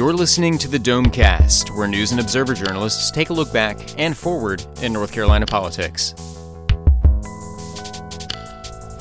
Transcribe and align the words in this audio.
You're 0.00 0.14
listening 0.14 0.56
to 0.56 0.68
the 0.68 0.78
Domecast, 0.78 1.76
where 1.76 1.86
news 1.86 2.10
and 2.10 2.22
observer 2.22 2.54
journalists 2.54 3.10
take 3.10 3.28
a 3.28 3.34
look 3.34 3.52
back 3.52 3.78
and 4.00 4.16
forward 4.16 4.64
in 4.80 4.94
North 4.94 5.12
Carolina 5.12 5.44
politics. 5.44 6.14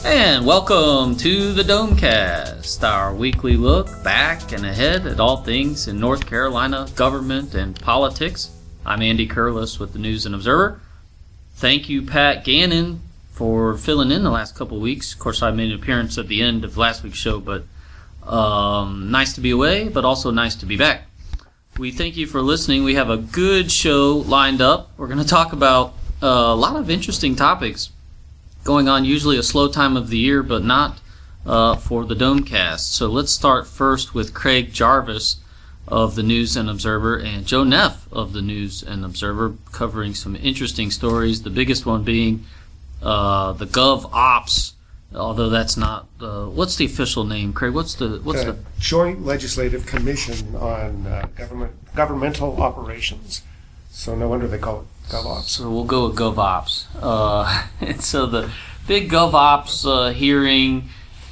And 0.04 0.46
welcome 0.46 1.16
to 1.16 1.54
the 1.54 1.64
Domecast, 1.64 2.84
our 2.84 3.16
weekly 3.16 3.56
look 3.56 3.88
back 4.04 4.52
and 4.52 4.66
ahead 4.66 5.08
at 5.08 5.22
all 5.22 5.38
things 5.38 5.88
in 5.88 6.02
North 6.02 6.26
Carolina 6.26 6.90
government 6.96 7.56
and 7.56 7.80
politics. 7.80 8.52
I'm 8.86 9.02
Andy 9.02 9.26
Curliss 9.26 9.80
with 9.80 9.94
the 9.94 10.00
News 10.00 10.26
and 10.26 10.36
Observer. 10.36 10.82
Thank 11.54 11.88
you, 11.88 12.02
Pat 12.02 12.44
Gannon, 12.44 13.00
for 13.32 13.78
filling 13.78 14.12
in 14.12 14.26
the 14.26 14.32
last 14.32 14.54
couple 14.54 14.78
weeks. 14.82 15.14
Of 15.14 15.20
course, 15.20 15.42
I 15.42 15.52
made 15.52 15.72
an 15.72 15.80
appearance 15.80 16.18
at 16.18 16.28
the 16.28 16.42
end 16.42 16.66
of 16.66 16.76
last 16.76 17.04
week's 17.04 17.18
show, 17.18 17.40
but 17.40 17.64
um, 18.24 19.12
nice 19.12 19.34
to 19.34 19.42
be 19.42 19.52
away, 19.52 19.90
but 19.90 20.06
also 20.06 20.32
nice 20.32 20.56
to 20.56 20.66
be 20.66 20.78
back. 20.78 21.04
We 21.78 21.92
thank 21.92 22.18
you 22.18 22.28
for 22.28 22.42
listening. 22.42 22.84
We 22.84 22.96
have 22.96 23.10
a 23.10 23.18
good 23.18 23.72
show 23.72 24.18
lined 24.28 24.62
up. 24.62 24.92
We're 24.98 25.08
going 25.08 25.20
to 25.20 25.26
talk 25.28 25.54
about 25.54 25.94
uh, 26.22 26.28
a 26.28 26.56
lot 26.56 26.76
of 26.76 26.90
interesting 26.90 27.36
topics 27.36 27.90
going 28.64 28.90
on, 28.90 29.06
usually 29.06 29.38
a 29.38 29.44
slow 29.44 29.70
time 29.70 29.96
of 29.96 30.10
the 30.10 30.18
year, 30.18 30.44
but 30.44 30.64
not 30.64 31.00
uh, 31.46 31.76
for 31.76 32.06
the 32.06 32.16
Domecast. 32.16 32.82
So 32.82 33.08
let's 33.08 33.32
start 33.32 33.66
first 33.66 34.14
with 34.14 34.34
Craig 34.34 34.74
Jarvis 34.74 35.38
of 35.88 36.16
the 36.16 36.24
News 36.24 36.56
and 36.56 36.70
Observer 36.70 37.18
and 37.18 37.46
Joe 37.46 37.64
Neff 37.64 38.12
of 38.12 38.34
the 38.34 38.42
News 38.42 38.84
and 38.84 39.04
Observer 39.04 39.56
covering 39.72 40.14
some 40.14 40.36
interesting 40.36 40.92
stories. 40.92 41.44
The 41.44 41.50
biggest 41.50 41.86
one 41.86 42.04
being 42.04 42.46
uh, 43.02 43.54
the 43.54 43.66
Gov 43.66 44.10
Ops 44.12 44.74
although 45.16 45.50
that's 45.50 45.76
not 45.78 46.08
uh, 46.22 46.46
what's 46.46 46.76
the 46.76 46.86
official 46.86 47.24
name, 47.24 47.54
Craig? 47.54 47.74
What's 47.74 47.96
the 47.96 48.20
what's 48.24 48.44
the 48.44 48.54
the 48.54 48.60
Joint 48.80 49.26
Legislative 49.26 49.86
Commission 49.86 50.56
on 50.56 51.08
uh, 51.08 51.28
Government 51.36 51.74
Governmental 51.96 52.62
Operations. 52.62 53.42
So 53.90 54.16
no 54.16 54.30
wonder 54.30 54.48
they 54.48 54.58
call 54.58 54.82
it 54.82 55.10
GovOps. 55.10 55.44
so 55.44 55.70
we'll 55.70 55.84
go 55.84 56.08
with 56.08 56.18
GovOps. 56.18 56.86
Uh, 57.02 57.68
and 57.82 58.02
so 58.02 58.26
the 58.26 58.52
big 58.88 59.10
GovOps 59.10 59.86
uh, 59.86 60.14
hearing, 60.14 60.90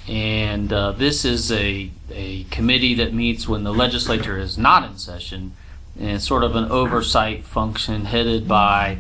and 0.08 0.74
uh, 0.74 0.92
this 0.92 1.24
is 1.24 1.52
a 1.52 1.92
a 2.12 2.44
committee 2.46 2.96
that 2.96 3.14
meets 3.14 3.48
when 3.48 3.64
the 3.64 3.74
legislature 3.74 4.38
is 4.38 4.58
not 4.58 4.90
in 4.90 4.98
session, 4.98 5.54
and 6.00 6.12
it's 6.12 6.28
sort 6.28 6.44
of 6.44 6.56
an 6.56 6.66
oversight 6.72 7.46
function 7.46 8.06
headed 8.06 8.48
by 8.48 8.98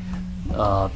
uh, 0.53 0.87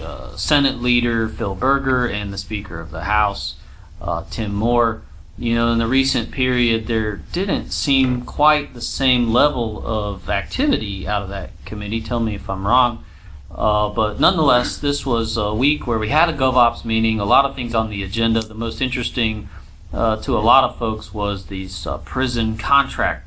uh, 0.00 0.36
Senate 0.36 0.80
leader 0.80 1.28
Phil 1.28 1.54
Berger 1.54 2.06
and 2.06 2.32
the 2.32 2.38
Speaker 2.38 2.80
of 2.80 2.90
the 2.90 3.04
House 3.04 3.56
uh, 4.00 4.24
Tim 4.30 4.54
Moore. 4.54 5.02
You 5.36 5.54
know, 5.54 5.72
in 5.72 5.78
the 5.78 5.86
recent 5.86 6.32
period, 6.32 6.86
there 6.88 7.16
didn't 7.16 7.70
seem 7.70 8.22
quite 8.22 8.74
the 8.74 8.80
same 8.80 9.32
level 9.32 9.80
of 9.86 10.28
activity 10.28 11.06
out 11.06 11.22
of 11.22 11.28
that 11.28 11.50
committee. 11.64 12.00
Tell 12.00 12.18
me 12.18 12.34
if 12.34 12.50
I'm 12.50 12.66
wrong. 12.66 13.04
Uh, 13.50 13.88
but 13.88 14.18
nonetheless, 14.18 14.76
this 14.76 15.06
was 15.06 15.36
a 15.36 15.54
week 15.54 15.86
where 15.86 15.98
we 15.98 16.08
had 16.08 16.28
a 16.28 16.32
GovOps 16.32 16.84
meeting, 16.84 17.20
a 17.20 17.24
lot 17.24 17.44
of 17.44 17.54
things 17.54 17.74
on 17.74 17.88
the 17.88 18.02
agenda. 18.02 18.40
The 18.40 18.54
most 18.54 18.80
interesting 18.80 19.48
uh, 19.92 20.16
to 20.22 20.36
a 20.36 20.40
lot 20.40 20.64
of 20.64 20.76
folks 20.76 21.14
was 21.14 21.46
these 21.46 21.86
uh, 21.86 21.98
prison 21.98 22.58
contract 22.58 23.26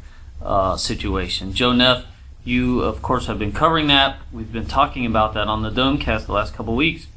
situation. 0.78 1.54
Joe 1.54 1.72
Neff 1.72 2.06
you, 2.44 2.82
of 2.82 3.02
course, 3.02 3.28
have 3.28 3.40
been 3.40 3.52
covering 3.52 3.88
that. 3.88 4.18
We've 4.32 4.52
been 4.52 4.66
talking 4.66 5.06
about 5.06 5.34
that 5.36 5.48
on 5.48 5.62
the 5.62 5.70
Domecast 5.70 6.26
the 6.26 6.34
last 6.34 6.54
couple 6.54 6.76
weeks. 6.76 7.08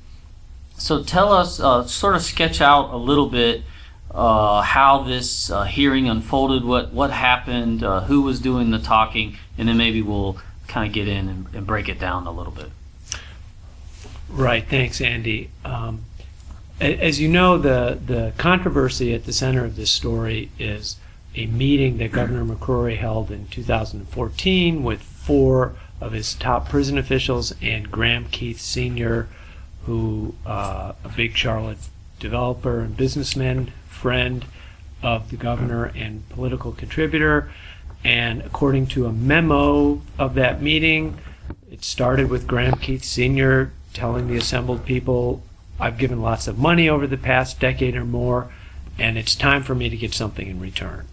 So 0.76 1.02
tell 1.02 1.32
us, 1.32 1.60
uh, 1.60 1.86
sort 1.86 2.16
of 2.16 2.22
sketch 2.22 2.60
out 2.60 2.92
a 2.92 2.96
little 2.96 3.28
bit 3.28 3.62
uh, 4.10 4.62
how 4.62 5.02
this 5.02 5.50
uh, 5.50 5.64
hearing 5.64 6.08
unfolded, 6.08 6.64
what 6.64 6.92
what 6.92 7.10
happened, 7.10 7.82
uh, 7.82 8.02
who 8.02 8.22
was 8.22 8.40
doing 8.40 8.70
the 8.70 8.78
talking, 8.78 9.36
and 9.58 9.68
then 9.68 9.76
maybe 9.76 10.02
we'll 10.02 10.38
kind 10.68 10.86
of 10.86 10.92
get 10.92 11.08
in 11.08 11.28
and, 11.28 11.46
and, 11.54 11.66
break 11.66 11.88
it 11.88 11.98
down 11.98 12.26
a 12.26 12.32
little 12.32 12.52
bit. 12.52 12.70
Right. 14.28 14.66
Thanks, 14.66 15.00
Andy. 15.00 15.50
Um, 15.64 16.04
as 16.80 17.20
you 17.20 17.28
know, 17.28 17.58
the 17.58 17.98
the 18.04 18.32
controversy 18.38 19.14
at 19.14 19.24
the 19.24 19.32
center 19.32 19.64
of 19.64 19.76
this 19.76 19.90
story 19.90 20.50
is 20.58 20.96
a 21.34 21.46
meeting 21.46 21.98
that 21.98 22.12
Governor 22.12 22.44
McCrory 22.44 22.96
held 22.96 23.30
in 23.30 23.48
2014 23.48 24.84
with 24.84 25.13
four 25.24 25.74
of 26.00 26.12
his 26.12 26.34
top 26.34 26.68
prison 26.68 26.98
officials 26.98 27.54
and 27.62 27.90
Graham 27.90 28.26
Keith 28.26 28.60
Sr., 28.60 29.26
who 29.86 30.34
uh, 30.46 30.92
a 31.02 31.08
big 31.08 31.36
Charlotte 31.36 31.78
developer 32.18 32.80
and 32.80 32.96
businessman, 32.96 33.72
friend 33.86 34.44
of 35.02 35.30
the 35.30 35.36
governor 35.36 35.86
and 35.94 36.28
political 36.30 36.72
contributor. 36.72 37.50
And 38.02 38.42
according 38.42 38.86
to 38.88 39.06
a 39.06 39.12
memo 39.12 40.02
of 40.18 40.34
that 40.34 40.60
meeting, 40.62 41.18
it 41.70 41.84
started 41.84 42.30
with 42.30 42.46
Graham 42.46 42.76
Keith 42.78 43.04
Sr. 43.04 43.72
telling 43.92 44.28
the 44.28 44.36
assembled 44.36 44.84
people, 44.84 45.42
I've 45.80 45.98
given 45.98 46.20
lots 46.20 46.46
of 46.46 46.58
money 46.58 46.88
over 46.88 47.06
the 47.06 47.16
past 47.16 47.60
decade 47.60 47.96
or 47.96 48.04
more, 48.04 48.50
and 48.98 49.18
it's 49.18 49.34
time 49.34 49.62
for 49.62 49.74
me 49.74 49.88
to 49.88 49.96
get 49.96 50.14
something 50.14 50.46
in 50.46 50.60
return. 50.60 51.06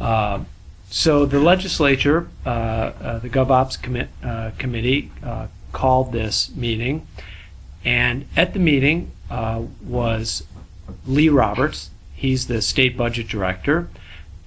Uh, 0.00 0.44
so 0.90 1.26
the 1.26 1.40
legislature, 1.40 2.28
uh, 2.44 2.48
uh, 2.48 3.18
the 3.18 3.28
GovOps 3.28 3.78
commi- 3.80 4.08
uh, 4.22 4.52
committee, 4.58 5.10
uh, 5.22 5.48
called 5.72 6.12
this 6.12 6.54
meeting, 6.54 7.06
and 7.84 8.26
at 8.36 8.52
the 8.52 8.58
meeting 8.58 9.10
uh, 9.30 9.62
was 9.82 10.44
Lee 11.06 11.28
Roberts. 11.28 11.90
He's 12.14 12.46
the 12.46 12.62
state 12.62 12.96
budget 12.96 13.28
director, 13.28 13.88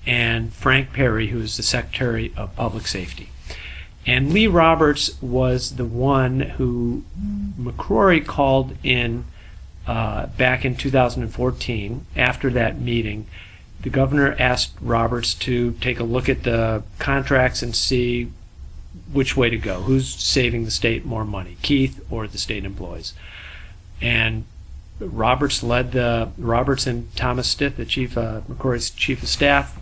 and 0.05 0.53
Frank 0.53 0.93
Perry, 0.93 1.27
who 1.27 1.39
is 1.39 1.57
the 1.57 1.63
secretary 1.63 2.33
of 2.35 2.55
public 2.55 2.87
safety. 2.87 3.29
And 4.05 4.33
Lee 4.33 4.47
Roberts 4.47 5.21
was 5.21 5.75
the 5.75 5.85
one 5.85 6.39
who 6.39 7.03
McCrory 7.59 8.25
called 8.25 8.75
in 8.81 9.25
back 9.85 10.63
in 10.65 10.75
2014 10.75 12.05
after 12.15 12.49
that 12.51 12.79
meeting 12.79 13.27
the 13.81 13.89
governor 13.89 14.35
asked 14.37 14.73
Roberts 14.81 15.33
to 15.35 15.71
take 15.73 15.99
a 15.99 16.03
look 16.03 16.27
at 16.27 16.43
the 16.43 16.83
contracts 16.97 17.61
and 17.61 17.75
see 17.75 18.31
which 19.11 19.37
way 19.37 19.49
to 19.49 19.57
go. 19.57 19.81
Who's 19.81 20.07
saving 20.07 20.65
the 20.65 20.71
state 20.71 21.05
more 21.05 21.25
money, 21.25 21.57
Keith 21.61 22.03
or 22.09 22.27
the 22.27 22.37
state 22.37 22.65
employees? 22.65 23.13
And 24.01 24.45
Roberts 24.99 25.63
led 25.63 25.93
the 25.93 26.29
Roberts 26.37 26.85
and 26.85 27.15
Thomas 27.15 27.47
Stith, 27.47 27.77
the 27.77 27.85
chief, 27.85 28.17
uh, 28.17 28.41
McCrory's 28.49 28.89
chief 28.89 29.23
of 29.23 29.29
staff, 29.29 29.79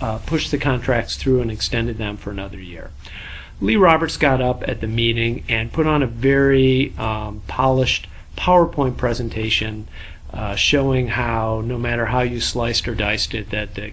uh, 0.00 0.18
pushed 0.18 0.50
the 0.50 0.58
contracts 0.58 1.16
through 1.16 1.40
and 1.40 1.50
extended 1.50 1.98
them 1.98 2.16
for 2.16 2.30
another 2.30 2.58
year. 2.58 2.90
Lee 3.60 3.76
Roberts 3.76 4.16
got 4.16 4.40
up 4.40 4.66
at 4.68 4.80
the 4.80 4.86
meeting 4.86 5.44
and 5.48 5.72
put 5.72 5.86
on 5.86 6.02
a 6.02 6.06
very 6.06 6.94
um, 6.98 7.42
polished 7.46 8.06
PowerPoint 8.36 8.96
presentation 8.96 9.88
uh, 10.36 10.54
showing 10.54 11.08
how 11.08 11.62
no 11.64 11.78
matter 11.78 12.06
how 12.06 12.20
you 12.20 12.40
sliced 12.40 12.86
or 12.86 12.94
diced 12.94 13.34
it, 13.34 13.50
that 13.50 13.74
the 13.74 13.92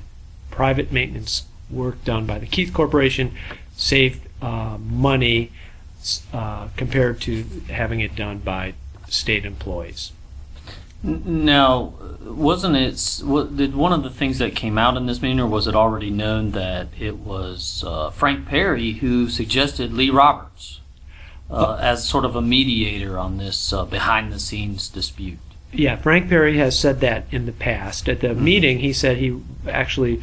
private 0.51 0.91
maintenance 0.91 1.43
work 1.69 2.03
done 2.03 2.25
by 2.25 2.37
the 2.37 2.45
Keith 2.45 2.73
Corporation 2.73 3.33
saved 3.75 4.27
uh, 4.41 4.77
money 4.77 5.51
uh, 6.33 6.67
compared 6.75 7.21
to 7.21 7.43
having 7.69 8.01
it 8.01 8.15
done 8.15 8.39
by 8.39 8.73
state 9.07 9.45
employees. 9.45 10.11
Now, 11.01 11.93
wasn't 12.21 12.75
it? 12.77 13.21
What, 13.25 13.57
did 13.57 13.75
one 13.75 13.91
of 13.91 14.03
the 14.03 14.09
things 14.09 14.39
that 14.39 14.55
came 14.55 14.77
out 14.77 14.95
in 14.95 15.05
this 15.05 15.21
meeting, 15.21 15.39
or 15.39 15.47
was 15.47 15.67
it 15.67 15.75
already 15.75 16.09
known 16.09 16.51
that 16.51 16.87
it 16.97 17.17
was 17.17 17.83
uh, 17.85 18.09
Frank 18.09 18.47
Perry 18.47 18.93
who 18.93 19.29
suggested 19.29 19.93
Lee 19.93 20.09
Roberts 20.09 20.79
uh, 21.49 21.77
as 21.81 22.07
sort 22.07 22.23
of 22.23 22.35
a 22.35 22.41
mediator 22.41 23.17
on 23.17 23.37
this 23.37 23.73
uh, 23.73 23.83
behind-the-scenes 23.83 24.87
dispute? 24.87 25.39
Yeah, 25.73 25.95
Frank 25.95 26.29
Perry 26.29 26.57
has 26.57 26.77
said 26.77 26.99
that 27.01 27.25
in 27.31 27.45
the 27.45 27.51
past. 27.51 28.07
At 28.07 28.21
the 28.21 28.29
mm-hmm. 28.29 28.43
meeting, 28.43 28.79
he 28.79 28.93
said 28.93 29.17
he 29.17 29.41
actually 29.67 30.21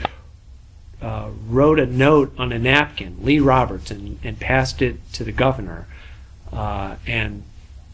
uh, 1.03 1.31
wrote 1.49 1.79
a 1.79 1.87
note 1.87 2.33
on 2.39 2.53
a 2.53 2.59
napkin, 2.59 3.17
Lee 3.21 3.41
Roberts, 3.41 3.91
and, 3.91 4.19
and 4.23 4.39
passed 4.39 4.81
it 4.81 4.97
to 5.15 5.25
the 5.25 5.33
governor. 5.33 5.87
Uh, 6.53 6.97
and 7.07 7.43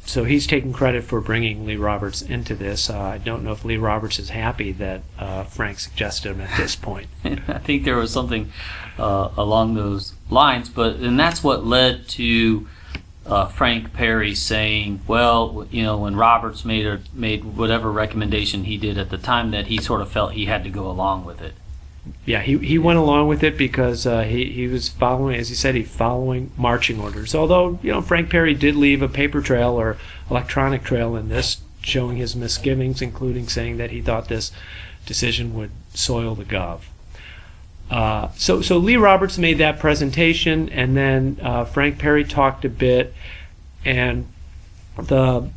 so 0.04 0.24
he's 0.24 0.46
taking 0.46 0.72
credit 0.72 1.04
for 1.04 1.20
bringing 1.20 1.66
Lee 1.66 1.76
Roberts 1.76 2.22
into 2.22 2.54
this. 2.54 2.88
Uh, 2.88 2.98
I 2.98 3.18
don't 3.18 3.42
know 3.42 3.52
if 3.52 3.64
Lee 3.64 3.76
Roberts 3.76 4.18
is 4.18 4.30
happy 4.30 4.72
that 4.72 5.02
uh, 5.18 5.44
Frank 5.44 5.80
suggested 5.80 6.30
him 6.30 6.40
at 6.40 6.56
this 6.56 6.76
point. 6.76 7.08
I 7.24 7.58
think 7.58 7.84
there 7.84 7.96
was 7.96 8.12
something 8.12 8.52
uh, 8.98 9.30
along 9.36 9.74
those 9.74 10.14
lines, 10.30 10.68
but 10.68 10.96
and 10.96 11.18
that's 11.18 11.42
what 11.42 11.66
led 11.66 12.08
to 12.10 12.68
uh, 13.26 13.46
Frank 13.46 13.92
Perry 13.92 14.34
saying, 14.34 15.00
well, 15.06 15.66
you 15.70 15.82
know, 15.82 15.98
when 15.98 16.16
Roberts 16.16 16.64
made 16.64 17.00
made 17.14 17.44
whatever 17.44 17.90
recommendation 17.90 18.64
he 18.64 18.76
did 18.76 18.98
at 18.98 19.10
the 19.10 19.18
time, 19.18 19.50
that 19.50 19.66
he 19.66 19.78
sort 19.78 20.00
of 20.00 20.10
felt 20.10 20.32
he 20.32 20.46
had 20.46 20.64
to 20.64 20.70
go 20.70 20.88
along 20.88 21.24
with 21.24 21.42
it. 21.42 21.54
Yeah, 22.24 22.40
he, 22.40 22.58
he 22.58 22.78
went 22.78 22.98
along 22.98 23.26
with 23.26 23.42
it 23.42 23.58
because 23.58 24.06
uh, 24.06 24.22
he, 24.22 24.52
he 24.52 24.68
was 24.68 24.88
following, 24.88 25.36
as 25.36 25.48
he 25.48 25.56
said, 25.56 25.74
he 25.74 25.82
following 25.82 26.52
marching 26.56 27.00
orders. 27.00 27.34
Although, 27.34 27.80
you 27.82 27.90
know, 27.90 28.00
Frank 28.00 28.30
Perry 28.30 28.54
did 28.54 28.76
leave 28.76 29.02
a 29.02 29.08
paper 29.08 29.40
trail 29.40 29.72
or 29.72 29.96
electronic 30.30 30.84
trail 30.84 31.16
in 31.16 31.28
this, 31.28 31.58
showing 31.82 32.16
his 32.16 32.36
misgivings, 32.36 33.02
including 33.02 33.48
saying 33.48 33.78
that 33.78 33.90
he 33.90 34.00
thought 34.00 34.28
this 34.28 34.52
decision 35.04 35.54
would 35.54 35.70
soil 35.94 36.36
the 36.36 36.44
Gov. 36.44 36.82
Uh, 37.90 38.28
so, 38.36 38.60
so 38.62 38.78
Lee 38.78 38.96
Roberts 38.96 39.38
made 39.38 39.58
that 39.58 39.78
presentation, 39.78 40.68
and 40.70 40.96
then 40.96 41.38
uh, 41.40 41.64
Frank 41.64 41.98
Perry 41.98 42.24
talked 42.24 42.64
a 42.64 42.68
bit, 42.68 43.14
and 43.84 44.26
the 44.96 45.48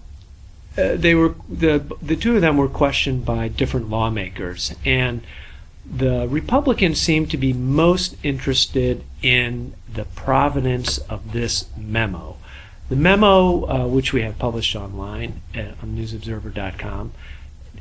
uh, 0.77 0.95
they 0.95 1.15
were 1.15 1.33
the 1.49 1.83
the 2.01 2.15
two 2.15 2.35
of 2.35 2.41
them 2.41 2.57
were 2.57 2.67
questioned 2.67 3.25
by 3.25 3.47
different 3.47 3.89
lawmakers, 3.89 4.75
and 4.85 5.21
the 5.89 6.27
Republicans 6.27 6.99
seemed 6.99 7.31
to 7.31 7.37
be 7.37 7.51
most 7.51 8.15
interested 8.21 9.03
in 9.23 9.73
the 9.91 10.05
provenance 10.05 10.99
of 10.99 11.31
this 11.31 11.65
memo. 11.75 12.37
The 12.89 12.95
memo, 12.95 13.65
uh, 13.65 13.87
which 13.87 14.13
we 14.13 14.21
have 14.21 14.37
published 14.37 14.75
online 14.75 15.41
at, 15.53 15.69
on 15.81 15.95
newsobserver.com, 15.95 17.11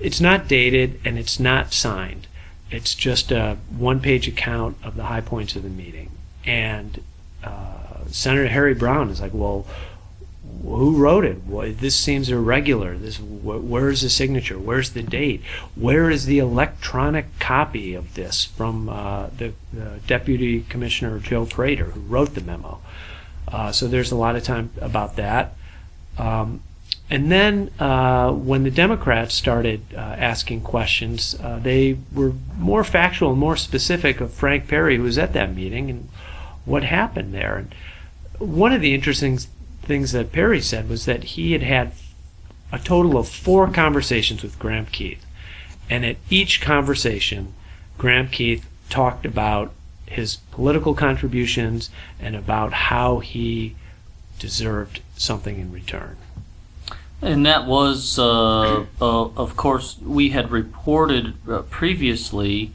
it's 0.01 0.21
not 0.21 0.49
dated 0.49 1.01
and 1.05 1.19
it's 1.19 1.39
not 1.39 1.73
signed. 1.73 2.27
It's 2.71 2.95
just 2.95 3.33
a 3.33 3.57
one-page 3.77 4.29
account 4.29 4.77
of 4.83 4.97
the 4.97 5.05
high 5.05 5.23
points 5.23 5.57
of 5.57 5.63
the 5.63 5.71
meeting. 5.71 6.11
And 6.45 7.03
uh, 7.43 8.05
Senator 8.09 8.49
Harry 8.49 8.75
Brown 8.75 9.11
is 9.11 9.21
like, 9.21 9.33
well, 9.35 9.67
who 10.63 10.97
wrote 10.97 11.25
it? 11.25 11.47
Well, 11.47 11.73
this 11.73 11.97
seems 11.97 12.29
irregular. 12.31 12.97
This, 12.97 13.17
wh- 13.17 13.65
where's 13.65 14.03
the 14.03 14.11
signature? 14.11 14.59
Where's 14.59 14.91
the 14.91 15.03
date? 15.03 15.43
Where 15.75 16.11
is 16.11 16.27
the 16.27 16.39
electronic 16.39 17.39
copy 17.39 17.95
of 17.95 18.15
this 18.15 18.45
from 18.45 18.89
uh, 18.89 19.29
the, 19.37 19.53
the 19.73 20.01
Deputy 20.07 20.63
Commissioner 20.69 21.19
Joe 21.21 21.47
Prater, 21.47 21.85
who 21.85 22.01
wrote 22.01 22.35
the 22.35 22.41
memo? 22.41 22.81
Uh, 23.47 23.73
so 23.73 23.87
there's 23.89 24.13
a 24.13 24.17
lot 24.17 24.37
of 24.37 24.43
time 24.43 24.71
about 24.81 25.17
that. 25.17 25.55
Um, 26.17 26.63
and 27.11 27.33
then 27.33 27.71
uh, 27.79 28.33
when 28.33 28.65
the 28.65 28.71
Democrats 28.71 29.35
started 29.35 29.83
uh, 29.95 29.99
asking 29.99 30.61
questions, 30.61 31.35
uh, 31.43 31.59
they 31.59 31.97
were 32.13 32.33
more 32.57 32.85
factual 32.85 33.31
and 33.31 33.41
more 33.41 33.57
specific 33.57 34.21
of 34.21 34.33
Frank 34.33 34.69
Perry, 34.69 34.97
who 34.97 35.05
was 35.05 35.17
at 35.17 35.33
that 35.33 35.55
meeting, 35.55 35.89
and 35.89 36.09
what 36.67 36.85
happened 36.85 37.33
there. 37.33 37.57
And 37.57 37.75
one 38.39 38.73
of 38.73 38.83
the 38.83 38.95
interesting 38.95 39.39
things 39.83 40.13
that 40.13 40.33
Perry 40.33 40.61
said 40.61 40.89
was 40.89 41.07
that 41.07 41.25
he 41.25 41.53
had 41.53 41.63
had 41.63 41.93
a 42.71 42.79
total 42.79 43.17
of 43.17 43.27
four 43.27 43.71
conversations 43.71 44.43
with 44.43 44.59
Graham 44.59 44.85
Keith. 44.85 45.25
And 45.89 46.05
at 46.05 46.17
each 46.29 46.61
conversation, 46.61 47.55
Graham 47.97 48.29
Keith 48.29 48.69
talked 48.91 49.25
about 49.25 49.73
his 50.05 50.37
political 50.51 50.95
contributions 50.95 51.89
and 52.21 52.37
about 52.37 52.75
how 52.75 53.21
he 53.21 53.77
deserved 54.39 55.01
something 55.17 55.59
in 55.59 55.73
return. 55.73 56.19
And 57.21 57.45
that 57.47 57.67
was, 57.67 58.19
uh, 58.19 58.87
uh, 59.01 59.25
of 59.37 59.57
course, 59.57 59.99
we 60.01 60.31
had 60.31 60.51
reported 60.51 61.35
uh, 61.49 61.63
previously 61.63 62.73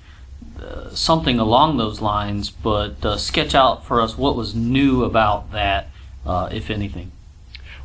uh, 0.62 0.90
something 0.90 1.40
along 1.40 1.78
those 1.78 2.02
lines, 2.02 2.50
but 2.50 3.04
uh, 3.06 3.18
sketch 3.18 3.56
out 3.56 3.86
for 3.86 4.02
us 4.02 4.18
what 4.18 4.36
was 4.36 4.54
new 4.54 5.04
about 5.04 5.52
that, 5.54 5.88
uh, 6.26 6.50
if 6.52 6.70
anything. 6.70 7.12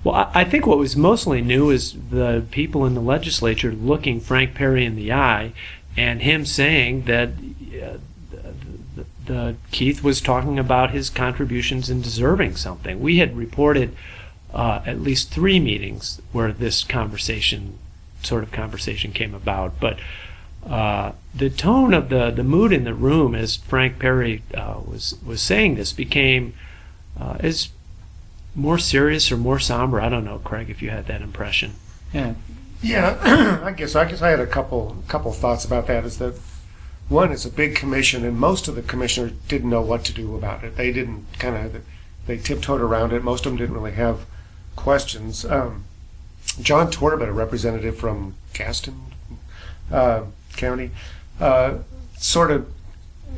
Well, 0.02 0.31
I 0.34 0.44
think 0.44 0.66
what 0.66 0.78
was 0.78 0.96
mostly 0.96 1.40
new 1.40 1.70
is 1.70 1.96
the 2.10 2.44
people 2.50 2.87
in 2.87 2.94
the 2.94 3.00
legislature 3.00 3.72
looking 3.72 4.20
Frank 4.20 4.54
Perry 4.54 4.84
in 4.84 4.96
the 4.96 5.12
eye 5.12 5.52
and 5.96 6.22
him 6.22 6.44
saying 6.44 7.02
that 7.02 7.31
the, 8.99 9.04
the 9.26 9.56
Keith 9.72 10.02
was 10.02 10.20
talking 10.20 10.58
about 10.58 10.90
his 10.90 11.11
contributions 11.11 11.90
and 11.90 12.02
deserving 12.02 12.56
something. 12.56 13.00
We 13.00 13.19
had 13.19 13.37
reported 13.37 13.94
uh, 14.52 14.80
at 14.86 15.00
least 15.00 15.30
three 15.30 15.60
meetings 15.60 16.20
where 16.32 16.52
this 16.52 16.84
conversation, 16.84 17.78
sort 18.22 18.42
of 18.42 18.52
conversation, 18.52 19.12
came 19.12 19.34
about. 19.34 19.78
But 19.80 19.98
uh, 20.66 21.12
the 21.34 21.50
tone 21.50 21.94
of 21.94 22.08
the 22.08 22.30
the 22.30 22.44
mood 22.44 22.72
in 22.72 22.84
the 22.84 22.94
room, 22.94 23.34
as 23.34 23.56
Frank 23.56 23.98
Perry 23.98 24.42
uh, 24.54 24.80
was 24.86 25.16
was 25.24 25.40
saying 25.40 25.74
this, 25.74 25.92
became 25.92 26.54
uh, 27.18 27.36
as 27.40 27.70
more 28.54 28.78
serious 28.78 29.30
or 29.30 29.36
more 29.36 29.58
somber. 29.58 30.00
I 30.00 30.08
don't 30.08 30.24
know, 30.24 30.38
Craig, 30.38 30.70
if 30.70 30.82
you 30.82 30.90
had 30.90 31.06
that 31.06 31.22
impression. 31.22 31.74
Yeah. 32.12 32.34
Yeah, 32.80 33.60
I 33.64 33.72
guess 33.72 33.96
I 33.96 34.04
guess 34.04 34.22
I 34.22 34.30
had 34.30 34.40
a 34.40 34.46
couple 34.46 35.02
couple 35.08 35.32
thoughts 35.32 35.64
about 35.64 35.86
that. 35.88 36.04
Is 36.04 36.18
that 36.18 36.38
one? 37.08 37.32
It's 37.32 37.44
a 37.44 37.50
big 37.50 37.74
commission, 37.74 38.24
and 38.24 38.38
most 38.38 38.68
of 38.68 38.76
the 38.76 38.82
commissioners 38.82 39.32
didn't 39.48 39.70
know 39.70 39.82
what 39.82 40.04
to 40.04 40.12
do 40.12 40.36
about 40.36 40.62
it. 40.62 40.76
They 40.76 40.92
didn't 40.92 41.26
kind 41.38 41.56
of 41.56 41.82
they 42.26 42.38
tiptoed 42.38 42.80
around 42.80 43.12
it. 43.12 43.24
Most 43.24 43.46
of 43.46 43.52
them 43.52 43.58
didn't 43.58 43.74
really 43.74 43.92
have 43.92 44.26
questions. 44.78 45.44
Um, 45.44 45.84
John 46.60 46.90
Torbett, 46.90 47.28
a 47.28 47.32
representative 47.32 47.96
from 47.96 48.34
Gaston 48.54 49.00
uh, 49.92 50.22
County, 50.56 50.90
uh, 51.40 51.78
sort 52.16 52.50
of 52.50 52.66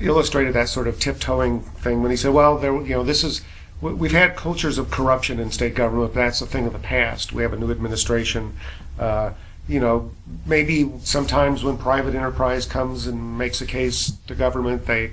illustrated 0.00 0.54
that 0.54 0.68
sort 0.68 0.86
of 0.86 0.98
tiptoeing 1.00 1.60
thing 1.60 2.02
when 2.02 2.10
he 2.10 2.16
said, 2.16 2.32
"Well, 2.32 2.58
there, 2.58 2.72
you 2.74 2.94
know, 2.94 3.02
this 3.02 3.24
is." 3.24 3.42
we- 3.80 3.94
We've 3.94 4.12
had 4.12 4.36
cultures 4.36 4.76
of 4.78 4.90
corruption 4.90 5.40
in 5.40 5.50
state 5.50 5.74
government. 5.74 6.12
But 6.14 6.20
that's 6.20 6.42
a 6.42 6.46
thing 6.46 6.66
of 6.66 6.72
the 6.74 6.78
past. 6.78 7.32
We 7.32 7.42
have 7.42 7.52
a 7.54 7.56
new 7.56 7.70
administration. 7.70 8.52
Uh, 8.98 9.30
you 9.68 9.80
know, 9.80 10.10
maybe 10.46 10.90
sometimes 11.02 11.62
when 11.64 11.78
private 11.78 12.14
enterprise 12.14 12.66
comes 12.66 13.06
and 13.06 13.38
makes 13.38 13.60
a 13.62 13.66
case 13.66 14.12
to 14.26 14.34
government, 14.34 14.86
they 14.86 15.12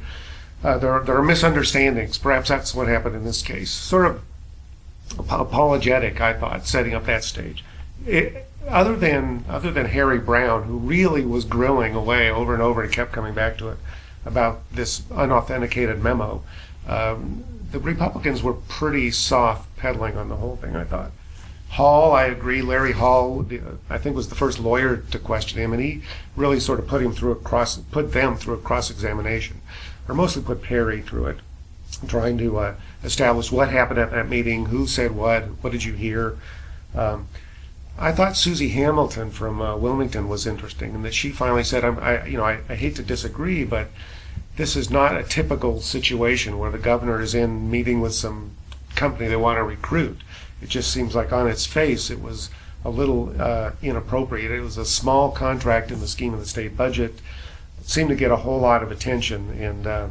uh, 0.64 0.78
there, 0.80 0.92
are, 0.92 1.04
there 1.06 1.16
are 1.16 1.24
misunderstandings. 1.24 2.18
Perhaps 2.18 2.50
that's 2.50 2.74
what 2.76 2.88
happened 2.88 3.16
in 3.16 3.24
this 3.24 3.42
case. 3.42 3.72
Sort 3.72 4.06
of 4.06 4.22
apologetic, 5.30 6.22
I 6.22 6.34
thought, 6.34 6.66
setting 6.66 6.94
up 6.94 7.06
that 7.06 7.24
stage. 7.24 7.64
It, 8.06 8.46
other 8.68 8.96
than 8.96 9.46
other 9.48 9.72
than 9.72 9.88
Harry 9.88 10.20
Brown, 10.20 10.64
who 10.64 10.78
really 10.78 11.26
was 11.26 11.46
grilling 11.46 11.96
away 11.96 12.30
over 12.30 12.54
and 12.54 12.62
over 12.62 12.84
and 12.84 12.92
kept 12.92 13.12
coming 13.12 13.34
back 13.34 13.58
to 13.60 13.70
it 13.70 13.78
about 14.26 14.62
this 14.72 15.04
unauthenticated 15.12 16.04
memo, 16.04 16.44
um, 16.88 17.44
the 17.72 17.80
Republicans 17.80 18.44
were 18.44 18.54
pretty 18.54 19.12
soft 19.12 19.76
pedaling 19.78 20.18
on 20.18 20.30
the 20.30 20.36
whole 20.36 20.58
thing. 20.58 20.76
I 20.76 20.84
thought. 20.84 21.12
Hall, 21.70 22.14
I 22.14 22.24
agree. 22.26 22.62
Larry 22.62 22.94
Hall, 22.94 23.46
I 23.90 23.98
think, 23.98 24.16
was 24.16 24.30
the 24.30 24.36
first 24.36 24.58
lawyer 24.58 24.98
to 24.98 25.20
question 25.20 25.60
him, 25.60 25.74
and 25.74 25.82
he 25.82 26.02
really 26.36 26.62
sort 26.62 26.80
of 26.80 26.88
put 26.88 27.02
him 27.02 27.12
through 27.12 27.32
a 27.32 27.36
cross, 27.36 27.78
put 27.78 28.14
them 28.14 28.38
through 28.38 28.56
a 28.56 28.60
cross 28.60 28.90
examination, 28.90 29.62
or 30.08 30.16
mostly 30.16 30.42
put 30.42 30.64
Perry 30.64 31.02
through 31.02 31.26
it, 31.26 31.40
trying 32.08 32.38
to 32.38 32.58
uh, 32.58 32.76
establish 33.04 33.52
what 33.52 33.70
happened 33.70 34.00
at 34.00 34.12
that 34.12 34.30
meeting, 34.30 34.68
who 34.68 34.88
said 34.88 35.12
what, 35.12 35.44
what 35.62 35.72
did 35.72 35.84
you 35.84 35.94
hear. 35.94 36.38
Um, 36.96 37.28
I 38.00 38.12
thought 38.12 38.38
Susie 38.38 38.70
Hamilton 38.70 39.32
from 39.32 39.62
uh, 39.62 39.76
Wilmington 39.76 40.30
was 40.30 40.46
interesting, 40.46 40.94
and 40.94 41.04
that 41.04 41.16
she 41.16 41.30
finally 41.30 41.64
said, 41.64 41.84
I'm, 41.84 41.98
I, 42.00 42.26
you 42.26 42.38
know, 42.38 42.44
I, 42.44 42.60
I 42.70 42.76
hate 42.76 42.96
to 42.98 43.04
disagree, 43.04 43.64
but 43.64 43.88
this 44.56 44.76
is 44.76 44.90
not 44.90 45.18
a 45.18 45.24
typical 45.24 45.82
situation 45.82 46.60
where 46.60 46.72
the 46.72 46.78
governor 46.78 47.22
is 47.22 47.34
in 47.34 47.70
meeting 47.72 48.02
with 48.02 48.14
some 48.14 48.52
company 48.96 49.28
they 49.28 49.36
want 49.36 49.58
to 49.58 49.64
recruit. 49.64 50.18
It 50.62 50.70
just 50.70 50.92
seems 50.92 51.16
like 51.16 51.32
on 51.32 51.48
its 51.48 51.66
face 51.66 52.10
it 52.10 52.22
was 52.22 52.50
a 52.84 52.90
little 52.90 53.40
uh, 53.40 53.72
inappropriate. 53.82 54.52
It 54.52 54.62
was 54.62 54.78
a 54.78 54.86
small 54.86 55.32
contract 55.32 55.92
in 55.92 56.00
the 56.00 56.08
scheme 56.08 56.34
of 56.34 56.40
the 56.40 56.46
state 56.46 56.78
budget. 56.78 57.20
It 57.80 57.90
seemed 57.90 58.10
to 58.10 58.16
get 58.16 58.32
a 58.32 58.38
whole 58.38 58.60
lot 58.60 58.84
of 58.84 58.92
attention, 58.92 59.52
and 59.62 59.88
uh, 59.88 60.08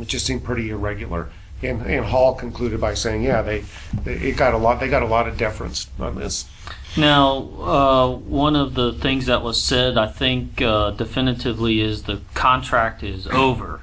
it 0.00 0.08
just 0.08 0.26
seemed 0.26 0.44
pretty 0.44 0.70
irregular. 0.70 1.30
And, 1.62 1.82
and 1.82 2.04
Hall 2.04 2.34
concluded 2.34 2.80
by 2.80 2.94
saying, 2.94 3.22
"Yeah, 3.22 3.42
they, 3.42 3.64
they 4.04 4.14
it 4.14 4.36
got 4.36 4.54
a 4.54 4.58
lot. 4.58 4.78
They 4.80 4.88
got 4.88 5.02
a 5.02 5.06
lot 5.06 5.26
of 5.26 5.38
deference 5.38 5.88
on 5.98 6.16
this." 6.16 6.48
Now, 6.96 7.36
uh, 7.60 8.08
one 8.10 8.56
of 8.56 8.74
the 8.74 8.92
things 8.92 9.26
that 9.26 9.42
was 9.42 9.62
said, 9.62 9.98
I 9.98 10.06
think, 10.06 10.62
uh, 10.62 10.92
definitively 10.92 11.80
is 11.80 12.04
the 12.04 12.20
contract 12.34 13.02
is 13.02 13.26
over. 13.26 13.80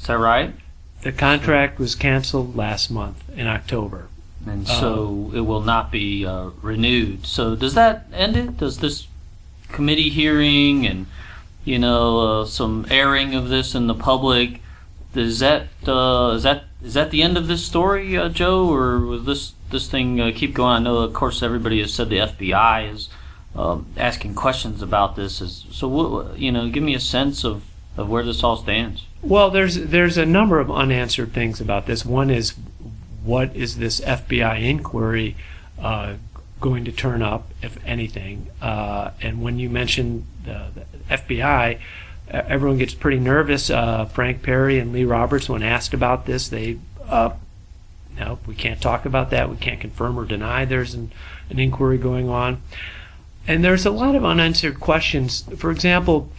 Is 0.00 0.06
that 0.06 0.18
right? 0.18 0.54
The 1.02 1.12
contract 1.12 1.78
was 1.78 1.94
canceled 1.94 2.56
last 2.56 2.90
month 2.90 3.22
in 3.36 3.46
October. 3.46 4.08
And 4.46 4.68
so 4.68 5.30
it 5.34 5.40
will 5.40 5.62
not 5.62 5.90
be 5.90 6.26
uh, 6.26 6.50
renewed. 6.60 7.26
So 7.26 7.56
does 7.56 7.74
that 7.74 8.06
end 8.12 8.36
it? 8.36 8.58
Does 8.58 8.78
this 8.78 9.06
committee 9.68 10.10
hearing 10.10 10.86
and 10.86 11.06
you 11.64 11.78
know 11.78 12.42
uh, 12.42 12.44
some 12.46 12.86
airing 12.90 13.34
of 13.34 13.48
this 13.48 13.74
in 13.74 13.86
the 13.86 13.94
public 13.94 14.60
is 15.16 15.38
that 15.40 15.68
uh, 15.86 16.32
is 16.36 16.42
that 16.42 16.64
is 16.82 16.94
that 16.94 17.10
the 17.10 17.22
end 17.22 17.36
of 17.36 17.46
this 17.46 17.64
story, 17.64 18.16
uh, 18.16 18.28
Joe, 18.28 18.68
or 18.72 18.98
will 18.98 19.20
this 19.20 19.54
this 19.70 19.88
thing 19.88 20.20
uh, 20.20 20.32
keep 20.34 20.54
going? 20.54 20.72
I 20.72 20.78
know, 20.78 20.98
of 20.98 21.12
course, 21.14 21.42
everybody 21.42 21.80
has 21.80 21.92
said 21.92 22.08
the 22.08 22.18
FBI 22.18 22.92
is 22.92 23.08
um, 23.56 23.86
asking 23.96 24.34
questions 24.34 24.82
about 24.82 25.16
this. 25.16 25.40
Is 25.40 25.64
so 25.70 25.88
what, 25.88 26.38
you 26.38 26.52
know? 26.52 26.68
Give 26.68 26.82
me 26.82 26.94
a 26.94 27.00
sense 27.00 27.44
of, 27.44 27.64
of 27.96 28.08
where 28.08 28.22
this 28.22 28.42
all 28.42 28.56
stands. 28.56 29.06
Well, 29.22 29.50
there's 29.50 29.76
there's 29.76 30.18
a 30.18 30.26
number 30.26 30.60
of 30.60 30.70
unanswered 30.70 31.32
things 31.32 31.60
about 31.60 31.86
this. 31.86 32.04
One 32.04 32.30
is, 32.30 32.54
what 33.22 33.54
is 33.56 33.78
this 33.78 34.00
FBI 34.00 34.62
inquiry 34.62 35.36
uh, 35.78 36.14
going 36.60 36.84
to 36.84 36.92
turn 36.92 37.22
up, 37.22 37.50
if 37.62 37.78
anything? 37.86 38.48
Uh, 38.60 39.10
and 39.22 39.42
when 39.42 39.58
you 39.58 39.70
mentioned 39.70 40.26
the, 40.44 40.66
the 40.74 41.16
FBI, 41.16 41.78
everyone 42.48 42.78
gets 42.78 42.94
pretty 42.94 43.20
nervous. 43.20 43.70
Uh, 43.70 44.04
Frank 44.06 44.42
Perry 44.42 44.78
and 44.78 44.92
Lee 44.92 45.04
Roberts, 45.04 45.48
when 45.48 45.62
asked 45.62 45.94
about 45.94 46.26
this, 46.26 46.48
they 46.48 46.78
uh, 47.08 47.30
no, 48.18 48.38
we 48.46 48.54
can't 48.54 48.80
talk 48.80 49.04
about 49.04 49.30
that. 49.30 49.50
We 49.50 49.56
can't 49.56 49.80
confirm 49.80 50.18
or 50.18 50.24
deny 50.24 50.64
there's 50.64 50.94
an, 50.94 51.10
an 51.50 51.58
inquiry 51.58 51.98
going 51.98 52.28
on. 52.28 52.62
And 53.46 53.64
there's 53.64 53.84
a 53.84 53.90
lot 53.90 54.14
of 54.14 54.24
unanswered 54.24 54.80
questions. 54.80 55.42
For 55.56 55.70
example, 55.70 56.30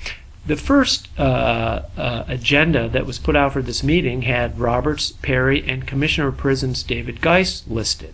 the 0.45 0.55
first 0.55 1.09
uh, 1.19 1.83
uh, 1.97 2.23
agenda 2.27 2.87
that 2.89 3.05
was 3.05 3.19
put 3.19 3.35
out 3.35 3.53
for 3.53 3.61
this 3.61 3.83
meeting 3.83 4.23
had 4.23 4.59
Roberts, 4.59 5.11
Perry, 5.11 5.67
and 5.67 5.85
Commissioner 5.85 6.29
of 6.29 6.37
Prisons 6.37 6.81
David 6.81 7.21
Guice 7.21 7.63
listed 7.67 8.13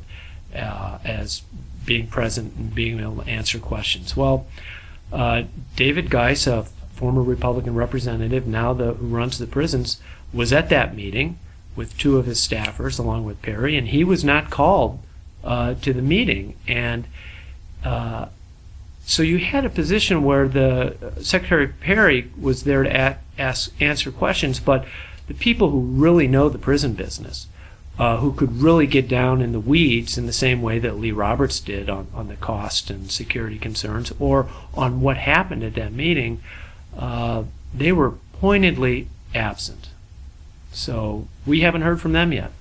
uh, 0.55 0.97
as 1.05 1.43
being 1.85 2.07
present 2.07 2.55
and 2.55 2.73
being 2.73 2.99
able 2.99 3.23
to 3.23 3.29
answer 3.29 3.59
questions. 3.59 4.17
Well, 4.17 4.45
uh, 5.13 5.43
David 5.75 6.09
Guice, 6.09 6.47
a 6.47 6.65
former 7.01 7.23
Republican 7.23 7.73
representative, 7.73 8.45
now 8.45 8.73
the 8.73 8.93
who 8.93 9.07
runs 9.07 9.39
the 9.39 9.47
prisons, 9.47 9.99
was 10.31 10.53
at 10.53 10.69
that 10.69 10.95
meeting 10.95 11.39
with 11.75 11.97
two 11.97 12.19
of 12.19 12.27
his 12.27 12.39
staffers, 12.39 12.99
along 12.99 13.25
with 13.25 13.41
Perry, 13.41 13.75
and 13.75 13.87
he 13.87 14.03
was 14.03 14.23
not 14.23 14.51
called 14.51 14.99
uh, 15.43 15.73
to 15.81 15.93
the 15.93 16.01
meeting. 16.03 16.53
And 16.67 17.07
uh, 17.83 18.27
so 19.03 19.23
you 19.23 19.39
had 19.39 19.65
a 19.65 19.69
position 19.69 20.23
where 20.23 20.47
the 20.47 20.95
uh, 21.01 21.21
Secretary 21.21 21.69
Perry 21.69 22.29
was 22.39 22.65
there 22.65 22.83
to 22.83 22.89
a- 22.89 23.17
ask, 23.39 23.73
answer 23.81 24.11
questions, 24.11 24.59
but 24.59 24.85
the 25.27 25.33
people 25.33 25.71
who 25.71 25.81
really 25.81 26.27
know 26.27 26.49
the 26.49 26.59
prison 26.59 26.93
business, 26.93 27.47
uh, 27.97 28.17
who 28.17 28.31
could 28.31 28.61
really 28.61 28.85
get 28.85 29.07
down 29.07 29.41
in 29.41 29.53
the 29.53 29.59
weeds 29.59 30.19
in 30.19 30.27
the 30.27 30.33
same 30.33 30.61
way 30.61 30.77
that 30.77 30.99
Lee 30.99 31.11
Roberts 31.11 31.59
did 31.59 31.89
on, 31.89 32.07
on 32.13 32.27
the 32.27 32.35
cost 32.35 32.91
and 32.91 33.11
security 33.11 33.57
concerns, 33.57 34.13
or 34.19 34.47
on 34.75 35.01
what 35.01 35.17
happened 35.17 35.63
at 35.63 35.73
that 35.73 35.93
meeting, 35.93 36.39
uh, 37.01 37.43
they 37.73 37.91
were 37.91 38.13
pointedly 38.39 39.07
absent. 39.35 39.89
So 40.71 41.27
we 41.45 41.61
haven't 41.61 41.81
heard 41.81 41.99
from 41.99 42.13
them 42.13 42.31
yet. 42.31 42.51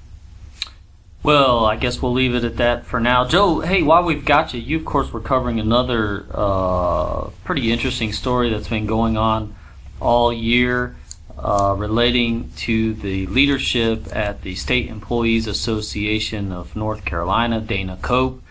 Well, 1.23 1.67
I 1.67 1.77
guess 1.77 2.01
we'll 2.01 2.15
leave 2.15 2.35
it 2.35 2.45
at 2.45 2.57
that 2.57 2.87
for 2.87 2.99
now. 2.99 3.27
Joe, 3.27 3.61
hey, 3.61 3.83
while 3.83 4.03
we've 4.03 4.25
got 4.25 4.55
you, 4.55 4.61
you 4.61 4.79
of 4.79 4.87
course 4.87 5.13
were 5.13 5.21
covering 5.21 5.61
another 5.61 6.25
uh, 6.33 7.29
pretty 7.45 7.71
interesting 7.71 8.13
story 8.13 8.49
that's 8.49 8.69
been 8.69 8.87
going 8.87 9.19
on 9.19 9.55
all 10.01 10.33
year 10.33 10.97
uh, 11.39 11.75
relating 11.77 12.51
to 12.57 12.95
the 12.95 13.27
leadership 13.27 14.07
at 14.17 14.41
the 14.43 14.55
State 14.55 14.89
Employees 14.89 15.47
Association 15.47 16.53
of 16.53 16.75
North 16.75 17.05
Carolina, 17.05 17.61
Dana 17.61 17.99
Cope. 18.01 18.43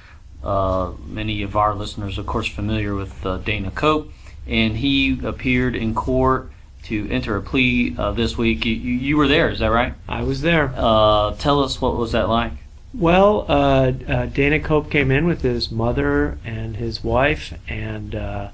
Uh, 0.43 0.91
many 1.05 1.41
of 1.41 1.55
our 1.55 1.74
listeners, 1.74 2.17
of 2.19 2.27
course, 2.27 2.48
familiar 2.48 2.93
with 2.93 3.25
uh, 3.25 3.38
Dana 3.38 3.72
Cope, 3.72 4.12
and 4.50 4.77
he 4.77 5.20
appeared 5.24 5.75
in 5.75 5.94
court 5.94 6.51
to 6.84 7.08
enter 7.10 7.36
a 7.36 7.41
plea 7.41 7.96
uh, 7.98 8.12
this 8.12 8.38
week. 8.38 8.65
You, 8.65 8.74
you, 8.74 8.94
you 8.94 9.18
were 9.18 9.27
there, 9.27 9.50
is 9.50 9.60
that 9.60 9.68
right? 9.68 9.94
I 10.08 10.24
was 10.24 10.41
there. 10.41 10.74
Uh, 10.75 11.36
tell 11.36 11.63
us 11.63 11.79
what 11.79 11.96
was 11.96 12.13
that 12.13 12.27
like? 12.27 12.53
Well, 12.94 13.46
uh, 13.48 13.91
uh, 14.08 14.25
Dana 14.25 14.60
Cope 14.60 14.89
came 14.89 15.12
in 15.12 15.27
with 15.27 15.44
his 15.44 15.70
mother 15.70 16.39
and 16.44 16.77
his 16.77 17.03
wife, 17.03 17.53
and 17.68 18.15
uh, 18.15 18.50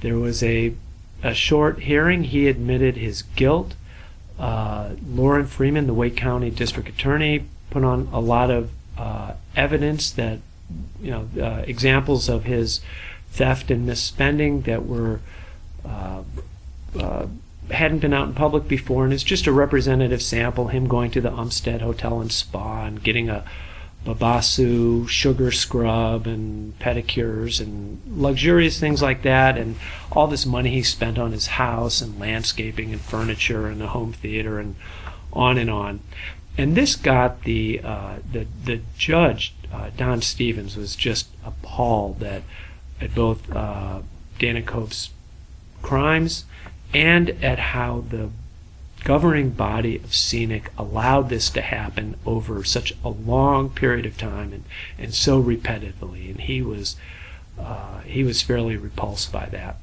there 0.00 0.16
was 0.16 0.42
a, 0.42 0.74
a 1.22 1.32
short 1.32 1.80
hearing. 1.80 2.24
He 2.24 2.48
admitted 2.48 2.96
his 2.96 3.22
guilt. 3.22 3.74
Uh, 4.38 4.94
Lorrin 5.06 5.46
Freeman, 5.46 5.86
the 5.86 5.94
Wake 5.94 6.16
County 6.16 6.50
District 6.50 6.88
Attorney, 6.88 7.44
put 7.70 7.84
on 7.84 8.08
a 8.12 8.18
lot 8.18 8.50
of 8.50 8.72
uh, 8.98 9.34
evidence 9.54 10.10
that, 10.10 10.40
you 11.00 11.12
know, 11.12 11.28
uh, 11.40 11.62
examples 11.64 12.28
of 12.28 12.44
his 12.44 12.80
theft 13.32 13.70
and 13.70 13.88
misspending 13.88 14.64
that 14.64 14.86
were 14.86 15.20
uh, 15.84 16.22
uh, 16.98 17.26
hadn't 17.70 18.00
been 18.00 18.12
out 18.12 18.28
in 18.28 18.34
public 18.34 18.68
before, 18.68 19.04
and 19.04 19.12
it's 19.12 19.22
just 19.22 19.46
a 19.46 19.52
representative 19.52 20.22
sample. 20.22 20.68
Him 20.68 20.86
going 20.86 21.10
to 21.12 21.20
the 21.20 21.30
Umstead 21.30 21.80
Hotel 21.80 22.20
and 22.20 22.30
Spa 22.30 22.84
and 22.84 23.02
getting 23.02 23.30
a 23.30 23.44
Babassu 24.04 25.08
sugar 25.08 25.50
scrub 25.50 26.26
and 26.26 26.78
pedicures 26.78 27.60
and 27.60 28.02
luxurious 28.06 28.78
things 28.78 29.00
like 29.00 29.22
that, 29.22 29.56
and 29.56 29.76
all 30.10 30.26
this 30.26 30.44
money 30.44 30.70
he 30.70 30.82
spent 30.82 31.18
on 31.18 31.32
his 31.32 31.46
house 31.46 32.02
and 32.02 32.20
landscaping 32.20 32.92
and 32.92 33.00
furniture 33.00 33.66
and 33.68 33.80
the 33.80 33.88
home 33.88 34.12
theater 34.12 34.58
and 34.58 34.76
on 35.32 35.56
and 35.56 35.70
on. 35.70 36.00
And 36.58 36.76
this 36.76 36.96
got 36.96 37.44
the 37.44 37.80
uh, 37.82 38.16
the 38.30 38.46
the 38.64 38.80
judge 38.98 39.54
uh, 39.72 39.90
Don 39.96 40.20
Stevens 40.20 40.76
was 40.76 40.94
just 40.96 41.28
appalled 41.44 42.22
at 42.22 42.42
at 43.02 43.14
both 43.14 43.50
uh, 43.54 44.00
Dana 44.38 44.62
Cope's 44.62 45.10
crimes 45.82 46.44
and 46.94 47.30
at 47.42 47.58
how 47.58 48.04
the 48.08 48.30
governing 49.04 49.50
body 49.50 49.96
of 49.96 50.14
SEANC 50.14 50.68
allowed 50.78 51.28
this 51.28 51.50
to 51.50 51.60
happen 51.60 52.16
over 52.24 52.62
such 52.62 52.94
a 53.04 53.08
long 53.08 53.68
period 53.70 54.06
of 54.06 54.16
time 54.16 54.52
and, 54.52 54.64
and 54.96 55.12
so 55.12 55.42
repetitively. 55.42 56.30
And 56.30 56.40
he 56.42 56.62
was 56.62 56.96
uh, 57.58 58.00
he 58.00 58.24
was 58.24 58.42
fairly 58.42 58.76
repulsed 58.76 59.32
by 59.32 59.46
that. 59.46 59.76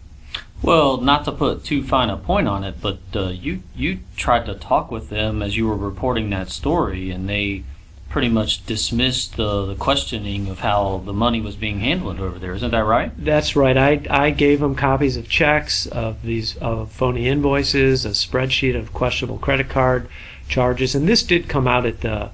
Well, 0.61 0.97
not 0.97 1.25
to 1.25 1.31
put 1.31 1.63
too 1.63 1.83
fine 1.83 2.09
a 2.09 2.17
point 2.17 2.47
on 2.47 2.63
it, 2.63 2.81
but 2.81 2.99
uh, 3.15 3.29
you 3.29 3.63
you 3.75 3.99
tried 4.15 4.45
to 4.45 4.55
talk 4.55 4.91
with 4.91 5.09
them 5.09 5.41
as 5.41 5.55
you 5.57 5.67
were 5.67 5.77
reporting 5.77 6.29
that 6.29 6.49
story, 6.49 7.11
and 7.11 7.29
they 7.29 7.63
pretty 8.10 8.30
much 8.30 8.66
dismissed 8.66 9.38
the, 9.38 9.66
the 9.66 9.75
questioning 9.75 10.48
of 10.50 10.60
how 10.60 11.01
the 11.06 11.13
money 11.13 11.39
was 11.39 11.56
being 11.56 11.80
handled 11.80 12.20
over 12.20 12.39
there. 12.39 12.54
Isn't 12.54 12.72
that 12.72 12.86
right? 12.86 13.12
That's 13.18 13.56
right. 13.56 13.78
I, 13.78 14.01
I 14.10 14.32
gave 14.32 14.60
them 14.60 14.74
copies 14.75 15.16
of 15.16 15.30
checks, 15.30 15.86
of 15.86 16.24
these 16.24 16.58
of 16.58 16.92
phony 16.92 17.28
invoices, 17.28 18.06
a 18.06 18.10
spreadsheet 18.10 18.75
of 18.75 18.94
questionable 18.94 19.38
credit 19.38 19.70
card 19.70 20.08
charges, 20.48 20.96
and 20.96 21.08
this 21.08 21.24
did 21.24 21.48
come 21.48 21.68
out 21.68 21.86
at 21.86 22.01
the 22.01 22.32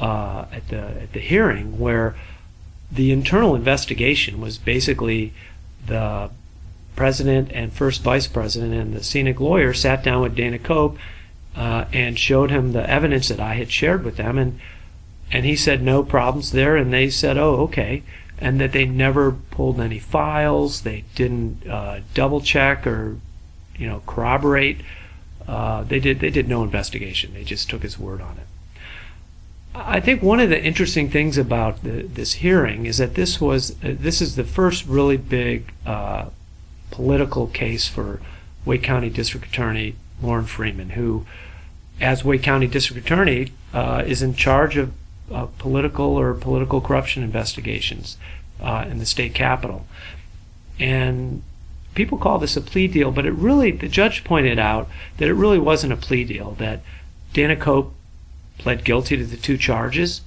uh, 0.00 0.46
at 0.52 0.68
the 0.68 0.78
at 0.78 1.12
the 1.12 1.20
hearing 1.20 1.78
where 1.78 2.14
the 2.90 3.10
internal 3.10 3.54
investigation 3.56 4.40
was 4.40 4.58
basically 4.58 5.32
the 5.86 6.30
president 6.94 7.50
and 7.52 7.72
first 7.72 8.02
vice 8.02 8.26
president 8.26 8.72
and 8.72 8.94
the 8.94 9.02
SEANC 9.02 9.40
lawyer 9.40 9.74
sat 9.74 10.02
down 10.02 10.22
with 10.22 10.36
Dana 10.36 10.58
Cope 10.58 10.96
uh, 11.56 11.84
and 11.92 12.18
showed 12.18 12.50
him 12.50 12.72
the 12.72 12.88
evidence 12.88 13.28
that 13.28 13.40
I 13.40 13.54
had 13.54 13.70
shared 13.70 14.04
with 14.04 14.16
them, 14.16 14.38
and 14.38 14.60
and 15.32 15.44
he 15.44 15.56
said 15.56 15.82
no 15.82 16.02
problems 16.02 16.52
there, 16.52 16.76
and 16.76 16.92
they 16.92 17.10
said, 17.10 17.36
oh, 17.36 17.54
okay, 17.62 18.02
and 18.38 18.60
that 18.60 18.72
they 18.72 18.84
never 18.84 19.32
pulled 19.32 19.80
any 19.80 19.98
files, 19.98 20.82
they 20.82 21.04
didn't 21.14 21.66
uh, 21.66 22.00
double 22.14 22.40
check 22.40 22.86
or 22.86 23.18
you 23.76 23.88
know 23.88 24.02
corroborate. 24.06 24.80
Uh, 25.46 25.82
they 25.84 26.00
did 26.00 26.20
they 26.20 26.30
did 26.30 26.48
no 26.48 26.62
investigation. 26.62 27.32
They 27.34 27.44
just 27.44 27.70
took 27.70 27.82
his 27.82 27.98
word 27.98 28.20
on 28.20 28.36
it. 28.38 28.46
I 29.74 30.00
think 30.00 30.22
one 30.22 30.40
of 30.40 30.48
the 30.48 30.62
interesting 30.62 31.10
things 31.10 31.36
about 31.36 31.82
the, 31.82 32.02
this 32.02 32.34
hearing 32.34 32.86
is 32.86 32.98
that 32.98 33.14
this 33.14 33.40
was 33.40 33.72
uh, 33.82 33.94
this 33.98 34.20
is 34.20 34.36
the 34.36 34.44
first 34.44 34.86
really 34.86 35.16
big 35.16 35.72
uh, 35.84 36.26
political 36.90 37.46
case 37.46 37.86
for 37.86 38.20
Wake 38.64 38.82
County 38.82 39.10
District 39.10 39.46
Attorney 39.46 39.94
Lorrin 40.22 40.46
Freeman, 40.46 40.90
who, 40.90 41.26
as 42.00 42.24
Wake 42.24 42.42
County 42.42 42.66
District 42.66 43.04
Attorney, 43.04 43.52
uh, 43.72 44.02
is 44.06 44.22
in 44.22 44.34
charge 44.34 44.76
of 44.76 44.92
uh, 45.32 45.46
political 45.58 46.16
or 46.18 46.34
political 46.34 46.80
corruption 46.80 47.22
investigations 47.22 48.16
uh, 48.60 48.84
in 48.88 48.98
the 48.98 49.06
state 49.06 49.34
capitol. 49.34 49.86
And 50.78 51.42
people 51.94 52.18
call 52.18 52.38
this 52.38 52.56
a 52.56 52.60
plea 52.60 52.88
deal, 52.88 53.10
but 53.10 53.26
it 53.26 53.32
really, 53.32 53.70
the 53.70 53.88
judge 53.88 54.24
pointed 54.24 54.58
out 54.58 54.88
that 55.18 55.28
it 55.28 55.34
really 55.34 55.58
wasn't 55.58 55.92
a 55.92 55.96
plea 55.96 56.24
deal, 56.24 56.52
that 56.52 56.80
Dana 57.32 57.56
Cope 57.56 57.94
pled 58.58 58.84
guilty 58.84 59.16
to 59.16 59.24
the 59.24 59.36
two 59.36 59.56
charges. 59.56 60.20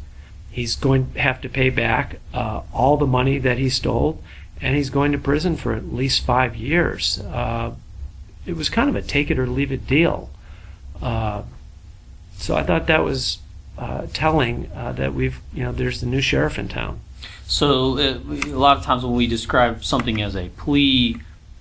He's 0.51 0.75
going 0.75 1.13
to 1.13 1.19
have 1.19 1.41
to 1.41 1.49
pay 1.49 1.69
back 1.69 2.19
uh, 2.33 2.61
all 2.73 2.97
the 2.97 3.07
money 3.07 3.37
that 3.39 3.57
he 3.57 3.69
stole, 3.69 4.21
and 4.61 4.75
he's 4.75 4.89
going 4.89 5.11
to 5.11 5.17
prison 5.17 5.55
for 5.55 5.73
at 5.73 5.93
least 5.93 6.25
five 6.25 6.55
years. 6.55 7.19
Uh, 7.19 7.73
it 8.45 8.55
was 8.55 8.69
kind 8.69 8.89
of 8.89 8.95
a 8.95 9.01
take 9.01 9.29
it 9.29 9.39
or 9.39 9.47
leave 9.47 9.71
it 9.71 9.87
deal. 9.87 10.29
Uh, 11.01 11.43
so 12.35 12.55
I 12.55 12.63
thought 12.63 12.87
that 12.87 13.03
was 13.03 13.39
uh, 13.79 14.05
telling 14.13 14.69
uh, 14.75 14.91
that 14.91 15.13
we've, 15.13 15.39
you 15.53 15.63
know, 15.63 15.71
there's 15.71 16.01
the 16.01 16.05
new 16.07 16.21
sheriff 16.21 16.59
in 16.59 16.67
town. 16.67 16.99
So 17.47 17.97
uh, 17.97 18.19
a 18.45 18.59
lot 18.59 18.77
of 18.77 18.83
times 18.83 19.03
when 19.03 19.15
we 19.15 19.25
describe 19.25 19.83
something 19.83 20.21
as 20.21 20.35
a 20.35 20.49
plea 20.49 21.17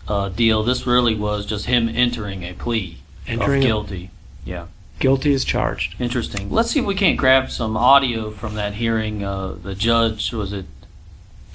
uh, 0.06 0.28
deal, 0.28 0.62
this 0.62 0.86
really 0.86 1.14
was 1.14 1.46
just 1.46 1.64
him 1.66 1.88
entering 1.88 2.42
a 2.42 2.52
plea 2.52 2.98
Entering 3.26 3.60
of 3.60 3.64
a- 3.64 3.66
guilty. 3.66 4.10
yeah, 4.44 4.66
Guilty 4.98 5.32
is 5.32 5.44
charged. 5.44 5.94
interesting. 6.00 6.50
Let's 6.50 6.70
see 6.72 6.80
if 6.80 6.86
we 6.86 6.94
can't 6.94 7.16
grab 7.16 7.50
some 7.50 7.76
audio 7.76 8.30
from 8.30 8.54
that 8.56 8.74
hearing. 8.74 9.22
Uh, 9.24 9.52
the 9.62 9.74
judge 9.74 10.32
was 10.32 10.52
it 10.52 10.66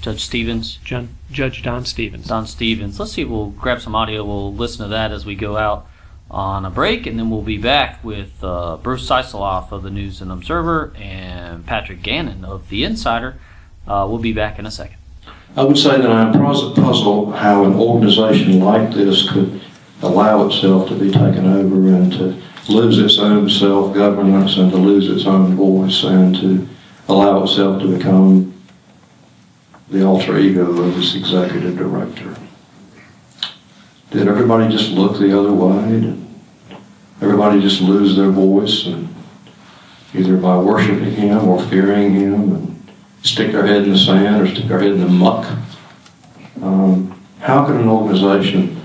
Judge 0.00 0.22
Stevens, 0.24 0.78
Judge 1.30 1.62
Don 1.62 1.84
Stevens. 1.84 2.26
Don 2.26 2.46
Stevens. 2.46 2.98
Let's 3.00 3.12
see 3.12 3.22
if 3.22 3.28
we'll 3.28 3.50
grab 3.50 3.80
some 3.80 3.94
audio. 3.94 4.24
We'll 4.24 4.52
listen 4.54 4.82
to 4.82 4.88
that 4.88 5.12
as 5.12 5.24
we 5.26 5.34
go 5.34 5.56
out 5.56 5.86
on 6.30 6.64
a 6.64 6.70
break, 6.70 7.06
and 7.06 7.18
then 7.18 7.30
we'll 7.30 7.42
be 7.42 7.58
back 7.58 8.02
with 8.02 8.42
uh, 8.42 8.76
Bruce 8.78 9.08
Siceloff 9.08 9.70
of 9.72 9.82
the 9.82 9.90
News 9.90 10.20
and 10.20 10.32
Observer 10.32 10.92
and 10.96 11.64
Patrick 11.66 12.02
Gannon 12.02 12.44
of 12.44 12.68
the 12.68 12.84
Insider. 12.84 13.38
Uh, 13.86 14.06
we'll 14.08 14.18
be 14.18 14.32
back 14.32 14.58
in 14.58 14.66
a 14.66 14.70
second. 14.70 14.96
I 15.56 15.62
would 15.62 15.78
say 15.78 16.00
that 16.00 16.10
I'm 16.10 16.32
puzzled 16.32 17.34
how 17.36 17.64
an 17.64 17.74
organization 17.74 18.60
like 18.60 18.90
this 18.92 19.30
could 19.30 19.60
allow 20.02 20.46
itself 20.46 20.88
to 20.88 20.98
be 20.98 21.10
taken 21.12 21.46
over 21.46 21.88
and 21.94 22.12
to 22.14 22.42
lose 22.68 22.98
its 22.98 23.18
own 23.18 23.48
self-governance 23.48 24.56
and 24.56 24.70
to 24.72 24.76
lose 24.76 25.08
its 25.08 25.26
own 25.26 25.54
voice 25.54 26.02
and 26.02 26.34
to 26.36 26.68
allow 27.08 27.44
itself 27.44 27.80
to 27.82 27.96
become 27.96 28.52
the 29.90 30.04
alter 30.04 30.38
ego 30.38 30.70
of 30.70 30.98
its 30.98 31.14
executive 31.14 31.76
director. 31.76 32.34
Did 34.14 34.28
everybody 34.28 34.70
just 34.70 34.92
look 34.92 35.18
the 35.18 35.36
other 35.36 35.52
way? 35.52 36.00
Did 36.00 36.24
everybody 37.20 37.60
just 37.60 37.80
lose 37.80 38.16
their 38.16 38.30
voice 38.30 38.86
and 38.86 39.12
either 40.14 40.36
by 40.36 40.56
worshiping 40.56 41.10
him 41.10 41.48
or 41.48 41.60
fearing 41.64 42.14
him 42.14 42.54
and 42.54 42.92
stick 43.22 43.50
their 43.50 43.66
head 43.66 43.82
in 43.82 43.90
the 43.90 43.98
sand 43.98 44.40
or 44.40 44.46
stick 44.46 44.66
their 44.66 44.78
head 44.78 44.92
in 44.92 45.00
the 45.00 45.08
muck? 45.08 45.58
Um, 46.62 47.20
how 47.40 47.64
can 47.64 47.76
an 47.76 47.88
organization 47.88 48.80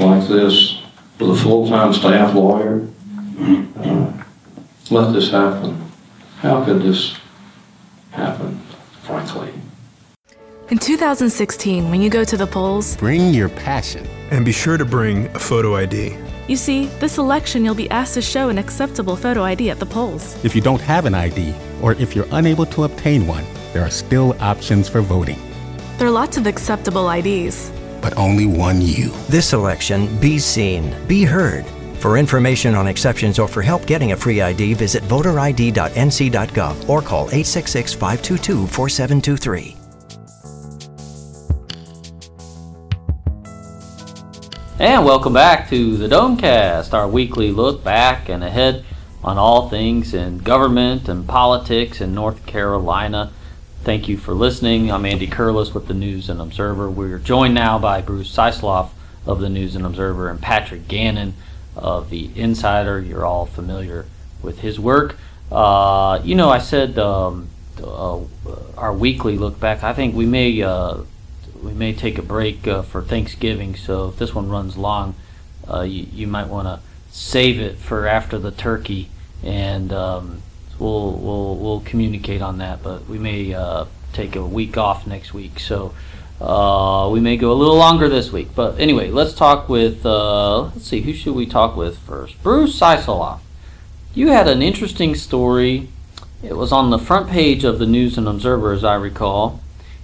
like 0.00 0.26
this, 0.28 0.80
with 1.18 1.30
a 1.30 1.36
full-time 1.36 1.92
staff 1.92 2.34
lawyer, 2.34 2.88
uh, 3.76 4.12
let 4.90 5.12
this 5.12 5.30
happen? 5.30 5.90
How 6.38 6.64
could 6.64 6.80
this 6.80 7.18
happen, 8.12 8.58
frankly? 9.02 9.52
In 10.70 10.78
2016, 10.78 11.90
when 11.90 12.00
you 12.00 12.08
go 12.08 12.22
to 12.22 12.36
the 12.36 12.46
polls, 12.46 12.96
Bring 12.96 13.34
your 13.34 13.48
passion. 13.48 14.06
And 14.30 14.44
be 14.44 14.52
sure 14.52 14.76
to 14.76 14.84
bring 14.84 15.26
a 15.34 15.38
photo 15.38 15.74
ID. 15.76 16.16
you 16.46 16.56
see, 16.56 16.86
this 17.00 17.18
election 17.18 17.64
you'll 17.64 17.74
be 17.74 17.90
asked 17.90 18.14
to 18.14 18.22
show 18.22 18.48
an 18.50 18.58
acceptable 18.58 19.16
photo 19.16 19.42
ID 19.42 19.70
at 19.70 19.80
the 19.80 19.86
polls. 19.86 20.36
If 20.44 20.54
you 20.54 20.60
don't 20.60 20.80
have 20.80 21.06
an 21.06 21.14
ID, 21.14 21.54
or 21.82 21.94
if 21.94 22.14
you're 22.14 22.28
unable 22.32 22.66
to 22.66 22.84
obtain 22.84 23.26
one, 23.26 23.44
there 23.72 23.82
are 23.82 23.90
still 23.90 24.36
options 24.40 24.88
for 24.88 25.00
voting, 25.00 25.38
There 25.98 26.06
are 26.06 26.12
lots 26.12 26.36
of 26.36 26.46
acceptable 26.46 27.10
IDs. 27.10 27.72
but 28.00 28.16
only 28.16 28.46
one 28.46 28.80
you. 28.80 29.10
This 29.28 29.52
election, 29.52 30.06
be 30.20 30.38
seen, 30.38 30.94
be 31.08 31.24
heard. 31.24 31.64
For 31.98 32.16
information 32.16 32.74
on 32.76 32.86
exceptions 32.86 33.38
or 33.40 33.48
for 33.48 33.60
help 33.60 33.86
getting 33.86 34.12
a 34.12 34.16
free 34.16 34.40
ID, 34.40 34.74
visit 34.74 35.02
voterid.nc.gov 35.02 36.88
or 36.88 37.02
call 37.02 37.24
866 37.26 37.92
522 37.92 38.66
4723. 38.68 39.79
And 44.80 45.04
welcome 45.04 45.34
back 45.34 45.68
to 45.68 45.98
the 45.98 46.08
Domecast, 46.08 46.94
our 46.94 47.06
weekly 47.06 47.50
look 47.50 47.84
back 47.84 48.30
and 48.30 48.42
ahead 48.42 48.82
on 49.22 49.36
all 49.36 49.68
things 49.68 50.14
in 50.14 50.38
government 50.38 51.06
and 51.06 51.28
politics 51.28 52.00
in 52.00 52.14
North 52.14 52.46
Carolina. 52.46 53.30
Thank 53.84 54.08
you 54.08 54.16
for 54.16 54.32
listening. 54.32 54.90
I'm 54.90 55.04
Andy 55.04 55.26
Curliss 55.26 55.74
with 55.74 55.86
the 55.86 55.92
News 55.92 56.30
and 56.30 56.40
Observer. 56.40 56.90
We're 56.90 57.18
joined 57.18 57.52
now 57.52 57.78
by 57.78 58.00
Bruce 58.00 58.34
Siceloff 58.34 58.88
of 59.26 59.40
the 59.40 59.50
News 59.50 59.76
and 59.76 59.84
Observer 59.84 60.30
and 60.30 60.40
Patrick 60.40 60.88
Gannon 60.88 61.34
of 61.76 62.08
the 62.08 62.30
Insider. 62.34 62.98
You're 63.02 63.26
all 63.26 63.44
familiar 63.44 64.06
with 64.40 64.60
his 64.60 64.80
work. 64.80 65.18
Uh, 65.52 66.22
you 66.24 66.34
know, 66.34 66.48
I 66.48 66.56
said 66.56 66.98
um, 66.98 67.50
uh, 67.84 68.20
our 68.78 68.94
weekly 68.94 69.36
look 69.36 69.60
back. 69.60 69.82
I 69.82 69.92
think 69.92 70.14
we 70.14 70.24
may 70.24 70.62
uh, 70.62 71.02
we 71.62 71.72
may 71.72 71.92
take 71.92 72.18
a 72.18 72.22
break 72.22 72.66
uh, 72.66 72.82
for 72.82 73.02
Thanksgiving. 73.02 73.76
So 73.76 74.08
if 74.08 74.16
this 74.16 74.34
one 74.34 74.48
runs 74.48 74.76
long, 74.76 75.14
uh, 75.68 75.82
you, 75.82 76.06
you 76.12 76.26
might 76.26 76.48
want 76.48 76.66
to 76.66 76.80
save 77.10 77.60
it 77.60 77.76
for 77.78 78.06
after 78.06 78.38
the 78.38 78.50
turkey, 78.50 79.10
and 79.42 79.92
um, 79.92 80.42
we'll 80.78 81.12
we'll 81.12 81.56
we'll 81.56 81.80
communicate 81.80 82.42
on 82.42 82.58
that. 82.58 82.82
But 82.82 83.08
we 83.08 83.18
may 83.18 83.52
uh, 83.52 83.86
take 84.12 84.36
a 84.36 84.44
week 84.44 84.76
off 84.76 85.06
next 85.06 85.34
week, 85.34 85.60
so 85.60 85.94
uh, 86.40 87.08
we 87.12 87.20
may 87.20 87.36
go 87.36 87.52
a 87.52 87.54
little 87.54 87.76
longer 87.76 88.08
this 88.08 88.32
week. 88.32 88.48
But 88.54 88.78
anyway, 88.80 89.10
let's 89.10 89.34
talk 89.34 89.68
with 89.68 90.04
uh, 90.06 90.62
let's 90.62 90.86
see 90.86 91.02
who 91.02 91.12
should 91.12 91.34
we 91.34 91.46
talk 91.46 91.76
with 91.76 91.98
first? 91.98 92.42
Bruce 92.42 92.78
Siceloff. 92.78 93.40
You 94.14 94.28
had 94.28 94.48
an 94.48 94.62
interesting 94.62 95.14
story. 95.14 95.88
It 96.42 96.56
was 96.56 96.72
on 96.72 96.90
the 96.90 96.98
front 96.98 97.28
page 97.28 97.64
of 97.64 97.78
the 97.78 97.86
News 97.86 98.16
and 98.16 98.26
Observer, 98.26 98.72
as 98.72 98.82
I 98.82 98.94
recall, 98.94 99.60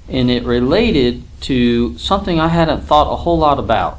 and 0.08 0.30
it 0.30 0.44
related 0.44 1.22
to 1.42 1.96
something 1.98 2.40
I 2.40 2.48
hadn't 2.48 2.82
thought 2.82 3.12
a 3.12 3.16
whole 3.16 3.38
lot 3.38 3.58
about, 3.58 3.98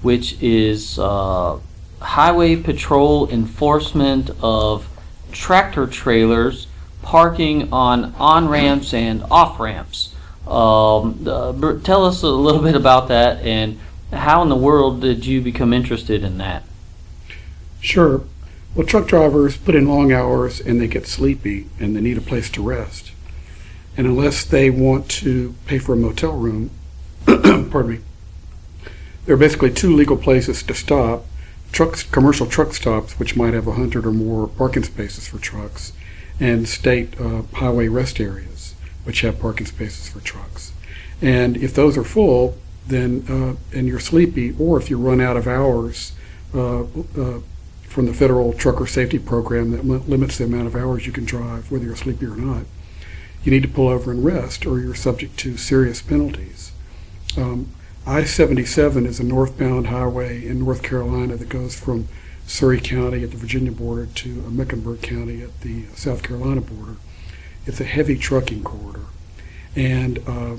which 0.00 0.40
is 0.40 0.98
uh, 0.98 1.58
highway 2.00 2.56
patrol 2.56 3.28
enforcement 3.30 4.30
of 4.42 4.88
tractor 5.32 5.86
trailers 5.86 6.66
parking 7.02 7.72
on 7.72 8.14
on 8.18 8.48
ramps 8.48 8.94
and 8.94 9.22
off 9.30 9.58
ramps. 9.58 10.14
Um, 10.46 11.26
uh, 11.26 11.52
tell 11.82 12.04
us 12.04 12.22
a 12.22 12.28
little 12.28 12.62
bit 12.62 12.74
about 12.74 13.08
that 13.08 13.42
and 13.42 13.78
how 14.12 14.42
in 14.42 14.48
the 14.48 14.56
world 14.56 15.00
did 15.00 15.24
you 15.24 15.40
become 15.40 15.72
interested 15.72 16.22
in 16.22 16.38
that? 16.38 16.64
Sure. 17.80 18.22
Well, 18.74 18.86
truck 18.86 19.06
drivers 19.06 19.56
put 19.56 19.74
in 19.74 19.86
long 19.86 20.12
hours 20.12 20.60
and 20.60 20.80
they 20.80 20.86
get 20.86 21.06
sleepy 21.06 21.68
and 21.78 21.94
they 21.96 22.00
need 22.00 22.18
a 22.18 22.22
place 22.22 22.50
to 22.50 22.62
rest. 22.62 23.11
And 23.96 24.06
unless 24.06 24.44
they 24.44 24.70
want 24.70 25.08
to 25.10 25.54
pay 25.66 25.78
for 25.78 25.92
a 25.92 25.96
motel 25.96 26.32
room, 26.32 26.70
pardon 27.26 27.90
me, 27.90 27.98
there 29.26 29.34
are 29.34 29.38
basically 29.38 29.70
two 29.70 29.94
legal 29.94 30.16
places 30.16 30.62
to 30.64 30.74
stop 30.74 31.24
trucks, 31.72 32.02
commercial 32.02 32.46
truck 32.46 32.74
stops, 32.74 33.18
which 33.18 33.34
might 33.34 33.54
have 33.54 33.66
100 33.66 34.06
or 34.06 34.12
more 34.12 34.46
parking 34.46 34.84
spaces 34.84 35.26
for 35.26 35.38
trucks, 35.38 35.92
and 36.38 36.68
state 36.68 37.18
uh, 37.20 37.42
highway 37.54 37.88
rest 37.88 38.20
areas, 38.20 38.74
which 39.04 39.22
have 39.22 39.40
parking 39.40 39.66
spaces 39.66 40.08
for 40.08 40.20
trucks. 40.20 40.72
And 41.20 41.56
if 41.56 41.74
those 41.74 41.96
are 41.96 42.04
full, 42.04 42.56
then 42.86 43.24
uh, 43.28 43.76
and 43.76 43.88
you're 43.88 44.00
sleepy, 44.00 44.54
or 44.58 44.78
if 44.78 44.90
you 44.90 44.98
run 44.98 45.20
out 45.20 45.36
of 45.36 45.46
hours 45.46 46.12
uh, 46.54 46.82
uh, 46.82 47.40
from 47.84 48.06
the 48.06 48.14
federal 48.14 48.52
trucker 48.52 48.86
safety 48.86 49.18
program 49.18 49.70
that 49.70 49.84
limits 49.84 50.38
the 50.38 50.44
amount 50.44 50.66
of 50.66 50.76
hours 50.76 51.06
you 51.06 51.12
can 51.12 51.24
drive, 51.24 51.70
whether 51.70 51.84
you're 51.84 51.96
sleepy 51.96 52.26
or 52.26 52.36
not, 52.36 52.64
you 53.44 53.50
need 53.50 53.62
to 53.62 53.68
pull 53.68 53.88
over 53.88 54.10
and 54.10 54.24
rest, 54.24 54.66
or 54.66 54.78
you're 54.78 54.94
subject 54.94 55.38
to 55.38 55.56
serious 55.56 56.00
penalties. 56.00 56.72
Um, 57.36 57.68
I-77 58.06 59.06
is 59.06 59.20
a 59.20 59.24
northbound 59.24 59.88
highway 59.88 60.44
in 60.44 60.60
North 60.60 60.82
Carolina 60.82 61.36
that 61.36 61.48
goes 61.48 61.78
from 61.78 62.08
Surry 62.46 62.80
County 62.80 63.22
at 63.22 63.30
the 63.30 63.36
Virginia 63.36 63.72
border 63.72 64.06
to 64.06 64.28
Mecklenburg 64.28 65.02
County 65.02 65.42
at 65.42 65.60
the 65.60 65.86
South 65.94 66.22
Carolina 66.22 66.60
border. 66.60 66.96
It's 67.64 67.80
a 67.80 67.84
heavy 67.84 68.18
trucking 68.18 68.64
corridor, 68.64 69.06
and 69.76 70.18
uh, 70.26 70.56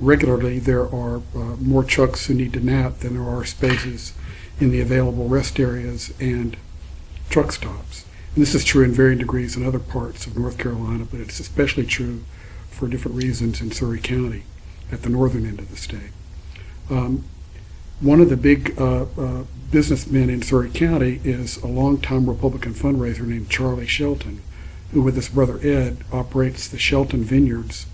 regularly 0.00 0.58
there 0.58 0.84
are 0.84 1.16
uh, 1.34 1.56
more 1.60 1.84
trucks 1.84 2.26
who 2.26 2.34
need 2.34 2.52
to 2.54 2.60
nap 2.60 2.98
than 3.00 3.14
there 3.14 3.28
are 3.28 3.44
spaces 3.44 4.14
in 4.58 4.70
the 4.70 4.80
available 4.80 5.28
rest 5.28 5.60
areas 5.60 6.14
and 6.18 6.56
truck 7.28 7.52
stops. 7.52 8.06
And 8.36 8.42
this 8.42 8.54
is 8.54 8.64
true 8.64 8.84
in 8.84 8.92
varying 8.92 9.18
degrees 9.18 9.56
in 9.56 9.66
other 9.66 9.78
parts 9.78 10.26
of 10.26 10.36
North 10.36 10.58
Carolina, 10.58 11.06
but 11.10 11.20
it's 11.20 11.40
especially 11.40 11.86
true 11.86 12.22
for 12.68 12.86
different 12.86 13.16
reasons 13.16 13.62
in 13.62 13.72
Surry 13.72 13.98
County 13.98 14.42
at 14.92 15.00
the 15.00 15.08
northern 15.08 15.46
end 15.46 15.58
of 15.58 15.70
the 15.70 15.76
state. 15.78 16.12
Um, 16.90 17.24
one 18.00 18.20
of 18.20 18.28
the 18.28 18.36
big 18.36 18.78
uh, 18.78 19.06
uh, 19.18 19.44
businessmen 19.70 20.28
in 20.28 20.42
Surry 20.42 20.68
County 20.68 21.18
is 21.24 21.56
a 21.62 21.66
longtime 21.66 22.28
Republican 22.28 22.74
fundraiser 22.74 23.26
named 23.26 23.48
Charlie 23.48 23.86
Shelton, 23.86 24.42
who, 24.92 25.00
with 25.00 25.16
his 25.16 25.30
brother 25.30 25.58
Ed, 25.62 26.04
operates 26.12 26.68
the 26.68 26.78
Shelton 26.78 27.24
Vineyards 27.24 27.86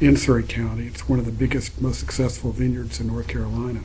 in 0.00 0.16
Surry 0.16 0.44
County. 0.44 0.86
It's 0.86 1.10
one 1.10 1.18
of 1.18 1.26
the 1.26 1.30
biggest, 1.30 1.78
most 1.78 2.00
successful 2.00 2.52
vineyards 2.52 3.00
in 3.00 3.08
North 3.08 3.28
Carolina. 3.28 3.80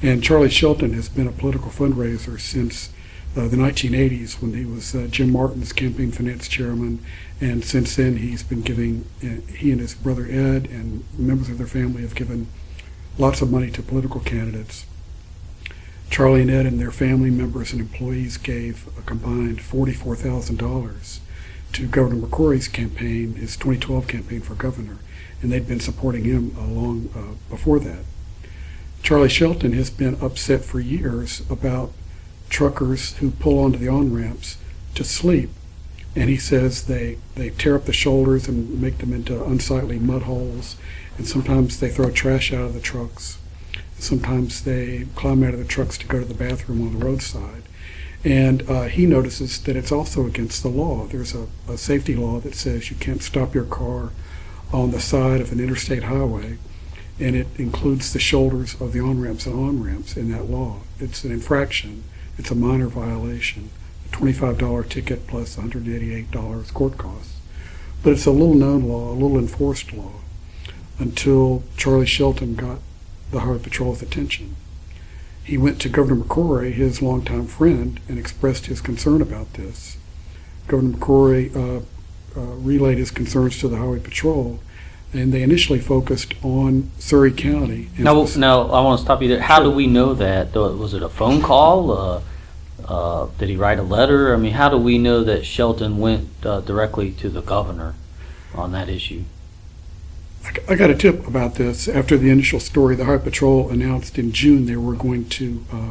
And 0.00 0.24
Charlie 0.24 0.48
Shelton 0.48 0.94
has 0.94 1.10
been 1.10 1.28
a 1.28 1.32
political 1.32 1.70
fundraiser 1.70 2.40
since 2.40 2.88
uh, 3.36 3.48
the 3.48 3.56
1980s 3.56 4.42
when 4.42 4.54
he 4.54 4.64
was 4.64 4.94
uh, 4.94 5.06
Jim 5.10 5.32
Martin's 5.32 5.72
campaign 5.72 6.12
finance 6.12 6.48
chairman. 6.48 7.04
And 7.40 7.64
since 7.64 7.96
then, 7.96 8.18
he's 8.18 8.42
been 8.42 8.62
giving, 8.62 9.06
uh, 9.22 9.50
he 9.52 9.72
and 9.72 9.80
his 9.80 9.94
brother 9.94 10.26
Ed 10.26 10.66
and 10.66 11.04
members 11.18 11.48
of 11.48 11.58
their 11.58 11.66
family 11.66 12.02
have 12.02 12.14
given 12.14 12.48
lots 13.18 13.40
of 13.40 13.50
money 13.50 13.70
to 13.70 13.82
political 13.82 14.20
candidates. 14.20 14.86
Charlie 16.10 16.42
and 16.42 16.50
Ed 16.50 16.66
and 16.66 16.78
their 16.78 16.90
family 16.90 17.30
members 17.30 17.72
and 17.72 17.80
employees 17.80 18.36
gave 18.36 18.86
a 18.98 19.02
combined 19.02 19.60
$44,000 19.60 21.20
to 21.72 21.86
Governor 21.86 22.26
McCrory's 22.26 22.68
campaign, 22.68 23.34
his 23.34 23.56
2012 23.56 24.06
campaign 24.06 24.40
for 24.42 24.54
governor, 24.54 24.98
and 25.40 25.50
they'd 25.50 25.66
been 25.66 25.80
supporting 25.80 26.24
him 26.24 26.54
long 26.76 27.08
uh, 27.16 27.34
before 27.48 27.78
that. 27.80 28.04
Charlie 29.02 29.30
Shelton 29.30 29.72
has 29.72 29.88
been 29.88 30.16
upset 30.20 30.64
for 30.64 30.80
years 30.80 31.42
about 31.50 31.92
truckers 32.52 33.16
who 33.16 33.30
pull 33.30 33.58
onto 33.58 33.78
the 33.78 33.88
on 33.88 34.14
ramps 34.14 34.58
to 34.94 35.02
sleep. 35.02 35.50
And 36.14 36.28
he 36.28 36.36
says 36.36 36.84
they, 36.86 37.18
they 37.34 37.50
tear 37.50 37.74
up 37.74 37.86
the 37.86 37.92
shoulders 37.92 38.46
and 38.46 38.80
make 38.80 38.98
them 38.98 39.12
into 39.12 39.42
unsightly 39.42 39.98
mud 39.98 40.22
holes. 40.22 40.76
And 41.16 41.26
sometimes 41.26 41.80
they 41.80 41.88
throw 41.88 42.10
trash 42.10 42.52
out 42.52 42.66
of 42.66 42.74
the 42.74 42.80
trucks. 42.80 43.38
Sometimes 43.98 44.62
they 44.62 45.06
climb 45.14 45.42
out 45.42 45.54
of 45.54 45.60
the 45.60 45.64
trucks 45.64 45.96
to 45.98 46.06
go 46.06 46.20
to 46.20 46.24
the 46.24 46.34
bathroom 46.34 46.86
on 46.86 46.98
the 46.98 47.04
roadside. 47.04 47.62
And 48.24 48.68
uh, 48.68 48.84
he 48.84 49.06
notices 49.06 49.60
that 49.62 49.76
it's 49.76 49.90
also 49.90 50.26
against 50.26 50.62
the 50.62 50.68
law. 50.68 51.06
There's 51.06 51.34
a, 51.34 51.48
a 51.68 51.78
safety 51.78 52.14
law 52.14 52.38
that 52.40 52.54
says 52.54 52.90
you 52.90 52.96
can't 52.96 53.22
stop 53.22 53.54
your 53.54 53.64
car 53.64 54.10
on 54.72 54.90
the 54.90 55.00
side 55.00 55.40
of 55.40 55.52
an 55.52 55.60
interstate 55.60 56.04
highway 56.04 56.58
and 57.22 57.36
it 57.36 57.46
includes 57.56 58.12
the 58.12 58.18
shoulders 58.18 58.80
of 58.80 58.92
the 58.92 59.00
on-ramps 59.00 59.46
and 59.46 59.54
on-ramps 59.54 60.16
in 60.16 60.30
that 60.32 60.50
law. 60.50 60.80
It's 60.98 61.24
an 61.24 61.30
infraction. 61.30 62.04
It's 62.38 62.50
a 62.50 62.54
minor 62.54 62.88
violation. 62.88 63.70
A 64.06 64.16
$25 64.16 64.88
ticket 64.88 65.26
plus 65.26 65.56
$188 65.56 66.74
court 66.74 66.98
costs. 66.98 67.36
But 68.02 68.14
it's 68.14 68.26
a 68.26 68.30
little-known 68.32 68.88
law, 68.88 69.12
a 69.12 69.14
little 69.14 69.38
enforced 69.38 69.92
law, 69.92 70.12
until 70.98 71.62
Charlie 71.76 72.06
Shelton 72.06 72.54
got 72.56 72.78
the 73.30 73.40
Highway 73.40 73.58
Patrol's 73.58 74.02
attention. 74.02 74.56
he 75.44 75.58
went 75.58 75.80
to 75.80 75.88
Governor 75.88 76.22
McCrory, 76.22 76.72
his 76.72 77.02
longtime 77.02 77.46
friend, 77.46 77.98
and 78.08 78.18
expressed 78.18 78.66
his 78.66 78.80
concern 78.80 79.20
about 79.20 79.54
this. 79.54 79.96
Governor 80.68 80.96
McCrory 80.96 81.54
uh, 81.56 81.82
uh, 82.36 82.40
relayed 82.56 82.98
his 82.98 83.10
concerns 83.10 83.58
to 83.58 83.68
the 83.68 83.76
Highway 83.76 83.98
Patrol, 83.98 84.60
and 85.12 85.32
they 85.32 85.42
initially 85.42 85.78
focused 85.78 86.34
on 86.42 86.90
Surry 86.98 87.32
County. 87.32 87.88
spec- 88.30 88.40
now 88.40 88.62
I 88.62 88.80
want 88.80 88.98
to 88.98 89.04
stop 89.04 89.22
you 89.22 89.28
there. 89.28 89.40
How 89.40 89.62
do 89.62 89.70
we 89.70 89.86
know 89.86 90.14
that? 90.14 90.54
Was 90.54 90.94
it 90.94 91.02
a 91.02 91.08
phone 91.08 91.42
call? 91.42 91.90
Uh, 91.90 92.20
uh, 92.86 93.28
did 93.38 93.48
he 93.48 93.56
write 93.56 93.78
a 93.78 93.82
letter? 93.82 94.34
I 94.34 94.36
mean, 94.36 94.52
how 94.52 94.68
do 94.68 94.76
we 94.76 94.98
know 94.98 95.22
that 95.24 95.44
Shelton 95.44 95.98
went 95.98 96.28
uh, 96.44 96.60
directly 96.60 97.12
to 97.12 97.28
the 97.28 97.42
governor 97.42 97.94
on 98.54 98.72
that 98.72 98.88
issue? 98.88 99.24
I 100.68 100.74
got 100.74 100.90
a 100.90 100.94
tip 100.94 101.26
about 101.26 101.54
this. 101.54 101.86
After 101.86 102.16
the 102.16 102.30
initial 102.30 102.58
story, 102.58 102.96
the 102.96 103.04
Highway 103.04 103.22
Patrol 103.22 103.70
announced 103.70 104.18
in 104.18 104.32
June 104.32 104.66
they 104.66 104.76
were 104.76 104.96
going 104.96 105.28
to 105.30 105.64
uh, 105.72 105.90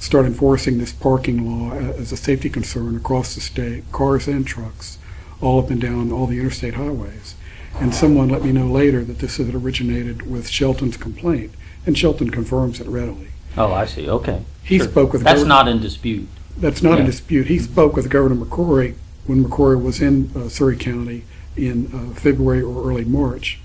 start 0.00 0.26
enforcing 0.26 0.78
this 0.78 0.92
parking 0.92 1.48
law 1.48 1.72
as 1.72 2.10
a 2.10 2.16
safety 2.16 2.50
concern 2.50 2.96
across 2.96 3.34
the 3.34 3.40
state, 3.40 3.84
cars 3.92 4.26
and 4.26 4.46
trucks, 4.46 4.98
all 5.40 5.60
up 5.60 5.70
and 5.70 5.80
down 5.80 6.10
all 6.10 6.26
the 6.26 6.38
interstate 6.40 6.74
highways. 6.74 7.33
And 7.80 7.94
someone 7.94 8.28
let 8.28 8.44
me 8.44 8.52
know 8.52 8.66
later 8.66 9.02
that 9.04 9.18
this 9.18 9.36
had 9.38 9.54
originated 9.54 10.30
with 10.30 10.48
Shelton's 10.48 10.96
complaint, 10.96 11.52
and 11.86 11.98
Shelton 11.98 12.30
confirms 12.30 12.80
it 12.80 12.86
readily. 12.86 13.28
Oh, 13.56 13.72
I 13.72 13.84
see. 13.86 14.08
Okay. 14.08 14.42
He 14.62 14.78
Sure. 14.78 14.88
spoke 14.88 15.12
with 15.12 15.22
That's 15.22 15.40
Governor- 15.40 15.48
not 15.48 15.68
in 15.68 15.80
dispute. 15.80 16.28
That's 16.58 16.82
not 16.82 16.94
in 16.98 17.04
Yeah. 17.04 17.10
dispute. 17.10 17.46
He 17.48 17.58
spoke 17.58 17.96
with 17.96 18.08
Governor 18.08 18.36
McCrory 18.36 18.94
when 19.26 19.44
McCrory 19.44 19.80
was 19.80 20.00
in 20.00 20.30
uh, 20.36 20.48
Surry 20.48 20.76
County 20.76 21.24
in 21.56 21.90
uh, 21.92 22.14
February 22.14 22.62
or 22.62 22.88
early 22.88 23.04
March 23.04 23.58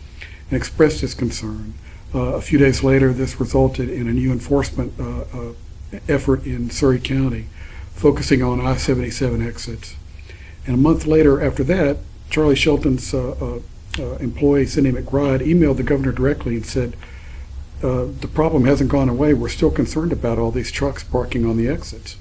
and 0.50 0.58
expressed 0.58 1.02
his 1.02 1.14
concern. 1.14 1.74
Uh, 2.14 2.20
a 2.34 2.42
few 2.42 2.58
days 2.58 2.84
later, 2.84 3.14
this 3.14 3.40
resulted 3.40 3.90
in 3.90 4.08
a 4.08 4.12
new 4.12 4.32
enforcement 4.32 4.94
uh, 5.00 5.04
uh, 5.38 6.00
effort 6.08 6.46
in 6.46 6.70
Surry 6.72 7.00
County 7.00 7.46
focusing 7.94 8.42
on 8.42 8.60
I 8.60 8.76
77 8.78 9.46
exits. 9.46 9.96
And 10.66 10.76
a 10.76 10.78
month 10.80 11.06
later, 11.06 11.42
after 11.42 11.64
that, 11.66 11.98
Charlie 12.30 12.56
Shelton's 12.56 13.14
uh, 13.14 13.32
uh, 13.42 13.60
uh, 14.00 14.16
employee, 14.18 14.66
Cindy 14.66 14.92
McBride, 14.92 15.46
emailed 15.46 15.78
the 15.78 15.84
governor 15.84 16.12
directly 16.12 16.56
and 16.56 16.66
said, 16.66 16.96
uh, 17.84 18.06
The 18.20 18.30
problem 18.34 18.66
hasn't 18.66 18.90
gone 18.90 19.10
away. 19.10 19.34
We're 19.34 19.50
still 19.50 19.72
concerned 19.72 20.12
about 20.12 20.40
all 20.40 20.52
these 20.52 20.72
trucks 20.72 21.04
parking 21.04 21.46
on 21.46 21.58
the 21.58 21.68
exits. 21.68 22.18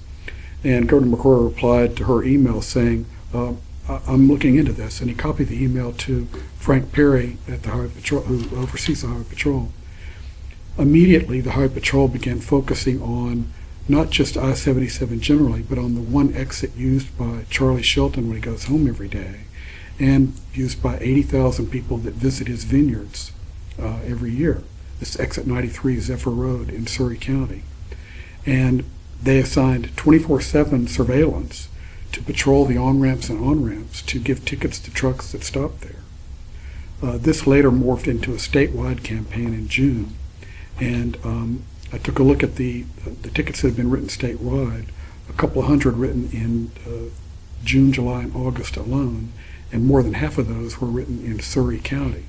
And 0.65 0.89
Governor 0.89 1.17
McCrory 1.17 1.45
replied 1.45 1.97
to 1.99 2.05
her 2.05 2.23
email 2.25 2.61
saying, 2.63 3.07
uh, 3.33 3.53
I- 3.89 4.01
I'm 4.07 4.29
looking 4.29 4.57
into 4.57 4.73
this. 4.73 5.01
And 5.01 5.09
he 5.09 5.15
copied 5.17 5.49
the 5.49 5.63
email 5.63 5.93
to 5.93 6.27
Frank 6.57 6.93
Perry 6.93 7.37
at 7.47 7.63
the 7.63 7.71
Highway 7.71 7.89
Patrol, 7.95 8.23
who 8.23 8.57
oversees 8.57 9.03
the 9.03 9.09
Highway 9.09 9.25
Patrol. 9.29 9.73
Immediately, 10.77 11.41
the 11.41 11.53
Highway 11.53 11.69
Patrol 11.69 12.09
began 12.09 12.41
focusing 12.41 13.01
on 13.03 13.53
not 13.89 14.11
just 14.11 14.37
I-77 14.37 15.21
generally, 15.21 15.63
but 15.63 15.79
on 15.79 15.95
the 15.95 16.01
one 16.01 16.35
exit 16.35 16.77
used 16.77 17.17
by 17.17 17.45
Charlie 17.49 17.83
Shelton 17.83 18.27
when 18.29 18.37
he 18.37 18.43
goes 18.43 18.65
home 18.65 18.87
every 18.87 19.09
day, 19.09 19.41
and 19.99 20.33
used 20.53 20.83
by 20.83 20.99
80,000 20.99 21.71
people 21.71 21.97
that 21.99 22.15
visit 22.15 22.47
his 22.47 22.65
vineyards 22.65 23.33
uh, 23.81 23.99
every 24.07 24.31
year. 24.31 24.63
This 25.01 25.19
exit 25.19 25.47
93 25.47 26.01
Zephyr 26.01 26.31
Road 26.31 26.71
in 26.71 26.87
Surry 26.87 27.17
County. 27.17 27.63
And 28.47 28.85
they 29.23 29.39
assigned 29.39 29.97
24-7 29.97 30.89
surveillance 30.89 31.69
to 32.13 32.23
patrol 32.23 32.65
the 32.65 32.77
on-ramps 32.77 33.29
and 33.29 33.45
on-ramps 33.45 34.03
to 34.03 34.19
give 34.19 34.45
tickets 34.45 34.79
to 34.81 34.91
trucks 34.91 35.33
that 35.33 35.45
stopped 35.45 35.83
there. 35.83 35.97
Uh, 37.03 37.19
this 37.19 37.47
later 37.47 37.71
morphed 37.71 38.09
into 38.09 38.33
a 38.33 38.37
statewide 38.37 39.05
campaign 39.05 39.55
in 39.55 39.69
June. 39.69 40.15
And 40.81 41.17
um, 41.25 41.63
I 41.93 41.99
took 41.99 42.19
a 42.19 42.23
look 42.23 42.43
at 42.43 42.57
the, 42.57 42.85
the 43.23 43.31
tickets 43.31 43.63
that 43.63 43.69
have 43.69 43.77
been 43.77 43.91
written 43.91 44.09
statewide, 44.09 44.87
a 45.29 45.33
couple 45.33 45.63
of 45.63 45.69
hundred 45.69 45.95
written 45.95 46.29
in 46.33 46.71
uh, 46.87 47.11
June, 47.65 47.93
July, 47.93 48.23
and 48.23 48.35
August 48.35 48.77
alone, 48.77 49.33
and 49.71 49.85
more 49.85 50.03
than 50.03 50.15
half 50.15 50.39
of 50.39 50.49
those 50.49 50.81
were 50.81 50.89
written 50.89 51.25
in 51.25 51.41
Surry 51.41 51.79
County. 51.79 52.25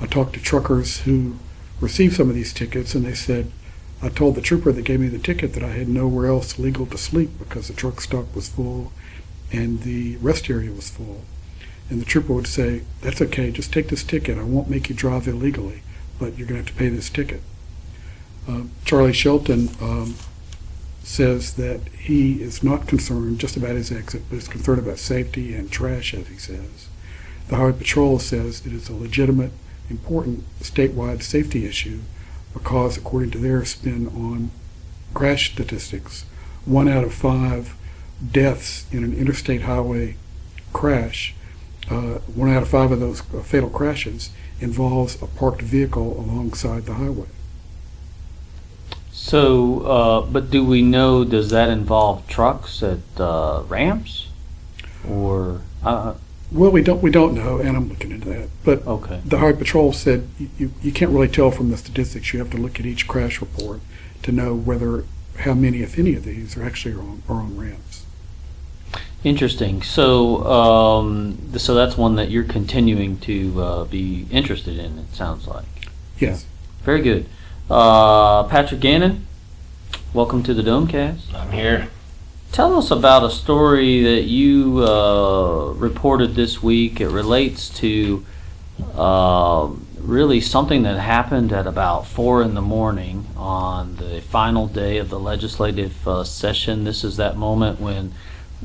I 0.00 0.06
talked 0.06 0.34
to 0.34 0.40
truckers 0.40 1.00
who 1.00 1.36
received 1.80 2.16
some 2.16 2.28
of 2.28 2.34
these 2.34 2.52
tickets, 2.52 2.94
and 2.94 3.04
they 3.04 3.14
said, 3.14 3.50
I 4.02 4.08
told 4.08 4.34
the 4.34 4.40
trooper 4.40 4.72
that 4.72 4.82
gave 4.82 5.00
me 5.00 5.08
the 5.08 5.18
ticket 5.18 5.52
that 5.54 5.62
I 5.62 5.72
had 5.72 5.88
nowhere 5.88 6.26
else 6.26 6.58
legal 6.58 6.86
to 6.86 6.96
sleep 6.96 7.30
because 7.38 7.68
the 7.68 7.74
truck 7.74 8.00
stop 8.00 8.34
was 8.34 8.48
full 8.48 8.92
and 9.52 9.82
the 9.82 10.16
rest 10.16 10.48
area 10.48 10.72
was 10.72 10.88
full. 10.88 11.22
And 11.90 12.00
the 12.00 12.06
trooper 12.06 12.32
would 12.32 12.46
say, 12.46 12.82
That's 13.02 13.20
okay, 13.20 13.50
just 13.50 13.72
take 13.72 13.88
this 13.88 14.04
ticket. 14.04 14.38
I 14.38 14.44
won't 14.44 14.70
make 14.70 14.88
you 14.88 14.94
drive 14.94 15.28
illegally, 15.28 15.82
but 16.18 16.38
you're 16.38 16.46
going 16.46 16.62
to 16.62 16.66
have 16.66 16.74
to 16.74 16.78
pay 16.78 16.88
this 16.88 17.10
ticket. 17.10 17.42
Uh, 18.48 18.62
Charlie 18.84 19.12
Shelton 19.12 19.70
um, 19.80 20.14
says 21.10 21.54
that 21.54 21.80
he 21.98 22.40
is 22.40 22.62
not 22.62 22.86
concerned 22.86 23.40
just 23.40 23.56
about 23.56 23.74
his 23.74 23.90
exit, 23.90 24.22
but 24.30 24.36
is 24.36 24.46
concerned 24.46 24.78
about 24.78 24.96
safety 24.96 25.52
and 25.54 25.68
trash, 25.68 26.14
as 26.14 26.28
he 26.28 26.36
says. 26.36 26.86
The 27.48 27.56
Highway 27.56 27.72
Patrol 27.72 28.20
says 28.20 28.64
it 28.64 28.72
is 28.72 28.88
a 28.88 28.94
legitimate, 28.94 29.50
important 29.90 30.44
statewide 30.60 31.22
safety 31.24 31.66
issue 31.66 32.02
because, 32.54 32.96
according 32.96 33.32
to 33.32 33.38
their 33.38 33.64
spin 33.64 34.06
on 34.06 34.52
crash 35.12 35.52
statistics, 35.52 36.26
one 36.64 36.86
out 36.86 37.02
of 37.02 37.12
five 37.12 37.74
deaths 38.24 38.86
in 38.92 39.02
an 39.02 39.12
interstate 39.12 39.62
highway 39.62 40.14
crash, 40.72 41.34
uh, 41.90 42.18
one 42.34 42.50
out 42.50 42.62
of 42.62 42.68
five 42.68 42.92
of 42.92 43.00
those 43.00 43.20
uh, 43.34 43.42
fatal 43.42 43.68
crashes 43.68 44.30
involves 44.60 45.20
a 45.20 45.26
parked 45.26 45.62
vehicle 45.62 46.20
alongside 46.20 46.86
the 46.86 46.94
highway. 46.94 47.26
So, 49.22 49.80
uh, 49.82 50.20
but 50.22 50.50
do 50.50 50.64
we 50.64 50.80
know, 50.80 51.24
does 51.24 51.50
that 51.50 51.68
involve 51.68 52.26
trucks 52.26 52.82
at 52.82 52.98
uh, 53.18 53.62
ramps? 53.68 54.28
Or, 55.06 55.60
uh, 55.84 56.14
Well, 56.50 56.70
we 56.70 56.82
don't 56.82 57.02
we 57.02 57.10
don't 57.10 57.34
know, 57.34 57.58
and 57.58 57.76
I'm 57.76 57.90
looking 57.90 58.12
into 58.12 58.30
that. 58.30 58.48
But 58.64 58.84
okay. 58.86 59.20
the 59.24 59.38
Highway 59.38 59.58
Patrol 59.58 59.92
said 59.92 60.26
you, 60.38 60.48
you, 60.58 60.72
you 60.82 60.90
can't 60.90 61.12
really 61.12 61.28
tell 61.28 61.50
from 61.50 61.70
the 61.70 61.76
statistics. 61.76 62.32
You 62.32 62.38
have 62.38 62.50
to 62.52 62.56
look 62.56 62.80
at 62.80 62.86
each 62.86 63.06
crash 63.06 63.42
report 63.42 63.80
to 64.22 64.32
know 64.32 64.54
whether 64.54 65.04
how 65.40 65.52
many, 65.52 65.82
if 65.82 65.98
any, 65.98 66.14
of 66.14 66.24
these 66.24 66.56
are 66.56 66.64
actually 66.64 66.94
on 66.94 67.22
are 67.28 67.36
on 67.36 67.58
ramps. 67.58 68.06
Interesting. 69.22 69.82
So, 69.82 70.44
um, 70.44 71.58
so 71.58 71.74
that's 71.74 71.96
one 71.96 72.16
that 72.16 72.30
you're 72.30 72.42
continuing 72.42 73.18
to 73.18 73.62
uh, 73.62 73.84
be 73.84 74.26
interested 74.30 74.78
in. 74.78 74.98
It 74.98 75.14
sounds 75.14 75.46
like. 75.46 75.66
Yes. 76.18 76.46
Very 76.84 77.02
good. 77.02 77.26
Uh, 77.70 78.42
Patrick 78.48 78.80
Gannon, 78.80 79.28
welcome 80.12 80.42
to 80.42 80.52
the 80.52 80.62
Domecast. 80.62 81.32
I'm 81.32 81.52
here. 81.52 81.88
Tell 82.50 82.76
us 82.76 82.90
about 82.90 83.22
a 83.22 83.30
story 83.30 84.02
that 84.02 84.24
you 84.24 84.84
uh, 84.84 85.72
reported 85.76 86.34
this 86.34 86.60
week. 86.60 87.00
It 87.00 87.10
relates 87.10 87.68
to 87.78 88.26
uh, 88.96 89.70
really 90.00 90.40
something 90.40 90.82
that 90.82 90.98
happened 90.98 91.52
at 91.52 91.68
about 91.68 92.08
four 92.08 92.42
in 92.42 92.54
the 92.54 92.60
morning 92.60 93.28
on 93.36 93.94
the 93.96 94.20
final 94.20 94.66
day 94.66 94.98
of 94.98 95.08
the 95.08 95.20
legislative 95.20 96.08
uh, 96.08 96.24
session. 96.24 96.82
This 96.82 97.04
is 97.04 97.18
that 97.18 97.36
moment 97.36 97.80
when 97.80 98.12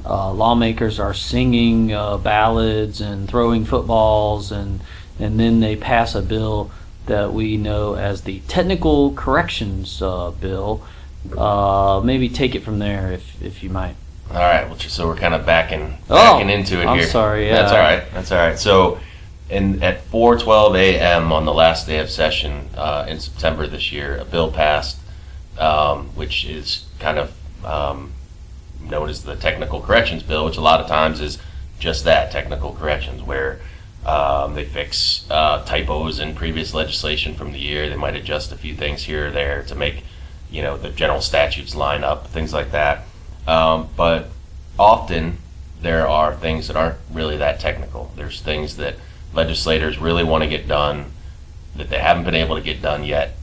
uh, 0.03 0.31
lawmakers 0.31 0.99
are 0.99 1.13
singing 1.13 1.93
uh, 1.93 2.17
ballads 2.17 3.01
and 3.01 3.29
throwing 3.29 3.65
footballs, 3.65 4.51
and 4.51 4.79
and 5.19 5.39
then 5.39 5.59
they 5.59 5.75
pass 5.75 6.15
a 6.15 6.23
bill 6.23 6.71
that 7.07 7.33
we 7.33 7.57
know 7.57 7.95
as 7.95 8.21
the 8.21 8.39
Technical 8.47 9.13
Corrections 9.13 10.01
uh, 10.01 10.31
Bill. 10.31 10.83
Uh, 11.35 12.01
maybe 12.03 12.29
take 12.29 12.53
it 12.53 12.63
from 12.63 12.77
there, 12.79 13.11
if 13.11 13.41
if 13.41 13.63
you 13.63 13.69
might. 13.69 13.95
All 14.29 14.37
right, 14.37 14.67
well, 14.67 14.77
so 14.77 15.07
we're 15.07 15.15
kind 15.15 15.33
of 15.33 15.45
backing 15.45 15.97
Oh, 16.09 16.15
backing 16.15 16.49
into 16.49 16.81
it 16.81 16.85
I'm 16.87 16.97
here. 16.99 17.07
sorry, 17.07 17.47
Yeah. 17.47 17.55
That's 17.61 17.71
all 17.71 17.77
right. 17.79 18.03
That's 18.13 18.31
all 18.31 18.37
right. 18.37 18.59
So, 18.59 18.99
in 19.49 19.81
at 19.83 20.03
4:12 20.11 20.75
a.m. 20.77 21.31
on 21.31 21.45
the 21.45 21.53
last 21.53 21.87
day 21.87 21.99
of 21.99 22.09
session 22.09 22.69
uh, 22.75 23.05
in 23.07 23.19
September 23.19 23.65
this 23.67 23.91
year, 23.91 24.17
a 24.17 24.25
bill 24.25 24.51
passed, 24.51 24.97
um, 25.59 26.07
which 26.15 26.45
is 26.45 26.85
kind 26.99 27.17
of 27.17 27.33
um, 27.65 28.11
known 28.81 29.09
as 29.09 29.23
the 29.23 29.35
Technical 29.35 29.81
Corrections 29.81 30.21
Bill, 30.23 30.45
which 30.45 30.57
a 30.57 30.61
lot 30.61 30.79
of 30.79 30.87
times 30.87 31.21
is 31.21 31.37
just 31.79 32.03
that 32.05 32.31
technical 32.31 32.73
corrections, 32.73 33.21
where 33.23 33.59
um, 34.05 34.53
they 34.53 34.65
fix 34.65 35.25
uh, 35.31 35.63
typos 35.65 36.19
in 36.19 36.35
previous 36.35 36.73
legislation 36.73 37.33
from 37.33 37.51
the 37.51 37.59
year. 37.59 37.89
They 37.89 37.95
might 37.95 38.15
adjust 38.15 38.51
a 38.51 38.55
few 38.57 38.75
things 38.75 39.03
here 39.03 39.27
or 39.27 39.31
there 39.31 39.63
to 39.63 39.75
make, 39.75 40.03
you 40.51 40.61
know, 40.61 40.77
the 40.77 40.89
general 40.89 41.21
statutes 41.21 41.75
line 41.75 42.03
up, 42.03 42.27
things 42.27 42.53
like 42.53 42.71
that. 42.71 43.03
Um, 43.47 43.89
but 43.97 44.29
often 44.77 45.37
there 45.81 46.07
are 46.07 46.35
things 46.35 46.67
that 46.67 46.75
aren't 46.75 46.97
really 47.11 47.37
that 47.37 47.59
technical. 47.59 48.11
There's 48.15 48.41
things 48.41 48.77
that 48.77 48.95
legislators 49.33 49.97
really 49.97 50.23
want 50.23 50.43
to 50.43 50.49
get 50.49 50.67
done 50.67 51.11
that 51.75 51.89
they 51.89 51.99
haven't 51.99 52.23
been 52.25 52.35
able 52.35 52.55
to 52.55 52.61
get 52.61 52.81
done 52.81 53.03
yet. 53.03 53.35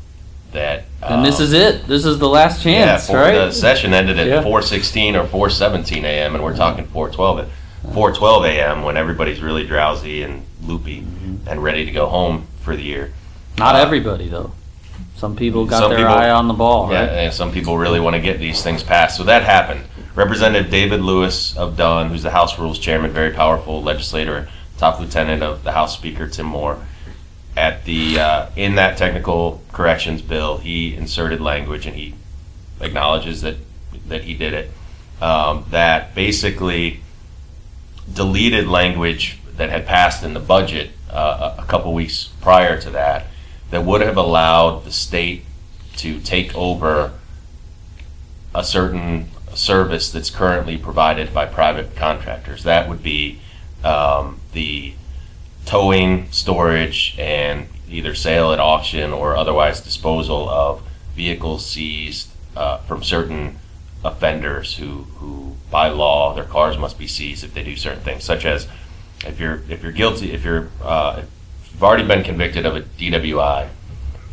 That 0.53 0.85
And 1.03 1.25
this 1.25 1.39
um, 1.39 1.45
is 1.45 1.53
it. 1.55 1.87
This 1.87 2.05
is 2.05 2.19
the 2.19 2.29
last 2.29 2.63
yeah, 2.65 2.85
chance, 2.87 3.07
four- 3.07 3.17
right? 3.17 3.33
The 3.33 3.53
session 3.53 3.95
ended 3.95 4.19
at 4.19 4.27
Yeah. 4.27 4.43
4:16 4.43 5.15
or 5.15 5.27
4:17 5.49 6.05
a.m. 6.05 6.35
and 6.35 6.45
we're 6.45 6.55
talking 6.55 6.87
4:12 6.87 7.41
at 7.45 7.49
4:12 7.95 8.45
a.m. 8.49 8.83
when 8.83 8.99
everybody's 8.99 9.41
really 9.41 9.67
drowsy 9.67 10.23
and 10.23 10.45
loopy 10.67 11.01
Mm-hmm. 11.03 11.49
and 11.49 11.63
ready 11.63 11.85
to 11.85 11.91
go 11.91 12.07
home 12.09 12.47
for 12.61 12.77
the 12.77 12.83
year. 12.83 13.13
Not 13.59 13.75
Uh, 13.75 13.79
everybody 13.79 14.29
though. 14.29 14.53
Some 15.17 15.37
people 15.37 15.67
got 15.67 15.81
Some 15.81 15.91
their 15.91 15.99
people- 15.99 16.13
eye 16.15 16.31
on 16.31 16.49
the 16.49 16.55
ball, 16.55 16.91
Yeah, 16.91 17.01
right? 17.01 17.09
and 17.11 17.35
some 17.35 17.53
people 17.53 17.79
really 17.79 18.01
want 18.01 18.15
to 18.15 18.21
get 18.21 18.39
these 18.39 18.63
things 18.63 18.83
passed. 18.83 19.17
So 19.17 19.25
that 19.25 19.43
happened. 19.45 19.85
Representative 20.15 20.71
David 20.71 21.01
Lewis 21.01 21.57
of 21.57 21.77
Dunn, 21.77 22.09
who's 22.11 22.23
the 22.23 22.31
House 22.31 22.59
Rules 22.59 22.79
Chairman, 22.79 23.13
very 23.13 23.31
powerful 23.33 23.83
legislator, 23.83 24.49
top 24.79 24.99
lieutenant 25.01 25.43
of 25.43 25.63
the 25.65 25.73
House 25.73 25.95
Speaker 25.95 26.27
Tim 26.29 26.47
Moore, 26.47 26.79
at 27.57 27.85
the 27.85 28.19
uh, 28.19 28.47
in 28.57 28.75
that 28.77 28.97
technical 28.97 29.61
corrections 29.73 30.23
bill, 30.23 30.59
he 30.59 30.95
inserted 30.95 31.41
language, 31.41 31.87
and 31.87 31.95
he 31.97 32.15
acknowledges 32.81 33.43
that 33.43 33.57
that 34.09 34.25
he 34.25 34.35
did 34.35 34.53
it. 34.55 34.71
Um, 35.21 35.65
that 35.71 36.15
basically 36.15 37.01
deleted 38.13 38.67
language 38.67 39.39
that 39.57 39.71
had 39.71 39.87
passed 39.87 40.23
in 40.23 40.35
the 40.35 40.41
budget 40.41 40.91
uh, 41.11 41.55
a 41.59 41.65
couple 41.65 41.93
weeks 41.93 42.31
prior 42.41 42.81
to 42.81 42.91
that 42.91 43.27
that 43.71 43.85
would 43.85 44.01
have 44.01 44.17
allowed 44.17 44.85
the 44.85 44.93
state 44.93 45.45
to 45.97 46.21
take 46.21 46.55
over 46.55 47.13
a 48.55 48.65
certain 48.65 49.29
service 49.55 50.11
that's 50.11 50.31
currently 50.31 50.77
provided 50.77 51.33
by 51.33 51.47
private 51.47 51.97
contractors. 51.97 52.65
That 52.65 52.89
would 52.89 53.03
be 53.03 53.41
um, 53.85 54.41
the 54.53 54.95
towing, 55.65 56.31
storage, 56.33 57.15
and 57.19 57.69
either 57.89 58.15
sale 58.15 58.53
at 58.53 58.59
auction 58.59 59.13
or 59.13 59.37
otherwise 59.37 59.81
disposal 59.81 60.49
of 60.49 60.83
vehicles 61.15 61.65
seized 61.65 62.29
uh, 62.57 62.79
from 62.79 63.03
certain 63.03 63.59
offenders 64.05 64.77
who, 64.77 65.05
who, 65.17 65.57
by 65.71 65.89
law, 65.89 66.35
their 66.35 66.45
cars 66.45 66.77
must 66.77 66.99
be 66.99 67.07
seized 67.07 67.45
if 67.45 67.55
they 67.55 67.63
do 67.63 67.77
certain 67.77 68.03
things, 68.03 68.25
such 68.25 68.45
as 68.45 68.67
if 69.27 69.39
you're 69.39 69.63
if 69.69 69.83
you're 69.83 69.93
guilty, 69.93 70.33
if 70.33 70.45
you're 70.45 70.69
uh, 70.83 71.23
if 71.63 71.73
you've 71.73 71.83
already 71.83 72.07
been 72.07 72.25
convicted 72.25 72.67
of 72.67 72.77
a 72.77 72.83
DWI, 72.83 73.69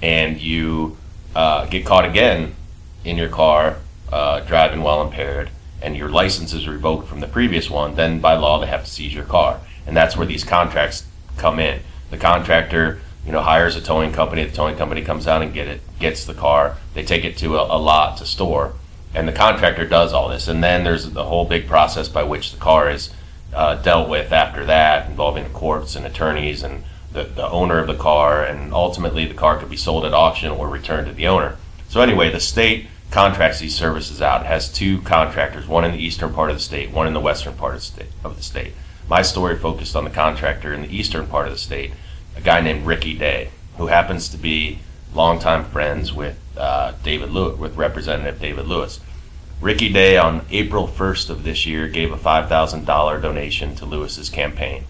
and 0.01 0.41
you 0.41 0.97
uh, 1.35 1.65
get 1.65 1.85
caught 1.85 2.05
again 2.05 2.55
in 3.03 3.17
your 3.17 3.29
car 3.29 3.77
uh, 4.11 4.39
driving 4.41 4.81
while 4.81 5.01
impaired, 5.01 5.49
and 5.81 5.95
your 5.95 6.09
license 6.09 6.53
is 6.53 6.67
revoked 6.67 7.07
from 7.07 7.19
the 7.19 7.27
previous 7.27 7.69
one, 7.69 7.95
then 7.95 8.19
by 8.19 8.35
law 8.35 8.59
they 8.59 8.67
have 8.67 8.83
to 8.83 8.89
seize 8.89 9.13
your 9.13 9.25
car, 9.25 9.59
and 9.85 9.95
that's 9.95 10.17
where 10.17 10.27
these 10.27 10.43
contracts 10.43 11.05
come 11.37 11.59
in. 11.59 11.81
The 12.09 12.17
contractor, 12.17 12.99
you 13.25 13.31
know, 13.31 13.41
hires 13.41 13.75
a 13.75 13.81
towing 13.81 14.11
company. 14.11 14.43
The 14.43 14.55
towing 14.55 14.75
company 14.75 15.03
comes 15.03 15.27
out 15.27 15.41
and 15.41 15.53
get 15.53 15.67
it, 15.67 15.81
gets 15.99 16.25
the 16.25 16.33
car. 16.33 16.77
They 16.93 17.03
take 17.03 17.23
it 17.23 17.37
to 17.37 17.57
a, 17.57 17.77
a 17.77 17.77
lot 17.77 18.17
to 18.17 18.25
store, 18.25 18.73
and 19.13 19.27
the 19.27 19.31
contractor 19.33 19.85
does 19.85 20.11
all 20.11 20.29
this. 20.29 20.47
And 20.47 20.63
then 20.63 20.83
there's 20.83 21.11
the 21.11 21.25
whole 21.25 21.45
big 21.45 21.67
process 21.67 22.09
by 22.09 22.23
which 22.23 22.51
the 22.51 22.57
car 22.57 22.89
is 22.89 23.11
uh, 23.53 23.75
dealt 23.75 24.09
with 24.09 24.31
after 24.31 24.65
that, 24.65 25.09
involving 25.09 25.43
the 25.43 25.49
courts 25.49 25.95
and 25.95 26.05
attorneys 26.05 26.63
and 26.63 26.83
the, 27.11 27.23
the 27.23 27.49
owner 27.49 27.79
of 27.79 27.87
the 27.87 27.95
car, 27.95 28.43
and 28.43 28.73
ultimately 28.73 29.25
the 29.25 29.33
car 29.33 29.57
could 29.57 29.69
be 29.69 29.77
sold 29.77 30.05
at 30.05 30.13
auction 30.13 30.51
or 30.51 30.69
returned 30.69 31.07
to 31.07 31.13
the 31.13 31.27
owner. 31.27 31.57
So 31.87 32.01
anyway, 32.01 32.31
the 32.31 32.39
state 32.39 32.87
contracts 33.09 33.59
these 33.59 33.75
services 33.75 34.21
out. 34.21 34.41
It 34.41 34.47
has 34.47 34.71
two 34.71 35.01
contractors, 35.01 35.67
one 35.67 35.83
in 35.83 35.91
the 35.91 36.03
eastern 36.03 36.33
part 36.33 36.51
of 36.51 36.55
the 36.55 36.61
state, 36.61 36.91
one 36.91 37.07
in 37.07 37.13
the 37.13 37.19
western 37.19 37.55
part 37.55 37.73
of 37.73 37.79
the 37.79 37.85
state. 37.85 38.09
Of 38.23 38.37
the 38.37 38.43
state. 38.43 38.73
My 39.07 39.23
story 39.23 39.57
focused 39.57 39.95
on 39.95 40.03
the 40.03 40.11
contractor 40.11 40.71
in 40.71 40.83
the 40.83 40.95
eastern 40.95 41.25
part 41.25 41.47
of 41.47 41.53
the 41.53 41.57
state, 41.59 41.93
a 42.35 42.41
guy 42.41 42.61
named 42.61 42.85
Ricky 42.85 43.17
Day, 43.17 43.49
who 43.77 43.87
happens 43.87 44.29
to 44.29 44.37
be 44.37 44.79
longtime 45.15 45.65
friends 45.65 46.13
with 46.13 46.37
uh, 46.55 46.93
David 47.01 47.31
Lewis, 47.31 47.57
with 47.57 47.75
Representative 47.75 48.39
David 48.39 48.67
Lewis. 48.67 48.99
Ricky 49.61 49.91
Day 49.91 50.17
on 50.17 50.45
April 50.51 50.87
1st 50.87 51.29
of 51.29 51.43
this 51.43 51.65
year 51.65 51.89
gave 51.89 52.13
a 52.13 52.17
$5,000 52.17 53.21
donation 53.21 53.75
to 53.75 53.85
Lewis's 53.85 54.29
campaign. 54.29 54.85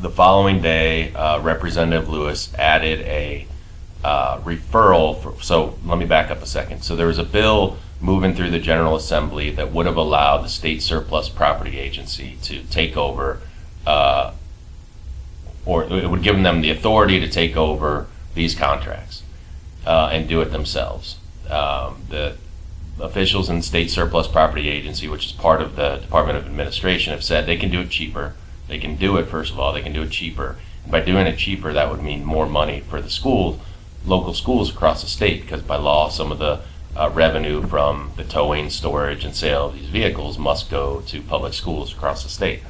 The 0.00 0.10
following 0.10 0.62
day, 0.62 1.12
uh, 1.14 1.40
Representative 1.40 2.08
Lewis 2.08 2.54
added 2.54 3.00
a 3.00 3.46
uh, 4.04 4.38
referral. 4.40 5.20
For, 5.20 5.42
so 5.42 5.78
let 5.84 5.98
me 5.98 6.06
back 6.06 6.30
up 6.30 6.42
a 6.42 6.46
second. 6.46 6.82
So 6.82 6.94
there 6.94 7.08
was 7.08 7.18
a 7.18 7.24
bill 7.24 7.76
moving 8.00 8.34
through 8.34 8.50
the 8.50 8.60
General 8.60 8.94
Assembly 8.94 9.50
that 9.50 9.72
would 9.72 9.86
have 9.86 9.96
allowed 9.96 10.42
the 10.42 10.48
State 10.48 10.80
Surplus 10.80 11.28
Property 11.28 11.78
Agency 11.78 12.38
to 12.42 12.62
take 12.64 12.96
over, 12.96 13.40
uh, 13.84 14.32
or 15.66 15.84
it 15.84 16.08
would 16.08 16.22
give 16.22 16.40
them 16.40 16.60
the 16.60 16.70
authority 16.70 17.18
to 17.18 17.28
take 17.28 17.56
over 17.56 18.06
these 18.34 18.54
contracts 18.54 19.24
uh, 19.86 20.08
and 20.12 20.28
do 20.28 20.40
it 20.40 20.52
themselves. 20.52 21.16
Um, 21.50 22.02
the 22.08 22.36
officials 23.00 23.48
in 23.48 23.56
the 23.56 23.62
State 23.62 23.90
Surplus 23.90 24.28
Property 24.28 24.68
Agency, 24.68 25.08
which 25.08 25.26
is 25.26 25.32
part 25.32 25.60
of 25.60 25.76
the 25.76 25.96
Department 25.96 26.38
of 26.38 26.46
Administration, 26.46 27.12
have 27.12 27.24
said 27.24 27.46
they 27.46 27.56
can 27.56 27.70
do 27.70 27.80
it 27.80 27.90
cheaper. 27.90 28.34
They 28.68 28.78
can 28.78 28.96
do 28.96 29.16
it, 29.16 29.26
first 29.26 29.52
of 29.52 29.58
all, 29.58 29.72
they 29.72 29.82
can 29.82 29.92
do 29.92 30.02
it 30.02 30.10
cheaper. 30.10 30.56
And 30.84 30.92
by 30.92 31.00
doing 31.00 31.26
it 31.26 31.38
cheaper, 31.38 31.72
that 31.72 31.90
would 31.90 32.02
mean 32.02 32.24
more 32.24 32.46
money 32.46 32.80
for 32.80 33.00
the 33.00 33.10
schools, 33.10 33.60
local 34.04 34.34
schools 34.34 34.70
across 34.70 35.02
the 35.02 35.08
state, 35.08 35.42
because 35.42 35.62
by 35.62 35.76
law, 35.76 36.08
some 36.08 36.32
of 36.32 36.38
the 36.38 36.60
uh, 36.96 37.10
revenue 37.12 37.66
from 37.66 38.12
the 38.16 38.24
towing, 38.24 38.70
storage, 38.70 39.24
and 39.24 39.34
sale 39.34 39.66
of 39.66 39.74
these 39.74 39.88
vehicles 39.88 40.38
must 40.38 40.70
go 40.70 41.00
to 41.02 41.22
public 41.22 41.54
schools 41.54 41.92
across 41.92 42.22
the 42.22 42.28
state. 42.28 42.62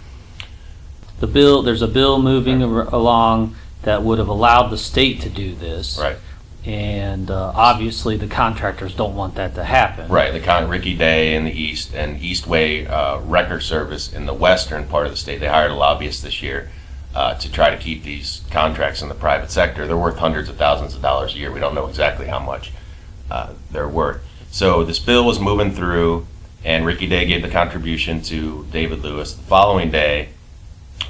The 1.20 1.26
bill, 1.26 1.62
there's 1.62 1.82
a 1.82 1.88
bill 1.88 2.20
moving 2.20 2.62
ar- 2.62 2.92
along 2.94 3.56
that 3.82 4.02
would 4.02 4.18
have 4.18 4.28
allowed 4.28 4.68
the 4.68 4.78
state 4.78 5.20
to 5.22 5.28
do 5.28 5.54
this. 5.54 5.98
Right. 5.98 6.16
And 6.64 7.28
uh, 7.28 7.52
obviously, 7.56 8.16
the 8.16 8.28
contractors 8.28 8.94
don't 8.94 9.16
want 9.16 9.34
that 9.34 9.56
to 9.56 9.64
happen. 9.64 10.08
Right, 10.08 10.32
the 10.32 10.40
con 10.40 10.68
Ricky 10.68 10.96
Day 10.96 11.34
in 11.34 11.44
the 11.44 11.50
east 11.50 11.92
and 11.92 12.20
Eastway 12.20 12.88
uh, 12.88 13.20
Wrecker 13.24 13.60
Service 13.60 14.12
in 14.12 14.26
the 14.26 14.34
western 14.34 14.86
part 14.86 15.06
of 15.06 15.12
the 15.12 15.18
state. 15.18 15.40
They 15.40 15.48
hired 15.48 15.72
a 15.72 15.74
lobbyist 15.74 16.22
this 16.22 16.40
year 16.40 16.70
uh, 17.14 17.34
to 17.34 17.50
try 17.50 17.70
to 17.70 17.76
keep 17.76 18.04
these 18.04 18.42
contracts 18.50 19.02
in 19.02 19.08
the 19.08 19.14
private 19.14 19.50
sector. 19.50 19.86
They're 19.86 19.96
worth 19.96 20.18
hundreds 20.18 20.48
of 20.48 20.56
thousands 20.56 20.94
of 20.94 21.02
dollars 21.02 21.34
a 21.34 21.38
year. 21.38 21.50
We 21.50 21.58
don't 21.58 21.74
know 21.74 21.88
exactly 21.88 22.26
how 22.26 22.38
much 22.38 22.70
uh, 23.28 23.54
they're 23.72 23.88
worth. 23.88 24.22
So 24.52 24.84
this 24.84 25.00
bill 25.00 25.24
was 25.24 25.40
moving 25.40 25.72
through, 25.72 26.26
and 26.64 26.86
Ricky 26.86 27.08
Day 27.08 27.26
gave 27.26 27.42
the 27.42 27.50
contribution 27.50 28.22
to 28.22 28.66
David 28.70 29.02
Lewis. 29.02 29.34
The 29.34 29.42
following 29.42 29.90
day, 29.90 30.28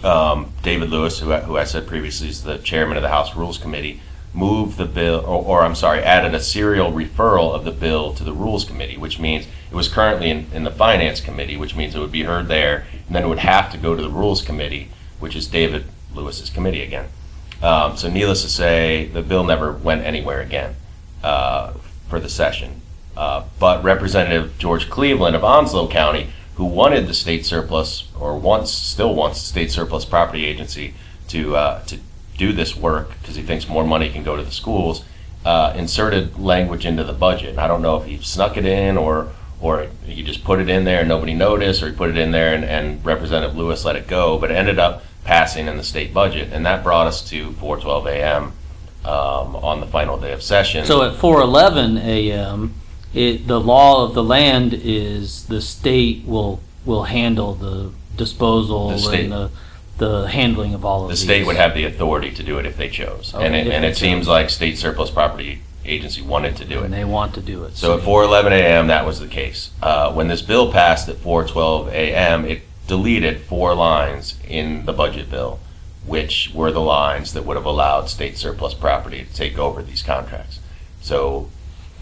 um, 0.02 0.52
David 0.62 0.88
Lewis, 0.88 1.18
who 1.18 1.32
who 1.32 1.58
I 1.58 1.64
said 1.64 1.86
previously 1.86 2.28
is 2.28 2.44
the 2.44 2.58
chairman 2.58 2.96
of 2.96 3.02
the 3.02 3.10
House 3.10 3.36
Rules 3.36 3.58
Committee, 3.58 4.00
moved 4.34 4.78
the 4.78 4.86
bill, 4.86 5.20
or, 5.20 5.44
or 5.44 5.62
I'm 5.62 5.74
sorry, 5.74 6.02
added 6.02 6.34
a 6.34 6.40
serial 6.40 6.90
referral 6.92 7.54
of 7.54 7.64
the 7.64 7.70
bill 7.70 8.14
to 8.14 8.24
the 8.24 8.32
Rules 8.32 8.64
Committee, 8.64 8.96
which 8.96 9.18
means 9.18 9.46
it 9.70 9.74
was 9.74 9.88
currently 9.88 10.30
in, 10.30 10.46
in 10.52 10.64
the 10.64 10.70
Finance 10.70 11.20
Committee, 11.20 11.56
which 11.56 11.76
means 11.76 11.94
it 11.94 11.98
would 11.98 12.12
be 12.12 12.22
heard 12.22 12.48
there, 12.48 12.86
and 13.06 13.14
then 13.14 13.24
it 13.24 13.28
would 13.28 13.40
have 13.40 13.70
to 13.72 13.78
go 13.78 13.94
to 13.94 14.02
the 14.02 14.10
Rules 14.10 14.42
Committee, 14.42 14.88
which 15.20 15.36
is 15.36 15.46
David 15.46 15.84
Lewis's 16.14 16.50
committee 16.50 16.82
again. 16.82 17.08
Um, 17.62 17.96
so, 17.96 18.08
needless 18.08 18.42
to 18.42 18.48
say, 18.48 19.06
the 19.06 19.22
bill 19.22 19.44
never 19.44 19.72
went 19.72 20.02
anywhere 20.02 20.40
again 20.40 20.74
uh, 21.22 21.72
for 22.08 22.18
the 22.18 22.28
session. 22.28 22.80
Uh, 23.16 23.44
but 23.60 23.84
Representative 23.84 24.58
George 24.58 24.90
Cleveland 24.90 25.36
of 25.36 25.44
Onslow 25.44 25.88
County, 25.88 26.30
who 26.56 26.64
wanted 26.64 27.06
the 27.06 27.14
state 27.14 27.46
surplus, 27.46 28.08
or 28.18 28.36
wants, 28.36 28.72
still 28.72 29.14
wants 29.14 29.40
the 29.40 29.46
state 29.46 29.70
surplus 29.70 30.04
property 30.04 30.44
agency 30.44 30.94
to 31.28 31.54
uh, 31.54 31.82
to 31.84 31.98
do 32.36 32.52
this 32.52 32.76
work 32.76 33.10
because 33.20 33.36
he 33.36 33.42
thinks 33.42 33.68
more 33.68 33.84
money 33.84 34.10
can 34.10 34.22
go 34.22 34.36
to 34.36 34.42
the 34.42 34.50
schools, 34.50 35.04
uh, 35.44 35.72
inserted 35.76 36.38
language 36.38 36.86
into 36.86 37.04
the 37.04 37.12
budget. 37.12 37.58
I 37.58 37.66
don't 37.66 37.82
know 37.82 37.96
if 37.96 38.06
he 38.06 38.18
snuck 38.18 38.56
it 38.56 38.64
in 38.64 38.96
or 38.96 39.32
or 39.60 39.86
he 40.04 40.24
just 40.24 40.42
put 40.42 40.58
it 40.58 40.68
in 40.68 40.84
there 40.84 41.00
and 41.00 41.08
nobody 41.08 41.34
noticed, 41.34 41.82
or 41.82 41.88
he 41.88 41.94
put 41.94 42.10
it 42.10 42.18
in 42.18 42.32
there 42.32 42.52
and, 42.52 42.64
and 42.64 43.04
Representative 43.04 43.56
Lewis 43.56 43.84
let 43.84 43.94
it 43.94 44.08
go, 44.08 44.36
but 44.36 44.50
it 44.50 44.54
ended 44.54 44.80
up 44.80 45.04
passing 45.24 45.68
in 45.68 45.76
the 45.76 45.84
state 45.84 46.12
budget, 46.12 46.48
and 46.52 46.66
that 46.66 46.82
brought 46.82 47.06
us 47.06 47.22
to 47.30 47.50
4:12 47.52 48.06
a.m. 48.06 48.52
Um, 49.04 49.56
on 49.56 49.80
the 49.80 49.86
final 49.86 50.16
day 50.18 50.32
of 50.32 50.42
session. 50.42 50.86
So 50.86 51.02
at 51.02 51.14
4:11 51.16 51.98
a.m., 52.04 52.74
it 53.14 53.46
the 53.46 53.60
law 53.60 54.04
of 54.04 54.14
the 54.14 54.22
land 54.22 54.74
is 54.74 55.46
the 55.46 55.60
state 55.60 56.24
will 56.24 56.60
will 56.84 57.04
handle 57.04 57.54
the 57.54 57.90
disposal 58.16 58.90
The 58.90 59.10
and 59.10 59.32
the 59.32 59.50
the 60.02 60.26
handling 60.28 60.74
of 60.74 60.84
all 60.84 61.02
of 61.04 61.08
the 61.08 61.14
these. 61.14 61.22
state 61.24 61.46
would 61.46 61.56
have 61.56 61.74
the 61.74 61.84
authority 61.84 62.30
to 62.32 62.42
do 62.42 62.58
it 62.58 62.66
if 62.66 62.76
they 62.76 62.88
chose, 62.88 63.32
and 63.34 63.44
Okay, 63.54 63.60
it, 63.60 63.66
if 63.68 63.72
and 63.72 63.84
they 63.84 63.88
it 63.90 63.96
seems 63.96 64.22
chose. 64.26 64.28
like 64.28 64.50
state 64.50 64.76
surplus 64.78 65.10
property 65.10 65.60
agency 65.84 66.22
wanted 66.22 66.56
to 66.56 66.64
do 66.64 66.80
it. 66.80 66.84
and 66.86 66.92
they 66.94 67.04
want 67.04 67.34
to 67.34 67.40
do 67.40 67.64
it. 67.64 67.76
So 67.76 67.96
at 67.96 68.02
4:11 68.04 68.50
a.m., 68.52 68.88
that 68.88 69.06
was 69.06 69.20
the 69.20 69.28
case. 69.28 69.70
Uh, 69.82 70.12
when 70.12 70.26
this 70.28 70.42
bill 70.42 70.72
passed 70.72 71.08
at 71.08 71.16
4:12 71.16 71.88
a.m., 71.92 72.44
it 72.44 72.62
deleted 72.88 73.40
four 73.42 73.74
lines 73.74 74.34
in 74.48 74.84
the 74.86 74.92
budget 74.92 75.30
bill, 75.30 75.60
which 76.04 76.50
were 76.52 76.72
the 76.72 76.80
lines 76.80 77.32
that 77.32 77.44
would 77.44 77.56
have 77.56 77.64
allowed 77.64 78.08
state 78.08 78.36
surplus 78.36 78.74
property 78.74 79.24
to 79.24 79.32
take 79.34 79.56
over 79.58 79.82
these 79.82 80.02
contracts. 80.02 80.58
So, 81.00 81.48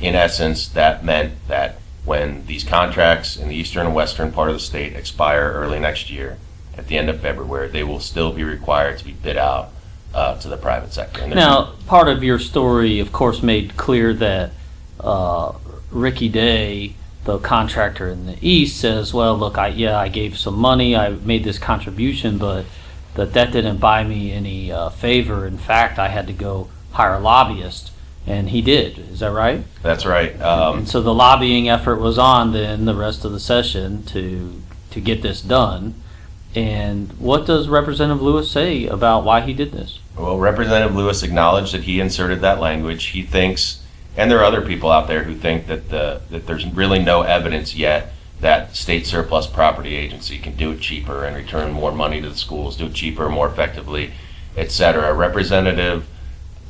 in 0.01 0.15
essence, 0.15 0.67
that 0.69 1.05
meant 1.05 1.33
that 1.49 1.77
when 2.07 2.47
these 2.47 2.65
contracts 2.65 3.37
in 3.37 3.49
the 3.49 3.55
eastern 3.57 3.85
and 3.87 3.95
western 3.95 4.33
part 4.33 4.49
of 4.49 4.55
the 4.57 4.61
state 4.61 4.95
expire 4.97 5.53
early 5.55 5.79
next 5.79 6.09
year, 6.11 6.39
at 6.81 6.89
the 6.89 6.97
end 6.97 7.11
of 7.11 7.21
February, 7.21 7.69
they 7.69 7.85
will 7.85 8.01
still 8.01 8.33
be 8.33 8.43
required 8.43 8.99
to 8.99 9.05
be 9.05 9.13
bid 9.13 9.37
out 9.37 9.69
uh, 10.15 10.37
to 10.39 10.49
the 10.49 10.57
private 10.57 10.93
sector. 10.93 11.21
And 11.23 11.33
there's- 11.33 11.45
Now, 11.47 11.73
part 11.87 12.09
of 12.09 12.25
your 12.25 12.39
story, 12.39 12.99
of 13.01 13.13
course, 13.13 13.43
made 13.43 13.77
clear 13.77 14.13
that 14.15 14.51
uh, 14.99 15.53
Ricky 15.91 16.29
Day, 16.31 16.95
the 17.25 17.39
contractor 17.39 18.09
in 18.09 18.27
the 18.27 18.37
east, 18.41 18.81
says, 18.81 19.13
"Well, 19.15 19.37
look, 19.37 19.59
I 19.59 19.69
yeah, 19.69 19.99
I 19.99 20.09
gave 20.09 20.39
some 20.39 20.57
money, 20.59 20.97
I 20.97 21.11
made 21.11 21.45
this 21.45 21.59
contribution, 21.59 22.39
but 22.39 22.65
that 23.15 23.35
that 23.35 23.53
didn't 23.53 23.77
buy 23.79 24.05
me 24.05 24.33
any 24.33 24.73
uh, 24.73 24.89
favor. 24.89 25.47
In 25.47 25.59
fact, 25.59 25.99
I 25.99 26.09
had 26.09 26.27
to 26.29 26.33
go 26.33 26.69
hire 26.93 27.15
a 27.15 27.21
lobbyist 27.21 27.93
and 28.27 28.51
he 28.51 28.61
did. 28.63 28.99
Is 28.99 29.21
that 29.21 29.33
right? 29.33 29.65
That's 29.83 30.05
right. 30.05 30.39
Um, 30.41 30.79
and 30.79 30.89
so 30.89 31.01
the 31.01 31.15
lobbying 31.15 31.69
effort 31.69 31.97
was 31.97 32.19
on 32.19 32.53
then 32.53 32.85
the 32.85 32.95
rest 32.95 33.25
of 33.25 33.33
the 33.33 33.41
session 33.41 34.03
to 34.07 34.61
to 34.91 35.01
get 35.01 35.23
this 35.23 35.41
done. 35.41 35.95
And 36.55 37.13
what 37.13 37.47
does 37.47 37.69
Representative 37.69 38.23
Lewis 38.23 38.51
say 38.51 38.87
about 38.87 39.25
why 39.25 39.41
he 39.41 39.53
did 39.53 39.73
this? 39.73 40.01
Well, 40.17 40.39
Representative 40.39 40.97
Lewis 40.97 41.23
acknowledged 41.23 41.73
that 41.73 41.85
he 41.85 42.01
inserted 42.01 42.41
that 42.41 42.61
language. 42.61 43.07
He 43.07 43.23
thinks, 43.23 43.83
and 44.17 44.31
there 44.31 44.41
are 44.41 44.45
other 44.45 44.63
people 44.63 44.91
out 44.91 45.07
there 45.07 45.25
who 45.25 45.37
think 45.37 45.67
that 45.69 45.91
the 45.91 46.23
that 46.31 46.47
there's 46.47 46.67
really 46.67 46.99
no 46.99 47.23
evidence 47.23 47.75
yet 47.77 48.13
that 48.41 48.75
state 48.75 49.07
surplus 49.07 49.47
property 49.47 49.95
agency 49.95 50.39
can 50.39 50.57
do 50.57 50.73
it 50.73 50.81
cheaper 50.81 51.25
and 51.25 51.37
return 51.37 51.73
more 51.73 51.93
money 51.93 52.21
to 52.23 52.29
the 52.29 52.35
schools, 52.35 52.77
do 52.77 52.87
it 52.87 52.95
cheaper, 52.95 53.29
more 53.29 53.47
effectively, 53.47 54.13
etc. 54.57 55.13
Representative 55.13 56.07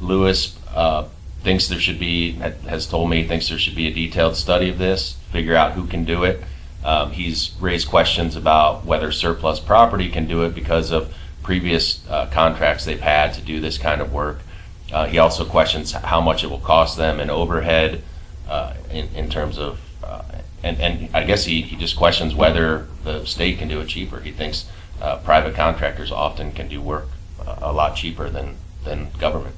Lewis 0.01 0.59
uh, 0.75 1.07
thinks 1.43 1.69
there 1.69 1.79
should 1.79 1.99
be, 1.99 2.33
has 2.33 2.87
told 2.87 3.09
me, 3.09 3.27
thinks 3.27 3.49
there 3.49 3.59
should 3.59 3.77
be 3.77 3.87
a 3.87 3.93
detailed 3.93 4.37
study 4.37 4.69
of 4.69 4.79
this, 4.79 5.14
figure 5.31 5.55
out 5.55 5.73
who 5.73 5.87
can 5.87 6.05
do 6.05 6.25
it. 6.25 6.43
Um, 6.85 7.12
he's 7.12 7.53
raised 7.61 7.88
questions 7.88 8.37
about 8.37 8.85
whether 8.85 9.12
surplus 9.12 9.61
property 9.61 10.09
can 10.09 10.27
do 10.27 10.43
it 10.43 10.55
because 10.55 10.90
of 10.90 11.14
previous 11.43 12.07
uh, 12.09 12.27
contracts 12.27 12.85
they've 12.85 13.01
had 13.01 13.35
to 13.35 13.40
do 13.40 13.61
this 13.61 13.79
kind 13.79 14.01
of 14.01 14.12
work. 14.12 14.40
Uh, 14.93 15.07
he 15.07 15.19
also 15.19 15.45
questions 15.45 15.93
how 15.93 16.21
much 16.21 16.43
it 16.43 16.49
will 16.49 16.59
cost 16.59 16.97
them 16.97 17.21
in 17.21 17.31
overhead 17.31 18.03
uh, 18.49 18.75
in, 18.90 19.09
in 19.14 19.29
terms 19.29 19.59
of 19.59 19.79
and, 20.62 20.81
and 20.81 21.14
I 21.14 21.25
guess 21.25 21.45
he, 21.45 21.62
he 21.62 21.77
just 21.77 21.97
questions 21.97 22.35
whether 22.35 22.87
the 23.05 23.25
state 23.25 23.59
can 23.59 23.69
do 23.69 23.81
it 23.81 23.88
cheaper. 23.88 24.21
He 24.21 24.31
thinks 24.31 24.66
uh, 25.01 25.19
private 25.19 25.55
contractors 25.55 26.12
often 26.12 26.53
can 26.53 26.69
do 26.69 26.81
work 26.81 27.09
uh, 27.45 27.57
a 27.62 27.73
lot 27.73 27.97
cheaper 27.97 28.29
than, 28.29 28.57
than 28.85 29.11
government. 29.19 29.57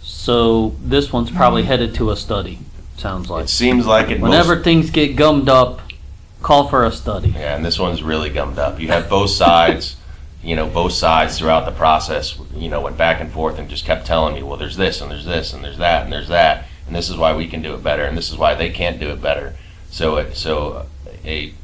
So 0.00 0.74
this 0.82 1.12
one's 1.12 1.30
probably 1.30 1.64
headed 1.64 1.94
to 1.96 2.10
a 2.10 2.16
study. 2.16 2.60
Sounds 2.96 3.28
like 3.28 3.44
it 3.44 3.48
seems 3.48 3.86
like 3.86 4.10
it. 4.10 4.20
Whenever 4.20 4.54
most, 4.54 4.64
things 4.64 4.90
get 4.90 5.16
gummed 5.16 5.48
up, 5.48 5.80
call 6.44 6.68
for 6.68 6.84
a 6.84 6.92
study. 6.92 7.30
Yeah, 7.30 7.56
and 7.56 7.64
this 7.64 7.78
one's 7.78 8.02
really 8.02 8.30
gummed 8.30 8.58
up. 8.58 8.78
You 8.78 8.88
have 8.88 9.08
both 9.08 9.30
sides. 9.30 9.96
you 10.42 10.54
know, 10.54 10.68
both 10.68 10.92
sides 10.92 11.38
throughout 11.38 11.64
the 11.64 11.72
process. 11.72 12.38
You 12.54 12.68
know, 12.68 12.82
went 12.82 12.98
back 12.98 13.20
and 13.20 13.32
forth 13.32 13.58
and 13.58 13.68
just 13.68 13.86
kept 13.86 14.06
telling 14.06 14.34
me, 14.34 14.42
well, 14.42 14.58
there's 14.58 14.76
this 14.76 15.00
and 15.00 15.10
there's 15.10 15.24
this 15.24 15.52
and 15.52 15.64
there's 15.64 15.78
that 15.78 16.04
and 16.04 16.12
there's 16.12 16.28
that, 16.28 16.66
and 16.86 16.94
this 16.94 17.08
is 17.10 17.16
why 17.16 17.34
we 17.34 17.48
can 17.48 17.62
do 17.62 17.74
it 17.74 17.82
better, 17.82 18.04
and 18.04 18.16
this 18.16 18.30
is 18.30 18.36
why 18.36 18.54
they 18.54 18.70
can't 18.70 19.00
do 19.00 19.10
it 19.10 19.20
better 19.20 19.56
so, 19.94 20.16
it, 20.16 20.36
so 20.36 20.86
a 21.24 21.54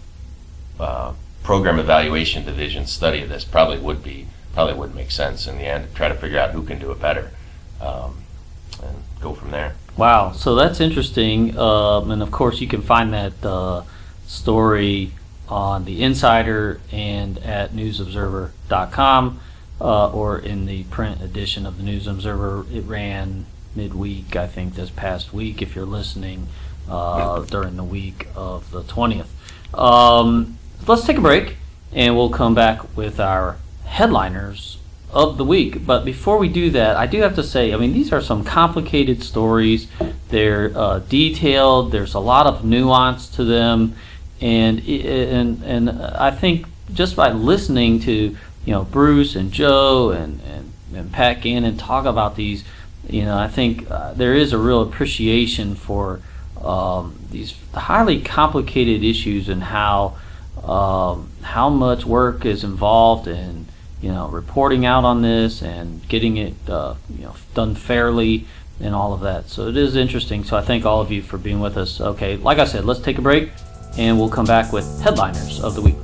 uh, 0.78 1.14
program 1.42 1.80
evaluation 1.80 2.44
division 2.44 2.86
study 2.86 3.22
of 3.22 3.28
this 3.28 3.44
probably 3.44 3.78
would 3.78 4.04
be 4.04 4.28
probably 4.54 4.74
would 4.74 4.94
make 4.94 5.10
sense 5.10 5.48
in 5.48 5.58
the 5.58 5.64
end 5.64 5.88
to 5.88 5.94
try 5.96 6.06
to 6.06 6.14
figure 6.14 6.38
out 6.38 6.52
who 6.52 6.62
can 6.62 6.78
do 6.78 6.92
it 6.92 7.00
better, 7.00 7.32
um, 7.80 8.18
and 8.84 8.98
go 9.20 9.34
from 9.34 9.50
there. 9.50 9.74
Wow, 9.96 10.30
so 10.30 10.54
that's 10.54 10.78
interesting, 10.78 11.58
um, 11.58 12.12
and 12.12 12.22
of 12.22 12.30
course 12.30 12.60
you 12.60 12.68
can 12.68 12.82
find 12.82 13.12
that 13.12 13.32
uh, 13.44 13.82
story 14.30 15.12
on 15.48 15.84
the 15.84 16.02
Insider 16.02 16.80
and 16.92 17.38
at 17.38 17.72
NewsObserver.com, 17.72 19.40
uh, 19.80 20.10
or 20.10 20.38
in 20.38 20.66
the 20.66 20.84
print 20.84 21.20
edition 21.20 21.66
of 21.66 21.76
the 21.76 21.82
News 21.82 22.06
Observer. 22.06 22.64
It 22.72 22.84
ran 22.84 23.46
midweek, 23.74 24.36
I 24.36 24.46
think, 24.46 24.74
this 24.74 24.90
past 24.90 25.32
week. 25.32 25.60
If 25.60 25.74
you're 25.74 25.84
listening 25.84 26.46
uh, 26.88 27.40
during 27.42 27.76
the 27.76 27.84
week 27.84 28.28
of 28.34 28.70
the 28.70 28.82
20th. 28.82 29.26
Um, 29.74 30.58
let's 30.86 31.04
take 31.04 31.18
a 31.18 31.20
break 31.20 31.56
and 31.92 32.16
we'll 32.16 32.30
come 32.30 32.54
back 32.54 32.96
with 32.96 33.20
our 33.20 33.56
headliners 33.84 34.78
of 35.12 35.36
the 35.38 35.44
week. 35.44 35.84
But 35.84 36.04
before 36.04 36.38
we 36.38 36.48
do 36.48 36.70
that, 36.70 36.96
I 36.96 37.06
do 37.06 37.20
have 37.20 37.34
to 37.36 37.42
say, 37.42 37.72
I 37.72 37.76
mean, 37.76 37.92
these 37.92 38.12
are 38.12 38.20
some 38.20 38.44
complicated 38.44 39.22
stories. 39.22 39.88
They're 40.28 40.76
uh, 40.76 41.00
detailed. 41.00 41.92
There's 41.92 42.14
a 42.14 42.20
lot 42.20 42.46
of 42.46 42.64
nuance 42.64 43.28
to 43.30 43.44
them, 43.44 43.96
and 44.40 44.80
and 44.88 45.62
and 45.62 45.90
I 45.90 46.30
think 46.30 46.66
just 46.92 47.16
by 47.16 47.30
listening 47.30 48.00
to 48.00 48.36
you 48.64 48.72
know 48.72 48.84
Bruce 48.84 49.36
and 49.36 49.52
Joe 49.52 50.10
and 50.10 50.40
and, 50.42 50.72
and 50.94 51.12
Pat 51.12 51.42
Gannon 51.42 51.76
talk 51.76 52.06
about 52.06 52.36
these, 52.36 52.64
you 53.08 53.24
know, 53.24 53.36
I 53.36 53.48
think 53.48 53.90
uh, 53.90 54.14
there 54.14 54.34
is 54.34 54.52
a 54.52 54.58
real 54.58 54.82
appreciation 54.82 55.74
for 55.74 56.20
um, 56.62 57.18
these 57.30 57.54
highly 57.74 58.20
complicated 58.20 59.04
issues 59.04 59.48
and 59.48 59.62
how 59.62 60.16
um, 60.64 61.30
how 61.42 61.68
much 61.68 62.04
work 62.04 62.44
is 62.44 62.64
involved 62.64 63.28
in 63.28 63.66
you 64.00 64.10
know 64.10 64.28
reporting 64.28 64.86
out 64.86 65.04
on 65.04 65.20
this 65.22 65.62
and 65.62 66.06
getting 66.08 66.38
it 66.38 66.54
uh, 66.68 66.94
you 67.14 67.24
know 67.24 67.34
done 67.54 67.74
fairly 67.74 68.46
and 68.80 68.94
all 68.94 69.12
of 69.12 69.20
that. 69.20 69.50
So 69.50 69.68
it 69.68 69.76
is 69.76 69.94
interesting. 69.94 70.44
So 70.44 70.56
I 70.56 70.62
thank 70.62 70.86
all 70.86 71.02
of 71.02 71.12
you 71.12 71.20
for 71.20 71.36
being 71.36 71.60
with 71.60 71.76
us. 71.76 72.00
Okay, 72.00 72.38
like 72.38 72.58
I 72.58 72.64
said, 72.64 72.86
let's 72.86 73.00
take 73.00 73.18
a 73.18 73.22
break 73.22 73.50
and 73.98 74.18
we'll 74.18 74.28
come 74.28 74.46
back 74.46 74.72
with 74.72 75.00
headliners 75.02 75.60
of 75.62 75.74
the 75.74 75.80
week. 75.80 75.96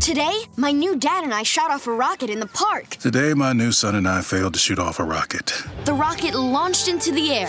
Today, 0.00 0.42
my 0.56 0.72
new 0.72 0.96
dad 0.96 1.24
and 1.24 1.32
I 1.32 1.42
shot 1.42 1.70
off 1.70 1.86
a 1.86 1.92
rocket 1.92 2.28
in 2.28 2.40
the 2.40 2.48
park. 2.48 2.90
Today, 2.90 3.34
my 3.34 3.52
new 3.52 3.72
son 3.72 3.94
and 3.94 4.06
I 4.06 4.20
failed 4.20 4.52
to 4.54 4.58
shoot 4.58 4.78
off 4.78 4.98
a 4.98 5.04
rocket. 5.04 5.54
The 5.84 5.94
rocket 5.94 6.34
launched 6.34 6.88
into 6.88 7.12
the 7.12 7.32
air 7.32 7.48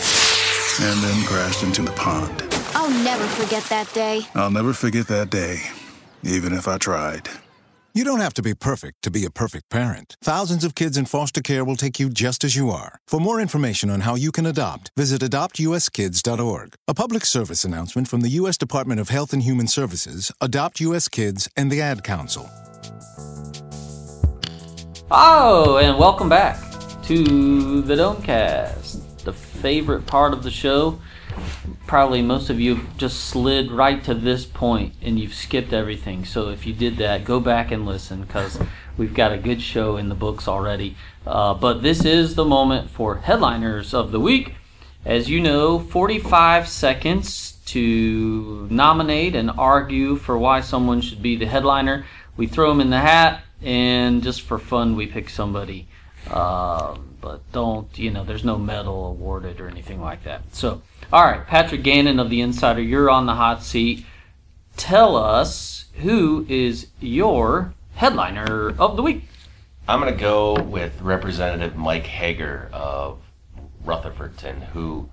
and 0.82 1.04
then 1.04 1.26
crashed 1.26 1.64
into 1.64 1.82
the 1.82 1.92
pond. 1.92 2.44
I'll 2.76 2.90
never 3.04 3.26
forget 3.26 3.64
that 3.66 3.92
day. 3.94 4.22
I'll 4.36 4.52
never 4.52 4.72
forget 4.72 5.08
that 5.08 5.30
day, 5.30 5.62
even 6.24 6.54
if 6.54 6.68
I 6.68 6.78
tried. 6.78 7.28
You 7.96 8.04
don't 8.04 8.22
have 8.22 8.34
to 8.36 8.42
be 8.42 8.56
perfect 8.56 9.04
to 9.04 9.12
be 9.12 9.24
a 9.24 9.30
perfect 9.30 9.70
parent. 9.70 10.18
Thousands 10.20 10.64
of 10.64 10.74
kids 10.74 10.98
in 10.98 11.06
foster 11.06 11.42
care 11.42 11.64
will 11.64 11.76
take 11.76 12.00
you 12.00 12.10
just 12.10 12.44
as 12.44 12.56
you 12.56 12.72
are. 12.72 12.98
For 13.08 13.20
more 13.20 13.40
information 13.40 13.92
on 13.92 14.00
how 14.00 14.16
you 14.16 14.32
can 14.32 14.48
adopt, 14.48 14.90
visit 14.98 15.22
adoptuskids.org. 15.22 16.74
A 16.88 16.94
public 16.96 17.24
service 17.24 17.64
announcement 17.64 18.08
from 18.08 18.22
the 18.22 18.30
U.S. 18.30 18.58
Department 18.58 19.00
of 19.00 19.10
Health 19.10 19.32
and 19.32 19.44
Human 19.44 19.68
Services, 19.68 20.32
Adopt 20.42 20.80
U.S. 20.80 21.08
Kids, 21.08 21.48
and 21.56 21.72
the 21.72 21.82
Ad 21.82 22.04
Council. 22.04 22.50
Oh, 25.12 25.78
and 25.80 25.96
welcome 26.00 26.30
back 26.30 26.60
to 27.04 27.82
the 27.84 27.94
Domecast, 27.94 29.24
the 29.24 29.34
favorite 29.34 30.08
part 30.08 30.34
of 30.34 30.42
the 30.42 30.50
show 30.50 31.00
probably 31.88 32.22
most 32.22 32.50
of 32.50 32.60
you 32.60 32.82
just 32.98 33.26
slid 33.26 33.72
right 33.72 34.04
to 34.04 34.14
this 34.14 34.46
point 34.46 34.94
and 35.02 35.20
you've 35.20 35.34
skipped 35.34 35.74
everything. 35.74 36.26
So 36.26 36.50
if 36.50 36.66
you 36.66 36.74
did 36.74 36.98
that, 36.98 37.26
go 37.26 37.40
back 37.40 37.72
and 37.72 37.86
listen 37.86 38.22
because 38.22 38.60
we've 38.98 39.14
got 39.14 39.32
a 39.32 39.38
good 39.38 39.62
show 39.62 39.98
in 39.98 40.10
the 40.10 40.16
books 40.16 40.48
already. 40.48 40.96
Uh, 41.26 41.54
but 41.54 41.82
this 41.82 42.06
is 42.06 42.36
the 42.36 42.46
moment 42.46 42.90
for 42.90 43.18
headliners 43.18 43.94
of 43.94 44.12
the 44.12 44.20
week. 44.20 44.56
As 45.06 45.30
you 45.30 45.42
know, 45.42 45.80
45 45.80 46.68
seconds 46.68 47.54
to 47.66 48.68
nominate 48.70 49.36
and 49.36 49.52
argue 49.52 50.16
for 50.16 50.38
why 50.38 50.62
someone 50.62 51.02
should 51.02 51.22
be 51.22 51.36
the 51.36 51.46
headliner. 51.46 52.06
We 52.38 52.48
throw 52.48 52.70
them 52.70 52.82
in 52.82 52.90
the 52.90 53.00
hat, 53.00 53.44
and 53.62 54.24
just 54.24 54.42
for 54.42 54.58
fun, 54.58 54.96
we 54.96 55.08
pick 55.08 55.30
somebody. 55.30 55.88
Uh, 56.30 56.98
but 57.22 57.40
don't, 57.52 57.98
you 57.98 58.12
know, 58.12 58.24
there's 58.24 58.44
no 58.44 58.58
medal 58.58 59.08
awarded 59.08 59.60
or 59.60 59.68
anything 59.68 60.02
like 60.02 60.24
that. 60.24 60.42
So, 60.54 60.82
all 61.12 61.24
right, 61.24 61.46
Patrick 61.46 61.84
Gannon 61.84 62.20
of 62.20 62.30
The 62.30 62.42
Insider, 62.42 62.82
you're 62.82 63.10
on 63.10 63.26
the 63.26 63.36
hot 63.36 63.64
seat. 63.64 64.06
Tell 64.76 65.16
us 65.16 65.86
who 66.02 66.46
is 66.50 66.88
your 67.00 67.74
headliner 67.96 68.74
of 68.78 68.96
the 68.96 69.04
week. 69.04 69.24
I'm 69.88 70.00
going 70.00 70.14
to 70.14 70.20
go 70.20 70.62
with 70.62 71.02
Representative 71.02 71.76
Mike 71.76 72.08
Hager 72.08 72.70
of 72.72 73.20
Rutherfordton, 73.86 74.64
who 74.68 75.10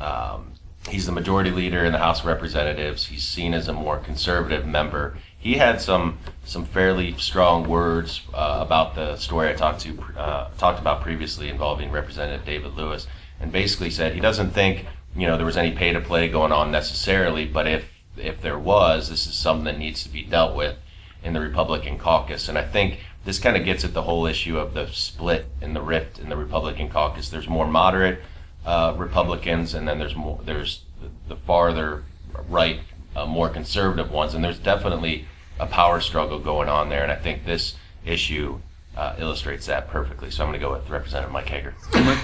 um, 0.00 0.52
he's 0.88 1.06
the 1.06 1.12
majority 1.12 1.50
leader 1.50 1.84
in 1.84 1.92
the 1.92 1.98
House 1.98 2.20
of 2.20 2.26
Representatives. 2.26 3.06
He's 3.06 3.24
seen 3.24 3.54
as 3.54 3.68
a 3.68 3.72
more 3.72 3.98
conservative 3.98 4.66
member. 4.66 5.18
He 5.38 5.54
had 5.54 5.80
some 5.80 6.18
some 6.44 6.64
fairly 6.64 7.16
strong 7.16 7.68
words 7.68 8.22
uh, 8.34 8.58
about 8.60 8.94
the 8.94 9.16
story 9.16 9.48
I 9.48 9.54
talked 9.54 9.80
to 9.82 10.02
uh, 10.16 10.50
talked 10.58 10.80
about 10.80 11.02
previously 11.02 11.48
involving 11.48 11.90
Representative 11.90 12.44
David 12.44 12.74
Lewis, 12.74 13.06
and 13.40 13.52
basically 13.52 13.90
said 13.90 14.14
he 14.14 14.20
doesn't 14.20 14.50
think 14.50 14.86
you 15.16 15.26
know 15.26 15.36
there 15.36 15.46
was 15.46 15.56
any 15.56 15.72
pay 15.72 15.92
to 15.92 16.00
play 16.00 16.28
going 16.28 16.52
on 16.52 16.70
necessarily, 16.70 17.46
but 17.46 17.66
if 17.66 17.88
if 18.16 18.40
there 18.40 18.58
was, 18.58 19.08
this 19.08 19.26
is 19.26 19.34
something 19.34 19.64
that 19.64 19.78
needs 19.78 20.02
to 20.02 20.08
be 20.08 20.22
dealt 20.22 20.56
with 20.56 20.76
in 21.22 21.32
the 21.32 21.40
Republican 21.40 21.98
caucus. 21.98 22.48
And 22.48 22.58
I 22.58 22.62
think 22.62 23.00
this 23.24 23.38
kind 23.38 23.56
of 23.56 23.64
gets 23.64 23.84
at 23.84 23.94
the 23.94 24.02
whole 24.02 24.26
issue 24.26 24.58
of 24.58 24.74
the 24.74 24.86
split 24.88 25.46
and 25.60 25.74
the 25.74 25.82
rift 25.82 26.18
in 26.18 26.28
the 26.28 26.36
Republican 26.36 26.88
caucus. 26.88 27.28
There's 27.28 27.48
more 27.48 27.66
moderate 27.66 28.20
uh, 28.64 28.94
Republicans, 28.96 29.74
and 29.74 29.86
then 29.86 29.98
there's 29.98 30.16
more 30.16 30.40
there's 30.44 30.82
the, 31.00 31.34
the 31.34 31.36
farther 31.36 32.04
right, 32.48 32.80
uh, 33.16 33.26
more 33.26 33.48
conservative 33.48 34.10
ones, 34.10 34.34
and 34.34 34.44
there's 34.44 34.58
definitely 34.58 35.26
a 35.58 35.66
power 35.66 36.00
struggle 36.00 36.38
going 36.38 36.68
on 36.68 36.88
there. 36.88 37.02
And 37.02 37.12
I 37.12 37.16
think 37.16 37.44
this 37.44 37.74
issue 38.04 38.60
uh, 38.96 39.14
illustrates 39.18 39.66
that 39.66 39.88
perfectly. 39.88 40.30
So 40.30 40.42
I'm 40.42 40.50
going 40.50 40.60
to 40.60 40.66
go 40.66 40.72
with 40.72 40.90
Representative 40.90 41.32
Mike 41.32 41.48
Hager. 41.48 41.74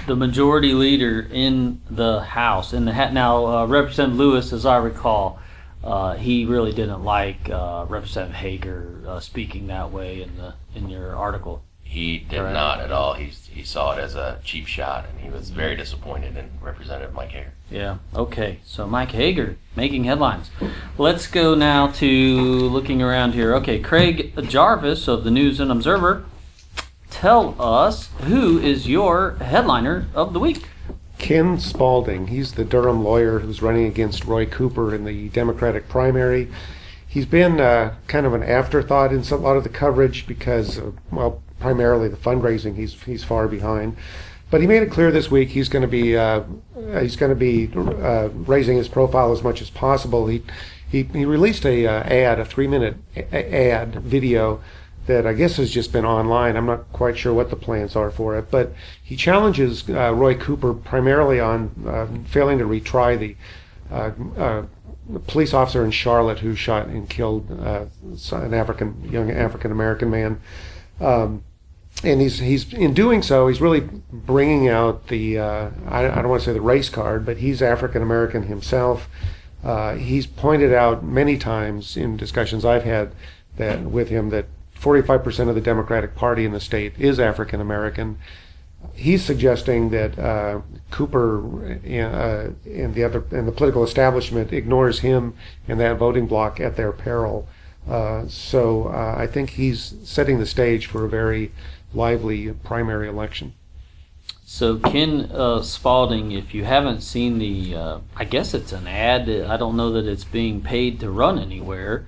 The 0.07 0.15
majority 0.15 0.73
leader 0.73 1.25
in 1.31 1.81
the 1.89 2.21
House, 2.21 2.73
in 2.73 2.85
the 2.85 2.91
now 3.11 3.45
uh, 3.45 3.65
Representative 3.65 4.17
Lewis, 4.17 4.51
as 4.51 4.65
I 4.65 4.77
recall, 4.77 5.39
uh, 5.83 6.15
he 6.15 6.45
really 6.45 6.73
didn't 6.73 7.03
like 7.03 7.49
uh, 7.49 7.85
Representative 7.87 8.35
Hager 8.35 9.03
uh, 9.07 9.19
speaking 9.19 9.67
that 9.67 9.91
way 9.91 10.21
in 10.21 10.35
the 10.35 10.55
in 10.73 10.89
your 10.89 11.15
article. 11.15 11.63
He 11.95 12.17
did 12.17 12.39
Correct. 12.39 12.53
not 12.53 12.81
at 12.81 12.91
all. 12.91 13.13
He, 13.13 13.27
he 13.27 13.63
saw 13.63 13.93
it 13.93 13.99
as 13.99 14.15
a 14.15 14.41
cheap 14.43 14.67
shot, 14.67 15.05
and 15.09 15.21
he 15.21 15.29
was 15.29 15.49
very 15.49 15.77
disappointed 15.77 16.35
in 16.35 16.49
Representative 16.61 17.13
Mike 17.13 17.31
Hager. 17.31 17.53
Yeah. 17.71 17.99
Okay. 18.13 18.59
So 18.65 18.85
Mike 18.85 19.11
Hager 19.11 19.55
making 19.77 20.03
headlines. 20.03 20.51
Let's 20.97 21.25
go 21.27 21.55
now 21.55 21.87
to 21.87 22.09
looking 22.67 23.01
around 23.01 23.31
here. 23.31 23.55
Okay, 23.55 23.79
Craig 23.79 24.33
Jarvis 24.49 25.07
of 25.07 25.23
the 25.23 25.31
News 25.31 25.61
and 25.61 25.71
Observer. 25.71 26.25
Tell 27.09 27.55
us 27.57 28.09
who 28.23 28.59
is 28.59 28.89
your 28.89 29.35
headliner 29.35 30.07
of 30.13 30.33
the 30.33 30.39
week. 30.41 30.67
Ken 31.17 31.57
Spalding. 31.57 32.27
He's 32.27 32.55
the 32.55 32.65
Durham 32.65 33.05
lawyer 33.05 33.39
who's 33.39 33.61
running 33.61 33.85
against 33.85 34.25
Roy 34.25 34.45
Cooper 34.45 34.93
in 34.93 35.05
the 35.05 35.29
Democratic 35.29 35.87
primary. 35.87 36.51
He's 37.07 37.25
been 37.25 37.61
uh, 37.61 37.95
kind 38.07 38.25
of 38.25 38.33
an 38.33 38.43
afterthought 38.43 39.13
in 39.13 39.23
some, 39.23 39.39
a 39.39 39.43
lot 39.43 39.55
of 39.55 39.63
the 39.63 39.69
coverage 39.69 40.27
because, 40.27 40.77
uh, 40.77 40.91
well, 41.09 41.41
primarily 41.59 42.07
the 42.07 42.17
fundraising. 42.17 42.75
He's 42.75 43.01
he's 43.03 43.23
far 43.23 43.47
behind, 43.47 43.97
but 44.49 44.61
he 44.61 44.67
made 44.67 44.83
it 44.83 44.91
clear 44.91 45.11
this 45.11 45.29
week 45.31 45.49
he's 45.49 45.69
going 45.69 45.81
to 45.81 45.87
be 45.87 46.17
uh, 46.17 46.43
he's 46.99 47.15
going 47.15 47.31
to 47.31 47.35
be 47.35 47.71
uh, 47.75 48.29
raising 48.29 48.77
his 48.77 48.87
profile 48.87 49.31
as 49.31 49.43
much 49.43 49.61
as 49.61 49.69
possible. 49.69 50.27
He 50.27 50.43
he, 50.89 51.03
he 51.03 51.25
released 51.25 51.65
a 51.65 51.87
uh, 51.87 52.03
ad, 52.03 52.39
a 52.39 52.45
three 52.45 52.67
minute 52.67 52.97
ad 53.33 53.95
video 53.95 54.61
that 55.07 55.27
I 55.27 55.33
guess 55.33 55.57
has 55.57 55.71
just 55.71 55.91
been 55.91 56.05
online. 56.05 56.55
I'm 56.55 56.65
not 56.65 56.91
quite 56.91 57.17
sure 57.17 57.33
what 57.33 57.49
the 57.49 57.55
plans 57.55 57.95
are 57.95 58.09
for 58.09 58.37
it, 58.37 58.49
but 58.49 58.73
he 59.03 59.15
challenges 59.15 59.87
uh, 59.89 60.13
Roy 60.13 60.35
Cooper 60.35 60.73
primarily 60.73 61.39
on 61.39 61.71
uh, 61.87 62.07
failing 62.27 62.57
to 62.57 62.65
retry 62.65 63.17
the 63.17 63.35
uh, 63.91 64.11
uh, 64.35 64.65
police 65.27 65.53
officer 65.53 65.85
in 65.85 65.91
Charlotte 65.91 66.39
who 66.39 66.55
shot 66.55 66.87
and 66.87 67.07
killed 67.07 67.51
uh, 67.61 67.85
an 68.31 68.53
African 68.53 69.07
young 69.11 69.31
African 69.31 69.71
American 69.71 70.09
man. 70.09 70.41
Um, 70.99 71.43
and 72.03 72.21
he's 72.21 72.39
he's 72.39 72.73
in 72.73 72.93
doing 72.93 73.21
so, 73.21 73.47
he's 73.47 73.61
really 73.61 73.81
bringing 74.11 74.67
out 74.67 75.07
the 75.07 75.39
uh, 75.39 75.69
I, 75.87 76.05
I 76.05 76.15
don't 76.15 76.29
want 76.29 76.41
to 76.41 76.49
say 76.49 76.53
the 76.53 76.61
race 76.61 76.89
card, 76.89 77.25
but 77.25 77.37
he's 77.37 77.61
African 77.61 78.01
American 78.01 78.43
himself. 78.43 79.09
Uh, 79.63 79.95
he's 79.95 80.27
pointed 80.27 80.73
out 80.73 81.03
many 81.03 81.37
times 81.37 81.97
in 81.97 82.17
discussions 82.17 82.63
I've 82.63 82.83
had 82.83 83.13
that 83.57 83.81
with 83.81 84.09
him 84.09 84.29
that 84.29 84.45
45% 84.79 85.49
of 85.49 85.55
the 85.55 85.61
Democratic 85.61 86.13
Party 86.13 86.45
in 86.45 86.51
the 86.51 86.59
state 86.59 86.93
is 86.99 87.19
African 87.19 87.59
American. 87.59 88.17
He's 88.93 89.23
suggesting 89.23 89.89
that 89.89 90.19
uh, 90.19 90.61
Cooper 90.91 91.39
uh, 91.65 92.49
and 92.69 92.93
the 92.93 93.03
other 93.03 93.23
and 93.31 93.47
the 93.47 93.51
political 93.51 93.83
establishment 93.83 94.53
ignores 94.53 94.99
him 94.99 95.33
and 95.67 95.79
that 95.79 95.97
voting 95.97 96.27
bloc 96.27 96.59
at 96.59 96.75
their 96.75 96.91
peril. 96.91 97.47
Uh, 97.87 98.27
so 98.27 98.87
uh, 98.87 99.15
I 99.17 99.27
think 99.27 99.51
he's 99.51 99.95
setting 100.03 100.39
the 100.39 100.45
stage 100.45 100.87
for 100.87 101.05
a 101.05 101.09
very 101.09 101.51
lively 101.93 102.51
primary 102.51 103.07
election. 103.07 103.53
So 104.45 104.77
Ken 104.77 105.29
uh, 105.31 105.61
Spalding, 105.61 106.31
if 106.31 106.53
you 106.53 106.65
haven't 106.65 107.01
seen 107.01 107.39
the, 107.39 107.75
uh, 107.75 107.99
I 108.15 108.25
guess 108.25 108.53
it's 108.53 108.71
an 108.71 108.87
ad. 108.87 109.29
I 109.29 109.57
don't 109.57 109.75
know 109.75 109.91
that 109.91 110.05
it's 110.05 110.23
being 110.23 110.61
paid 110.61 110.99
to 110.99 111.11
run 111.11 111.37
anywhere, 111.37 112.07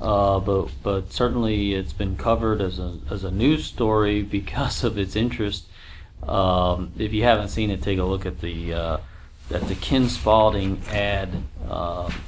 uh, 0.00 0.38
but 0.40 0.68
but 0.82 1.12
certainly 1.12 1.74
it's 1.74 1.92
been 1.92 2.16
covered 2.16 2.60
as 2.60 2.78
a 2.78 2.98
as 3.10 3.24
a 3.24 3.30
news 3.30 3.66
story 3.66 4.22
because 4.38 4.84
of 4.84 4.98
its 4.98 5.16
interest. 5.16 5.66
Um, 6.22 6.92
if 6.98 7.12
you 7.12 7.22
haven't 7.24 7.48
seen 7.48 7.70
it, 7.70 7.82
take 7.82 7.98
a 7.98 8.04
look 8.04 8.26
at 8.26 8.40
the 8.40 8.72
at 8.72 9.66
the 9.66 9.74
Ken 9.80 10.08
Spalding 10.08 10.82
ad 10.90 11.42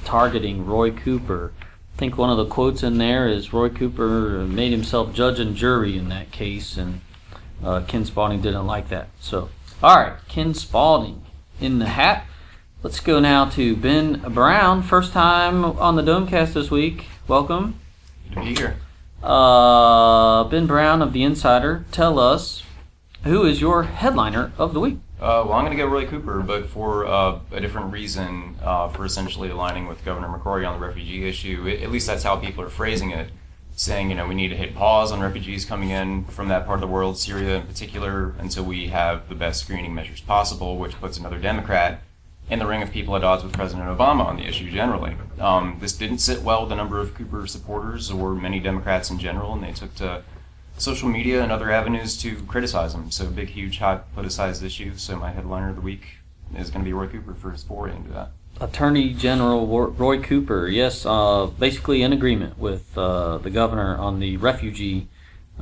targeting 0.05 0.67
Roy 0.67 0.91
Cooper. 0.91 1.53
I 2.01 2.03
think 2.03 2.17
one 2.17 2.31
of 2.31 2.39
the 2.39 2.47
quotes 2.47 2.83
in 2.83 2.97
there 2.97 3.29
is 3.29 3.53
Roy 3.53 3.69
Cooper 3.69 4.47
made 4.47 4.73
himself 4.73 5.13
judge 5.13 5.39
and 5.39 5.55
jury 5.55 5.99
in 5.99 6.09
that 6.09 6.33
case, 6.33 6.79
and 6.79 7.03
uh, 7.63 7.83
Ken 7.87 8.07
Spalding 8.07 8.41
didn't 8.41 8.67
like 8.67 8.89
that. 8.89 9.09
So, 9.21 9.51
all 9.83 9.97
right, 9.97 10.15
Ken 10.27 10.55
Spalding 10.55 11.27
in 11.61 11.79
the 11.79 11.85
hat. 11.85 12.25
Let's 12.83 13.01
go 13.01 13.21
now 13.21 13.51
to 13.51 13.77
Ben 13.77 14.21
Brown. 14.33 14.83
First 14.83 15.13
time 15.13 15.63
on 15.63 15.97
the 15.97 16.03
Domecast 16.03 16.55
this 16.55 16.71
week. 16.71 17.05
Welcome. 17.29 17.79
Good 18.31 18.35
to 18.35 18.41
be 18.47 18.55
here. 18.55 18.77
Uh, 19.23 20.45
ben 20.45 20.67
Brown 20.67 21.03
of 21.03 21.13
The 21.13 21.23
Insider, 21.23 21.85
tell 21.93 22.19
us 22.19 22.63
who 23.25 23.45
is 23.45 23.61
your 23.61 23.83
headliner 23.83 24.53
of 24.57 24.73
the 24.73 24.81
week? 24.81 24.97
Uh, 25.21 25.45
well, 25.47 25.53
I'm 25.53 25.67
going 25.67 25.77
to 25.77 25.83
go 25.83 25.87
Roy 25.87 26.07
Cooper, 26.07 26.41
but 26.41 26.65
for 26.67 27.05
uh, 27.07 27.41
a 27.53 27.61
different 27.61 27.93
reason, 27.93 28.57
uh, 28.63 28.89
for 28.89 29.05
essentially 29.05 29.51
aligning 29.51 29.87
with 29.87 30.03
Governor 30.03 30.29
McCrory 30.29 30.67
on 30.67 30.81
the 30.81 30.87
refugee 30.87 31.29
issue. 31.29 31.69
At 31.83 31.91
least 31.91 32.07
that's 32.07 32.23
how 32.23 32.37
people 32.37 32.65
are 32.65 32.71
phrasing 32.71 33.11
it, 33.11 33.31
saying, 33.77 34.09
you 34.09 34.17
know, 34.17 34.27
we 34.27 34.35
need 34.35 34.49
to 34.49 34.57
hit 34.57 34.75
pause 34.75 35.13
on 35.13 35.21
refugees 35.21 35.67
coming 35.67 35.91
in 35.91 36.25
from 36.25 36.49
that 36.49 36.65
part 36.65 36.77
of 36.77 36.81
the 36.81 36.87
world, 36.87 37.19
Syria 37.19 37.57
in 37.57 37.67
particular, 37.67 38.35
until 38.39 38.65
we 38.65 38.89
have 38.89 39.29
the 39.29 39.35
best 39.35 39.61
screening 39.61 39.95
measures 39.95 40.23
possible, 40.23 40.79
which 40.79 40.99
puts 40.99 41.19
another 41.19 41.39
Democrat 41.39 42.01
in 42.49 42.59
the 42.59 42.67
ring 42.67 42.81
of 42.81 42.91
people 42.91 43.15
at 43.15 43.23
odds 43.23 43.45
with 43.45 43.53
President 43.53 43.87
Obama 43.89 44.25
on 44.25 44.37
the 44.37 44.47
issue 44.47 44.71
generally. 44.71 45.17
Um, 45.39 45.77
this 45.81 45.93
didn't 45.93 46.19
sit 46.19 46.41
well 46.43 46.63
with 46.63 46.73
a 46.73 46.77
number 46.77 46.99
of 46.99 47.15
Cooper 47.15 47.47
supporters 47.47 48.11
or 48.11 48.35
many 48.35 48.59
Democrats 48.59 49.11
in 49.11 49.19
general, 49.19 49.53
and 49.53 49.63
they 49.63 49.73
took 49.73 49.95
to 49.97 50.23
social 50.81 51.09
media 51.09 51.43
and 51.43 51.53
other 51.53 51.71
avenues 51.71 52.17
to 52.19 52.37
criticize 52.45 52.95
him. 52.95 53.11
So, 53.11 53.27
big, 53.27 53.49
huge, 53.49 53.79
hot 53.79 54.07
politicized 54.17 54.63
issue. 54.63 54.97
So, 54.97 55.17
my 55.17 55.31
headliner 55.31 55.71
of 55.71 55.77
the 55.77 55.83
week 55.83 56.19
is 56.57 56.71
going 56.71 56.85
to 56.85 56.89
be 56.89 56.93
Roy 56.93 57.07
Cooper 57.07 57.35
for 57.35 57.51
his 57.51 57.63
foray 57.63 57.95
into 57.95 58.11
that. 58.13 58.31
Attorney 58.61 59.15
General 59.15 59.67
Roy 59.67 60.21
Cooper, 60.21 60.69
yes, 60.69 61.07
uh, 61.07 61.47
basically 61.47 62.03
in 62.03 62.13
agreement 62.13 62.59
with 62.59 62.97
uh, 62.99 63.39
the 63.39 63.51
governor 63.51 63.97
on 63.97 64.21
the 64.21 64.37
refugee 64.37 65.09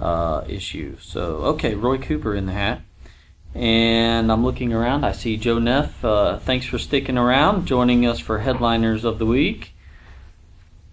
uh, 0.00 0.44
issue. 0.48 0.96
So, 1.00 1.36
okay, 1.36 1.74
Roy 1.74 1.98
Cooper 1.98 2.34
in 2.34 2.46
the 2.46 2.52
hat. 2.52 2.82
And 3.54 4.30
I'm 4.30 4.44
looking 4.44 4.72
around. 4.72 5.04
I 5.04 5.12
see 5.12 5.36
Joe 5.36 5.58
Neff. 5.58 6.04
Uh, 6.04 6.38
thanks 6.38 6.66
for 6.66 6.78
sticking 6.78 7.16
around, 7.16 7.66
joining 7.66 8.06
us 8.06 8.18
for 8.18 8.40
Headliners 8.40 9.04
of 9.04 9.18
the 9.18 9.26
Week. 9.26 9.74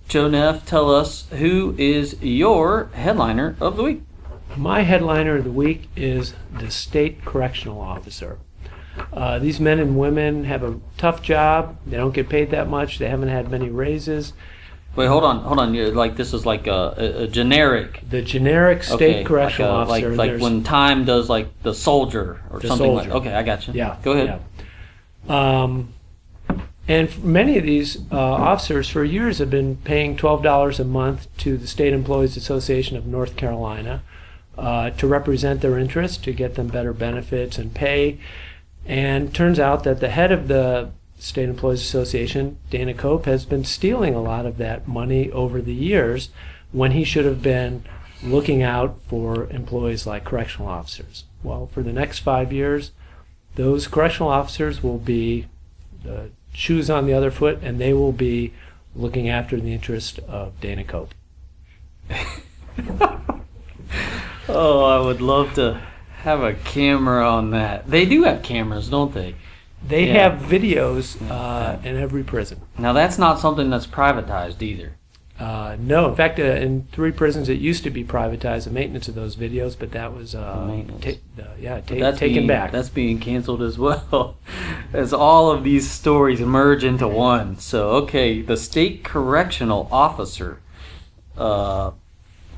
Joe 0.08 0.28
Neff, 0.28 0.66
tell 0.66 0.94
us 0.94 1.28
who 1.32 1.76
is 1.78 2.22
your 2.22 2.86
headliner 2.94 3.56
of 3.60 3.76
the 3.76 3.84
week? 3.84 4.04
My 4.58 4.82
headliner 4.82 5.38
of 5.38 5.44
the 5.44 5.52
week 5.52 5.90
is 5.96 6.34
the 6.60 6.72
state 6.72 7.26
correctional 7.26 7.82
officer. 7.82 8.40
Uh, 9.12 9.40
these 9.40 9.60
men 9.60 9.80
and 9.80 9.98
women 9.98 10.46
have 10.46 10.64
a 10.64 10.80
tough 10.98 11.22
job. 11.22 11.78
They 11.86 11.98
don't 11.98 12.14
get 12.14 12.30
paid 12.30 12.52
that 12.52 12.70
much. 12.70 12.98
They 12.98 13.10
haven't 13.10 13.30
had 13.30 13.52
many 13.52 13.70
raises. 13.70 14.34
Wait, 14.96 15.08
hold 15.08 15.26
on, 15.26 15.40
hold 15.40 15.60
on. 15.60 15.74
You're, 15.74 15.92
like 15.92 16.16
this 16.16 16.34
is 16.34 16.46
like 16.46 16.68
a, 16.68 16.96
a, 16.98 17.24
a 17.24 17.28
generic. 17.28 18.02
The 18.10 18.22
generic 18.22 18.84
state 18.84 18.96
okay, 18.96 19.24
correctional 19.26 19.86
like 19.86 20.04
a, 20.04 20.08
officer. 20.08 20.16
Like, 20.16 20.32
like 20.32 20.42
when 20.42 20.64
Time 20.64 21.04
does 21.04 21.30
like 21.30 21.62
the 21.64 21.74
soldier 21.74 22.42
or 22.50 22.60
The 22.60 22.70
something 22.70 22.94
like. 22.94 23.10
soldier. 23.10 23.28
Okay, 23.28 23.36
I 23.36 23.44
got 23.44 23.68
you. 23.68 23.74
Yeah. 23.74 23.98
Go 24.04 24.14
ahead. 24.14 24.42
yeah. 25.28 25.62
Um, 25.64 25.94
and 26.88 27.24
many 27.24 27.58
of 27.58 27.66
these 27.66 27.98
uh, 28.12 28.18
officers 28.18 28.88
for 28.88 29.04
years 29.04 29.40
have 29.40 29.50
been 29.50 29.78
paying 29.78 30.16
$12 30.16 30.80
a 30.80 30.84
month 30.84 31.28
to 31.40 31.58
the 31.58 31.68
State 31.68 31.94
Employees 31.94 32.38
Association 32.38 32.96
of 32.96 33.06
North 33.06 33.36
Carolina 33.36 34.04
uh, 34.58 34.90
to 34.92 35.08
represent 35.08 35.62
their 35.62 35.78
interests, 35.78 36.18
to 36.18 36.34
get 36.34 36.56
them 36.56 36.68
better 36.68 36.94
benefits 36.94 37.58
and 37.58 37.74
pay. 37.74 38.20
And 38.86 39.34
turns 39.34 39.60
out 39.60 39.84
that 39.84 40.00
the 40.00 40.10
head 40.10 40.32
of 40.32 40.48
the 40.48 40.92
State 41.18 41.50
Employees 41.50 41.82
Association, 41.82 42.58
Dana 42.70 42.94
Cope, 42.94 43.26
has 43.26 43.46
been 43.46 43.64
stealing 43.64 44.14
a 44.14 44.22
lot 44.22 44.46
of 44.46 44.58
that 44.58 44.88
money 44.88 45.32
over 45.32 45.62
the 45.62 45.74
years 45.74 46.30
when 46.72 46.92
he 46.92 47.04
should 47.04 47.26
have 47.26 47.42
been 47.42 47.84
looking 48.24 48.62
out 48.62 49.00
for 49.08 49.50
employees 49.50 50.06
like 50.06 50.24
correctional 50.24 50.70
officers. 50.70 51.26
Well, 51.44 51.68
for 51.68 51.82
the 51.84 51.94
next 51.94 52.20
five 52.20 52.52
years, 52.52 52.92
those 53.56 53.88
correctional 53.88 54.30
officers 54.30 54.84
will 54.84 54.98
be 54.98 55.48
the 56.04 56.30
shoes 56.54 56.90
on 56.90 57.06
the 57.06 57.14
other 57.14 57.32
foot 57.32 57.60
and 57.62 57.80
they 57.80 57.94
will 57.94 58.12
be 58.12 58.54
looking 58.96 59.30
after 59.30 59.60
the 59.60 59.74
interest 59.74 60.20
of 60.20 60.60
Dana 60.62 60.84
Cope. 60.84 61.14
Oh, 64.48 64.84
I 64.84 65.00
would 65.06 65.22
love 65.22 65.54
to 65.56 65.82
have 66.18 66.42
a 66.44 66.54
camera 66.54 67.28
on 67.28 67.52
that. 67.52 67.90
They 67.90 68.06
do 68.06 68.24
have 68.24 68.44
cameras, 68.44 68.90
don't 68.90 69.14
they? 69.14 69.36
They 69.88 70.08
Yeah. 70.08 70.30
have 70.30 70.42
videos 70.42 71.18
uh, 71.30 71.78
in 71.84 71.96
every 71.98 72.24
prison. 72.24 72.62
Now 72.78 72.94
that's 72.94 73.18
not 73.18 73.40
something 73.40 73.70
that's 73.70 73.88
privatized 73.88 74.62
either. 74.62 74.94
Uh, 75.38 75.76
no, 75.80 76.08
in 76.08 76.16
fact, 76.16 76.40
uh, 76.40 76.44
in 76.44 76.88
three 76.94 77.12
prisons 77.12 77.50
it 77.50 77.58
used 77.60 77.84
to 77.84 77.90
be 77.90 78.06
privatized, 78.06 78.64
the 78.64 78.70
maintenance 78.70 79.10
of 79.10 79.16
those 79.16 79.36
videos, 79.36 79.76
but 79.78 79.92
that 79.92 80.16
was 80.16 80.34
uh, 80.34 80.82
ta- 81.02 81.10
uh, 81.40 81.44
yeah 81.60 81.82
ta- 81.82 81.96
that's 81.96 82.20
taken 82.20 82.36
being, 82.38 82.48
back. 82.48 82.72
That's 82.72 82.88
being 82.90 83.20
canceled 83.20 83.62
as 83.62 83.78
well, 83.78 84.38
as 84.94 85.12
all 85.12 85.52
of 85.52 85.66
these 85.66 85.92
stories 85.92 86.40
merge 86.40 86.86
into 86.86 87.06
one. 87.08 87.60
So, 87.60 87.90
okay, 88.04 88.42
the 88.42 88.56
state 88.56 89.04
correctional 89.04 89.90
officer. 89.92 90.62
Uh, 91.38 91.92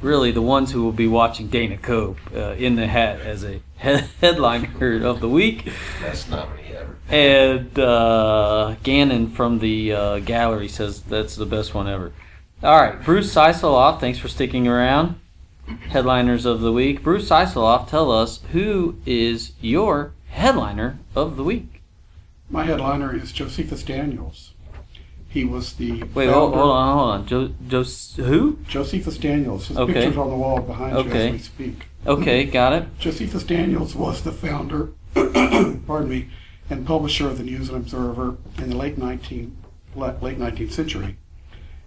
really 0.01 0.31
the 0.31 0.41
ones 0.41 0.71
who 0.71 0.83
will 0.83 0.91
be 0.91 1.07
watching 1.07 1.47
Dana 1.47 1.77
Cope 1.77 2.17
uh, 2.35 2.51
in 2.51 2.75
the 2.75 2.87
hat 2.87 3.19
as 3.21 3.43
a 3.43 3.61
head- 3.77 4.09
headliner 4.21 5.05
of 5.05 5.19
the 5.19 5.29
week. 5.29 5.71
That's 6.01 6.27
not 6.29 6.55
me 6.55 6.63
ever. 6.75 6.95
And 7.09 7.77
uh, 7.79 8.75
Gannon 8.83 9.29
from 9.29 9.59
the 9.59 9.93
uh, 9.93 10.19
gallery 10.19 10.67
says 10.67 11.01
that's 11.01 11.35
the 11.35 11.45
best 11.45 11.73
one 11.73 11.87
ever. 11.87 12.11
All 12.63 12.79
right, 12.79 13.03
Bruce 13.03 13.33
Siceloff, 13.33 13.99
thanks 13.99 14.17
for 14.19 14.27
sticking 14.27 14.67
around. 14.67 15.19
Headliners 15.89 16.45
of 16.45 16.61
the 16.61 16.71
week. 16.71 17.03
Bruce 17.03 17.29
Siceloff, 17.29 17.89
tell 17.89 18.11
us 18.11 18.39
who 18.51 18.97
is 19.05 19.51
your 19.61 20.13
headliner 20.29 20.97
of 21.15 21.35
the 21.35 21.43
week? 21.43 21.81
My 22.49 22.63
headliner 22.63 23.13
is 23.15 23.31
Josephus 23.31 23.83
Daniels. 23.83 24.53
He 25.37 25.45
was 25.45 25.73
the 25.73 26.01
Wait, 26.15 26.29
hold, 26.31 26.55
hold 26.55 26.71
on, 26.71 26.97
hold 26.97 27.09
on. 27.11 27.27
Jo, 27.27 27.49
Jos, 27.67 28.15
who? 28.15 28.57
Josephus 28.67 29.19
Daniels. 29.19 29.67
His 29.67 29.77
Okay. 29.77 29.93
picture's 29.93 30.17
on 30.17 30.31
the 30.31 30.35
wall 30.35 30.61
behind 30.61 30.93
you 30.93 30.97
Okay. 31.01 31.27
as 31.27 31.31
we 31.33 31.37
speak. 31.37 31.85
Okay, 32.07 32.43
got 32.45 32.73
it. 32.73 32.87
Josephus 32.97 33.43
Daniels 33.43 33.95
was 33.95 34.23
the 34.23 34.31
founder, 34.31 34.89
pardon 35.13 36.09
me, 36.09 36.29
and 36.71 36.87
publisher 36.87 37.27
of 37.27 37.37
the 37.37 37.43
News 37.43 37.69
and 37.69 37.77
Observer 37.77 38.37
in 38.57 38.71
the 38.71 38.75
late 38.75 38.97
19 38.97 39.55
le- 39.95 40.15
late 40.23 40.39
19th 40.39 40.71
century, 40.71 41.17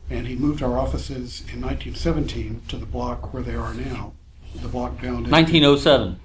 and 0.08 0.28
he 0.28 0.36
moved 0.36 0.62
our 0.62 0.78
offices 0.78 1.40
in 1.52 1.60
1917 1.60 2.62
to 2.68 2.76
the 2.76 2.86
block 2.86 3.34
where 3.34 3.42
they 3.42 3.56
are 3.56 3.74
now. 3.74 4.12
The 4.54 4.68
block 4.68 5.02
down 5.02 5.24
in 5.24 5.30
1907. 5.32 6.20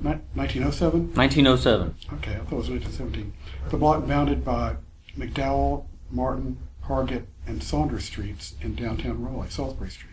Ni- 0.00 0.18
1907. 0.32 1.12
1907. 1.14 1.94
Okay, 2.14 2.30
I 2.32 2.38
thought 2.38 2.52
it 2.52 2.56
was 2.56 2.70
1917. 2.70 3.34
The 3.68 3.76
block 3.76 4.08
bounded 4.08 4.42
by 4.46 4.76
McDowell, 5.18 5.84
Martin, 6.14 6.58
Hargett, 6.86 7.26
and 7.46 7.62
Saunders 7.62 8.04
Streets 8.04 8.54
in 8.60 8.74
downtown 8.74 9.22
Raleigh, 9.22 9.50
Salisbury 9.50 9.90
Street. 9.90 10.10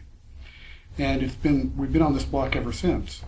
And 0.97 1.21
it's 1.21 1.35
been 1.35 1.73
we've 1.77 1.93
been 1.93 2.01
on 2.01 2.13
this 2.13 2.25
block 2.25 2.55
ever 2.55 2.73
since. 2.73 3.21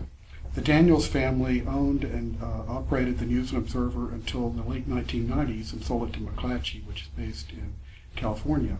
The 0.54 0.60
Daniels 0.60 1.08
family 1.08 1.64
owned 1.66 2.04
and 2.04 2.40
uh, 2.40 2.62
operated 2.68 3.18
the 3.18 3.26
News 3.26 3.50
and 3.50 3.58
Observer 3.58 4.10
until 4.12 4.50
the 4.50 4.62
late 4.62 4.88
1990s 4.88 5.72
and 5.72 5.82
sold 5.82 6.08
it 6.08 6.12
to 6.12 6.20
McClatchy, 6.20 6.86
which 6.86 7.02
is 7.02 7.08
based 7.08 7.50
in 7.50 7.74
California. 8.14 8.76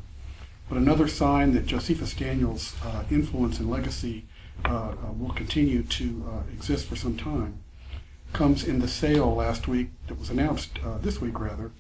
But 0.68 0.78
another 0.78 1.08
sign 1.08 1.52
that 1.54 1.66
Josephus 1.66 2.14
Daniels' 2.14 2.74
uh, 2.84 3.04
influence 3.10 3.58
and 3.58 3.70
legacy 3.70 4.26
uh, 4.64 4.68
uh, 4.68 5.12
will 5.18 5.34
continue 5.34 5.82
to 5.82 6.24
uh, 6.28 6.52
exist 6.52 6.86
for 6.86 6.96
some 6.96 7.16
time 7.16 7.58
comes 8.32 8.64
in 8.64 8.80
the 8.80 8.88
sale 8.88 9.32
last 9.32 9.68
week 9.68 9.88
that 10.08 10.18
was 10.18 10.28
announced 10.28 10.78
uh, 10.84 10.98
this 10.98 11.20
week 11.20 11.38
rather. 11.38 11.70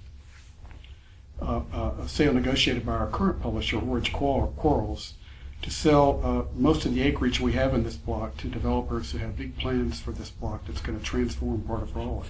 Uh, 1.42 1.62
uh, 1.72 1.92
a 2.00 2.08
sale 2.08 2.32
negotiated 2.32 2.86
by 2.86 2.92
our 2.92 3.08
current 3.08 3.42
publisher, 3.42 3.78
Orage 3.78 4.12
Quarles, 4.12 5.14
to 5.62 5.70
sell 5.70 6.20
uh, 6.22 6.44
most 6.56 6.86
of 6.86 6.94
the 6.94 7.02
acreage 7.02 7.40
we 7.40 7.52
have 7.52 7.74
in 7.74 7.82
this 7.82 7.96
block 7.96 8.36
to 8.36 8.48
developers 8.48 9.10
who 9.10 9.18
have 9.18 9.36
big 9.36 9.58
plans 9.58 10.00
for 10.00 10.12
this 10.12 10.30
block 10.30 10.64
that's 10.66 10.80
going 10.80 10.98
to 10.98 11.04
transform 11.04 11.62
part 11.62 11.82
of 11.82 11.96
Raleigh. 11.96 12.28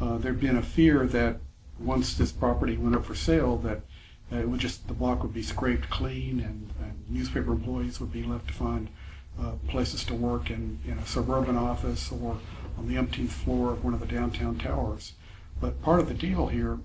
Uh, 0.00 0.16
there'd 0.16 0.40
been 0.40 0.56
a 0.56 0.62
fear 0.62 1.06
that 1.06 1.36
once 1.78 2.14
this 2.14 2.32
property 2.32 2.76
went 2.76 2.94
up 2.94 3.04
for 3.04 3.14
sale, 3.14 3.56
that 3.58 3.82
uh, 4.32 4.36
it 4.36 4.48
would 4.48 4.60
just 4.60 4.88
the 4.88 4.94
block 4.94 5.22
would 5.22 5.34
be 5.34 5.42
scraped 5.42 5.90
clean, 5.90 6.40
and, 6.40 6.70
and 6.80 7.04
newspaper 7.08 7.52
employees 7.52 8.00
would 8.00 8.12
be 8.12 8.22
left 8.22 8.48
to 8.48 8.54
find 8.54 8.88
uh, 9.40 9.52
places 9.68 10.04
to 10.04 10.14
work 10.14 10.50
in, 10.50 10.78
in 10.86 10.98
a 10.98 11.06
suburban 11.06 11.56
office 11.56 12.10
or 12.10 12.38
on 12.78 12.88
the 12.88 12.96
umpteenth 12.96 13.32
floor 13.32 13.72
of 13.72 13.84
one 13.84 13.92
of 13.92 14.00
the 14.00 14.06
downtown 14.06 14.56
towers. 14.58 15.12
But 15.60 15.82
part 15.82 16.00
of 16.00 16.08
the 16.08 16.14
deal 16.14 16.46
here 16.46 16.78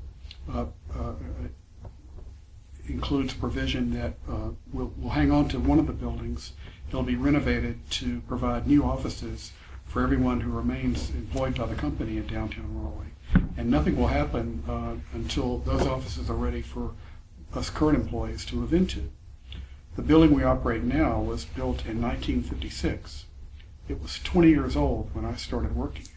includes 2.89 3.33
provision 3.33 3.93
that 3.93 4.13
uh, 4.29 4.49
we'll, 4.71 4.93
we'll 4.97 5.11
hang 5.11 5.31
on 5.31 5.47
to 5.49 5.59
one 5.59 5.79
of 5.79 5.87
the 5.87 5.93
buildings. 5.93 6.53
It'll 6.87 7.03
be 7.03 7.15
renovated 7.15 7.89
to 7.91 8.21
provide 8.21 8.67
new 8.67 8.83
offices 8.83 9.51
for 9.85 10.01
everyone 10.01 10.41
who 10.41 10.51
remains 10.51 11.09
employed 11.11 11.55
by 11.55 11.65
the 11.65 11.75
company 11.75 12.17
in 12.17 12.27
downtown 12.27 12.69
Raleigh. 12.73 13.07
And 13.57 13.69
nothing 13.69 13.97
will 13.97 14.07
happen 14.07 14.63
uh, 14.67 14.95
until 15.13 15.59
those 15.59 15.85
offices 15.85 16.29
are 16.29 16.35
ready 16.35 16.61
for 16.61 16.93
us 17.53 17.69
current 17.69 17.97
employees 17.97 18.45
to 18.45 18.55
move 18.55 18.73
into. 18.73 19.09
The 19.95 20.01
building 20.01 20.33
we 20.33 20.43
operate 20.43 20.83
now 20.83 21.19
was 21.19 21.45
built 21.45 21.85
in 21.85 22.01
1956. 22.01 23.25
It 23.87 24.01
was 24.01 24.19
20 24.23 24.49
years 24.49 24.75
old 24.75 25.09
when 25.13 25.25
I 25.25 25.35
started 25.35 25.75
working. 25.75 26.07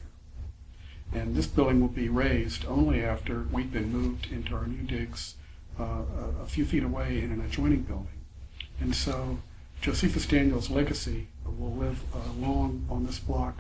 And 1.13 1.35
this 1.35 1.47
building 1.47 1.81
will 1.81 1.89
be 1.89 2.09
razed 2.09 2.65
only 2.67 3.03
after 3.03 3.47
we've 3.51 3.73
been 3.73 3.93
moved 3.93 4.29
into 4.31 4.55
our 4.55 4.67
new 4.67 4.83
digs 4.83 5.35
uh, 5.79 6.03
a, 6.43 6.47
few 6.47 6.65
feet 6.65 6.83
away 6.83 7.23
in 7.23 7.33
an 7.33 7.41
adjoining 7.41 7.83
building. 7.83 8.21
And 8.81 8.95
so 8.95 9.39
Josephus 9.81 10.27
Daniels' 10.27 10.71
legacy 10.71 11.29
will 11.45 11.75
live 11.75 12.03
uh, 12.15 12.33
long 12.39 12.87
on 12.91 13.07
this 13.07 13.19
block, 13.19 13.59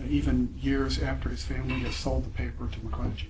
uh, 0.00 0.04
even 0.08 0.54
years 0.60 1.00
after 1.00 1.28
his 1.28 1.44
family 1.44 1.80
has 1.80 1.94
sold 1.94 2.24
the 2.24 2.30
paper 2.30 2.68
to 2.70 2.78
McClatchy. 2.80 3.28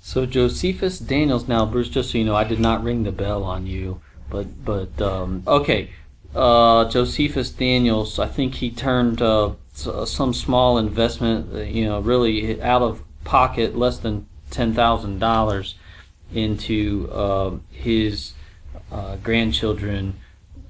So 0.00 0.26
Josephus 0.26 0.98
Daniels. 0.98 1.48
Now, 1.48 1.66
Bruce, 1.66 1.88
just 1.88 2.10
so 2.10 2.18
you 2.18 2.24
know, 2.24 2.34
I 2.34 2.44
did 2.44 2.60
not 2.60 2.82
ring 2.82 3.02
the 3.02 3.12
bell 3.12 3.44
on 3.44 3.66
you, 3.66 4.00
but 4.30 4.64
but 4.64 5.00
um, 5.00 5.42
okay. 5.46 5.90
Uh, 6.34 6.88
Josephus 6.88 7.50
Daniels. 7.50 8.18
I 8.18 8.26
think 8.26 8.56
he 8.56 8.70
turned 8.70 9.20
uh, 9.20 9.54
some 9.72 10.32
small 10.32 10.78
investment, 10.78 11.52
uh, 11.54 11.58
you 11.58 11.84
know, 11.84 12.00
really 12.00 12.60
out 12.62 12.82
of 12.82 13.02
pocket, 13.24 13.76
less 13.76 13.98
than 13.98 14.26
ten 14.50 14.72
thousand 14.74 15.18
dollars, 15.18 15.74
into 16.32 17.10
uh, 17.12 17.56
his 17.70 18.34
uh, 18.92 19.16
grandchildren. 19.16 20.20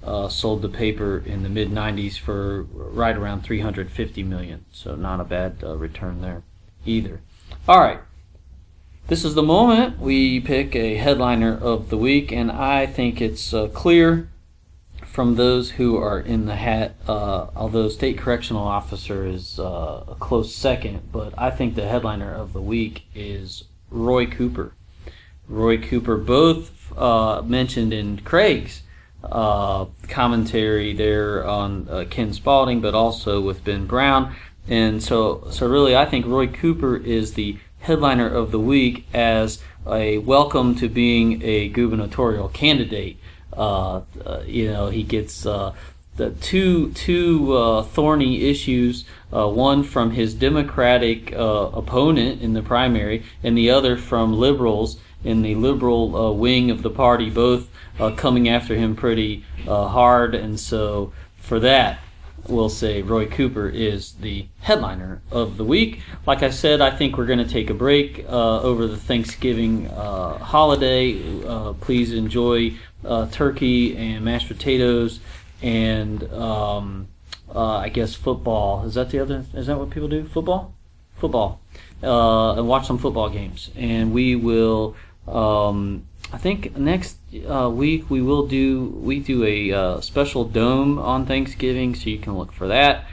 Uh, 0.02 0.30
sold 0.30 0.62
the 0.62 0.68
paper 0.68 1.22
in 1.26 1.42
the 1.42 1.48
mid 1.50 1.70
90s 1.70 2.18
for 2.18 2.62
right 2.72 3.14
around 3.14 3.42
350 3.42 4.22
million. 4.22 4.64
So 4.72 4.94
not 4.96 5.20
a 5.20 5.24
bad 5.24 5.58
uh, 5.62 5.76
return 5.76 6.22
there 6.22 6.42
either. 6.86 7.20
All 7.68 7.80
right. 7.80 8.00
This 9.08 9.26
is 9.26 9.34
the 9.34 9.42
moment 9.42 9.98
we 9.98 10.40
pick 10.40 10.74
a 10.74 10.94
headliner 10.94 11.52
of 11.54 11.90
the 11.90 11.98
week, 11.98 12.32
and 12.32 12.50
I 12.50 12.86
think 12.86 13.20
it's 13.20 13.52
uh, 13.52 13.68
clear 13.68 14.30
from 15.10 15.34
those 15.34 15.72
who 15.72 15.96
are 15.96 16.20
in 16.20 16.46
the 16.46 16.54
hat, 16.54 16.94
uh, 17.08 17.48
although 17.56 17.88
state 17.88 18.16
correctional 18.16 18.62
officer 18.62 19.26
is 19.26 19.58
uh, 19.58 20.04
a 20.06 20.14
close 20.14 20.54
second, 20.54 21.10
but 21.10 21.34
I 21.36 21.50
think 21.50 21.74
the 21.74 21.88
headliner 21.88 22.32
of 22.32 22.52
the 22.52 22.60
week 22.60 23.06
is 23.12 23.64
Roy 23.90 24.26
Cooper. 24.26 24.72
Roy 25.48 25.78
Cooper, 25.78 26.16
both 26.16 26.96
uh, 26.96 27.42
mentioned 27.42 27.92
in 27.92 28.18
Craig's 28.18 28.82
uh, 29.24 29.86
commentary 30.08 30.92
there 30.92 31.44
on 31.44 31.88
uh, 31.90 32.04
Ken 32.08 32.32
Spalding, 32.32 32.80
but 32.80 32.94
also 32.94 33.40
with 33.40 33.64
Ben 33.64 33.86
Brown. 33.86 34.34
And 34.68 35.02
so, 35.02 35.48
so 35.50 35.68
really, 35.68 35.96
I 35.96 36.06
think 36.06 36.24
Roy 36.24 36.46
Cooper 36.46 36.96
is 36.96 37.34
the 37.34 37.58
headliner 37.80 38.28
of 38.28 38.52
the 38.52 38.60
week 38.60 39.06
as 39.12 39.60
a 39.88 40.18
welcome 40.18 40.76
to 40.76 40.88
being 40.88 41.42
a 41.42 41.68
gubernatorial 41.68 42.48
candidate. 42.48 43.18
Uh, 43.52 44.02
uh, 44.24 44.42
you 44.46 44.70
know, 44.70 44.88
he 44.88 45.02
gets 45.02 45.44
uh, 45.46 45.72
the 46.16 46.30
two 46.30 46.90
two 46.92 47.56
uh, 47.56 47.82
thorny 47.82 48.48
issues. 48.50 49.04
Uh, 49.32 49.48
one 49.48 49.84
from 49.84 50.10
his 50.10 50.34
Democratic 50.34 51.32
uh, 51.32 51.70
opponent 51.72 52.42
in 52.42 52.52
the 52.52 52.62
primary, 52.62 53.22
and 53.44 53.56
the 53.56 53.70
other 53.70 53.96
from 53.96 54.36
liberals 54.36 54.98
in 55.22 55.42
the 55.42 55.54
liberal 55.54 56.16
uh, 56.16 56.32
wing 56.32 56.70
of 56.70 56.82
the 56.82 56.90
party, 56.90 57.30
both 57.30 57.68
uh, 58.00 58.10
coming 58.10 58.48
after 58.48 58.74
him 58.74 58.96
pretty 58.96 59.44
uh, 59.68 59.86
hard. 59.86 60.34
And 60.34 60.58
so, 60.58 61.12
for 61.36 61.60
that, 61.60 62.00
we'll 62.48 62.68
say 62.68 63.02
Roy 63.02 63.26
Cooper 63.26 63.68
is 63.68 64.12
the 64.12 64.46
headliner 64.60 65.22
of 65.30 65.56
the 65.56 65.64
week. 65.64 66.00
Like 66.26 66.42
I 66.42 66.50
said, 66.50 66.80
I 66.80 66.90
think 66.90 67.16
we're 67.16 67.26
going 67.26 67.38
to 67.38 67.48
take 67.48 67.70
a 67.70 67.74
break 67.74 68.24
uh, 68.28 68.60
over 68.60 68.86
the 68.86 68.96
Thanksgiving 68.96 69.88
uh, 69.88 70.38
holiday. 70.38 71.44
Uh, 71.44 71.72
please 71.74 72.12
enjoy 72.12 72.74
uh, 73.04 73.28
turkey 73.30 73.96
and 73.96 74.24
mashed 74.24 74.48
potatoes 74.48 75.20
and 75.62 76.24
um, 76.32 77.08
uh, 77.54 77.78
I 77.78 77.88
guess 77.88 78.14
football. 78.14 78.84
Is 78.84 78.94
that 78.94 79.10
the 79.10 79.18
other? 79.20 79.44
Is 79.54 79.66
that 79.66 79.78
what 79.78 79.90
people 79.90 80.08
do? 80.08 80.24
Football, 80.24 80.74
football, 81.16 81.60
uh, 82.02 82.54
and 82.54 82.68
watch 82.68 82.86
some 82.86 82.98
football 82.98 83.28
games. 83.28 83.70
And 83.76 84.12
we 84.12 84.36
will. 84.36 84.96
Um, 85.28 86.06
I 86.32 86.38
think 86.38 86.76
next 86.76 87.18
uh, 87.48 87.70
week 87.70 88.08
we 88.08 88.22
will 88.22 88.46
do 88.46 88.84
we 89.02 89.18
do 89.18 89.44
a 89.44 89.72
uh, 89.72 90.00
special 90.00 90.44
dome 90.44 90.98
on 90.98 91.26
Thanksgiving, 91.26 91.94
so 91.94 92.08
you 92.08 92.18
can 92.18 92.38
look 92.38 92.52
for 92.52 92.68
that, 92.68 93.06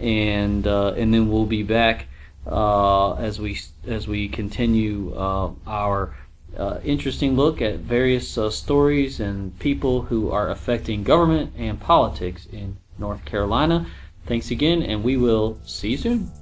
and 0.00 0.66
uh, 0.66 0.94
and 0.96 1.12
then 1.12 1.28
we'll 1.28 1.46
be 1.46 1.62
back 1.62 2.06
uh, 2.46 3.14
as 3.14 3.38
we 3.38 3.60
as 3.86 4.08
we 4.08 4.28
continue 4.28 5.14
uh, 5.14 5.50
our 5.66 6.14
uh, 6.56 6.80
interesting 6.82 7.36
look 7.36 7.60
at 7.60 7.76
various 7.76 8.38
stories 8.50 9.20
and 9.20 9.58
people 9.58 10.02
who 10.02 10.30
are 10.30 10.50
affecting 10.50 11.02
government 11.02 11.52
and 11.56 11.78
politics 11.80 12.46
in 12.50 12.78
North 12.98 13.24
Carolina. 13.24 13.86
Thanks 14.26 14.50
again, 14.50 14.82
and 14.82 15.04
we 15.04 15.16
will 15.16 15.58
see 15.64 15.90
you 15.90 15.96
soon. 15.98 16.41